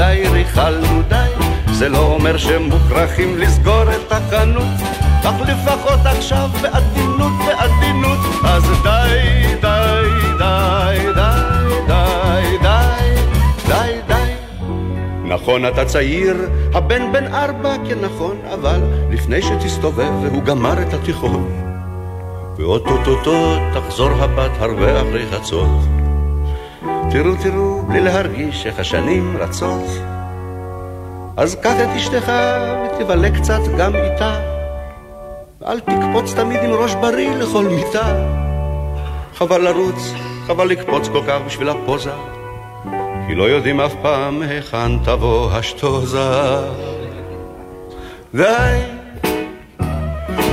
די, 0.00 0.28
ריכלנו 0.32 1.02
די, 1.08 1.30
זה 1.72 1.88
לא 1.88 1.98
אומר 1.98 2.36
שמוכרחים 2.36 3.38
לסגור 3.38 3.82
את 3.82 4.12
החנות, 4.12 4.80
אך 5.22 5.34
לפחות 5.40 5.98
עכשיו 6.04 6.48
בעדינות, 6.62 7.32
בעדינות, 7.46 8.18
אז 8.44 8.62
די, 8.82 9.42
די, 9.60 10.08
די, 10.38 11.12
די, 11.14 12.58
די, 12.62 13.14
די, 13.68 13.92
די. 14.08 14.32
נכון, 15.24 15.66
אתה 15.66 15.84
צעיר, 15.84 16.36
הבן 16.74 17.12
בן 17.12 17.34
ארבע, 17.34 17.74
כן 17.88 17.98
נכון, 18.00 18.36
אבל 18.54 18.80
לפני 19.10 19.42
שתסתובב 19.42 20.12
והוא 20.22 20.42
גמר 20.42 20.82
את 20.82 20.94
התיכון, 20.94 21.48
ואו-טו-טו-טו 22.56 23.56
תחזור 23.74 24.10
הבת 24.10 24.50
הרבה 24.60 25.00
אחרי 25.00 25.26
חצות. 25.26 25.99
תראו, 27.12 27.34
תראו, 27.42 27.82
בלי 27.82 28.00
להרגיש 28.00 28.66
איך 28.66 28.78
השנים 28.78 29.36
רצות. 29.36 29.84
אז 31.36 31.54
קח 31.54 31.74
את 31.82 31.88
אשתך 31.96 32.32
ותבלה 32.84 33.30
קצת 33.30 33.60
גם 33.78 33.96
איתה. 33.96 34.40
ואל 35.60 35.80
תקפוץ 35.80 36.34
תמיד 36.34 36.62
עם 36.62 36.70
ראש 36.70 36.94
בריא 36.94 37.30
לכל 37.30 37.64
מיטה. 37.64 38.14
חבל 39.34 39.60
לרוץ, 39.60 40.12
חבל 40.46 40.68
לקפוץ 40.68 41.08
כל 41.08 41.22
כך 41.28 41.38
בשביל 41.46 41.68
הפוזה. 41.68 42.12
כי 43.26 43.34
לא 43.34 43.44
יודעים 43.44 43.80
אף 43.80 43.94
פעם 44.02 44.42
היכן 44.42 44.98
תבוא 45.04 45.50
השטוזה. 45.52 46.58
די, 48.34 48.80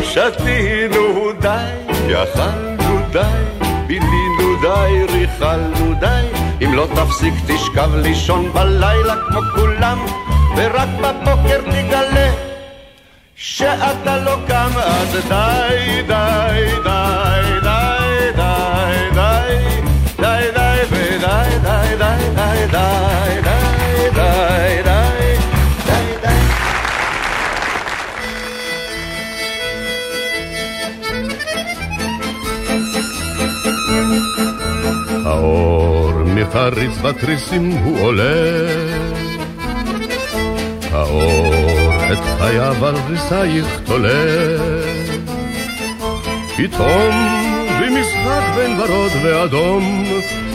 שתינו 0.02 1.32
די, 1.42 1.94
יכלנו 2.08 3.00
די, 3.12 3.44
בילינו 3.88 4.62
די, 4.62 5.14
ריכלנו 5.14 5.94
די. 6.00 6.27
אם 6.64 6.74
לא 6.74 6.88
תפסיק 6.96 7.34
תשכב 7.48 7.96
לישון 7.96 8.54
בלילה 8.54 9.16
כמו 9.30 9.40
כולם, 9.56 10.06
ורק 10.58 10.90
בבוקר 11.02 11.62
תגלה 11.62 12.32
שאתה 13.36 14.18
לא 14.18 14.36
קם, 14.48 14.70
אז 14.76 15.18
די, 15.30 16.02
די, 16.08 16.66
די, 16.84 17.47
מחריץ 36.58 36.98
בתריסים 36.98 37.72
הוא 37.72 38.00
עולה. 38.00 38.68
האור 40.92 41.54
את 42.12 42.18
חייו 42.38 42.86
על 42.86 42.96
ריסייך 43.10 43.80
תולה. 43.86 44.58
פתאום 46.58 47.14
במשחק 47.82 48.44
בין 48.56 48.80
ורוד 48.80 49.12
ואדום 49.24 50.06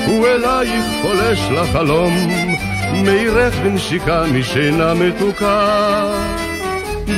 הוא 0.07 0.27
אלייך 0.27 0.85
פולש 1.03 1.41
לחלום 1.51 2.13
מאירך 3.05 3.55
בנשיקה 3.57 4.25
משינה 4.33 4.95
מתוקה. 4.95 6.13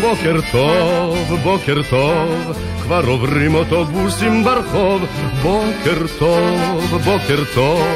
בוקר 0.00 0.36
טוב, 0.52 1.34
בוקר 1.42 1.80
טוב, 1.90 2.58
כבר 2.82 3.04
עוברים 3.06 3.54
אוטובוסים 3.54 4.44
ברחוב. 4.44 5.04
בוקר 5.42 6.06
טוב, 6.18 6.96
בוקר 7.04 7.44
טוב, 7.54 7.86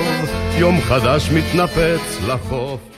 יום 0.59 0.80
חדש 0.80 1.30
מתנפץ 1.30 2.20
לחוף. 2.28 2.97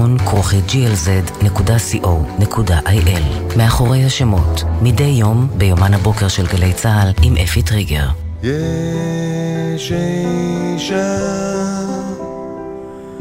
כרוכי 0.25 0.59
glz.co.il 0.67 1.57
מאחורי 3.57 4.05
השמות, 4.05 4.63
מדי 4.81 5.03
יום 5.03 5.47
ביומן 5.57 5.93
הבוקר 5.93 6.27
של 6.27 6.47
גלי 6.47 6.73
צה"ל 6.73 7.11
עם 7.23 7.37
אפי 7.37 7.61
טריגר. 7.61 8.07
יש 8.43 9.91
אישה 9.91 11.70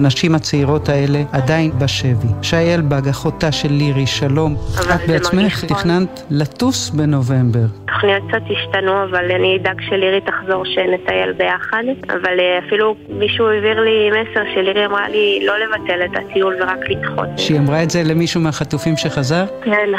הנשים 0.01 0.35
הצעירות 0.35 0.89
האלה 0.89 1.23
עדיין 1.33 1.71
בשבי. 1.79 2.29
שי 2.43 2.75
אלבג, 2.75 3.09
אחותה 3.09 3.53
של 3.53 3.73
לירי, 3.73 4.07
שלום. 4.07 4.57
את 4.95 5.09
בעצמך 5.09 5.65
תכננת 5.65 6.23
לטוס 6.31 6.91
בנובמבר. 6.91 7.67
התוכניות 7.85 8.23
קצת 8.29 8.43
השתנו, 8.51 9.05
אבל 9.05 9.31
אני 9.31 9.57
אדאג 9.57 9.81
שלירי 9.81 10.21
תחזור 10.21 10.65
שנטייל 10.65 11.33
ביחד. 11.33 11.83
אבל 12.09 12.41
אה, 12.41 12.59
אפילו 12.67 12.97
מישהו 13.09 13.49
העביר 13.49 13.81
לי 13.81 14.11
מסר 14.11 14.43
שלירי 14.55 14.87
אמרה 14.87 15.09
לי 15.09 15.47
לא 15.47 15.55
לבטל 15.59 16.05
את 16.05 16.11
הטיול 16.17 16.57
ורק 16.63 16.79
לדחות. 16.89 17.29
שהיא 17.37 17.59
אמרה 17.59 17.83
את 17.83 17.91
זה 17.91 18.03
למישהו 18.03 18.41
מהחטופים 18.41 18.97
שחזר? 18.97 19.45
כן, 19.65 19.91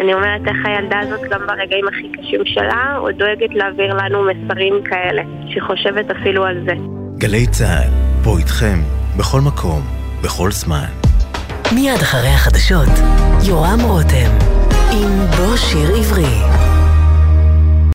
אני 0.00 0.14
אומרת 0.14 0.40
איך 0.46 0.56
הילדה 0.64 0.98
הזאת 0.98 1.20
גם 1.30 1.40
ברגעים 1.46 1.88
הכי 1.88 2.08
קשים 2.12 2.40
שלה, 2.44 2.96
עוד 2.98 3.14
דואגת 3.18 3.54
להעביר 3.54 3.94
לנו 3.94 4.22
מסרים 4.22 4.74
כאלה, 4.84 5.22
שהיא 5.48 5.62
חושבת 5.62 6.10
אפילו 6.10 6.44
על 6.44 6.56
זה. 6.66 6.72
גלי 7.18 7.46
צה"ל, 7.46 7.90
פה 8.24 8.38
איתכם, 8.38 8.99
בכל 9.20 9.40
מקום, 9.40 9.82
בכל 10.22 10.52
זמן. 10.52 10.84
מיד 11.72 12.02
אחרי 12.02 12.28
החדשות, 12.28 12.88
יורם 13.42 13.80
רותם, 13.80 14.30
עם 14.90 15.26
בוא 15.36 15.56
שיר 15.56 15.94
עברי. 15.94 16.40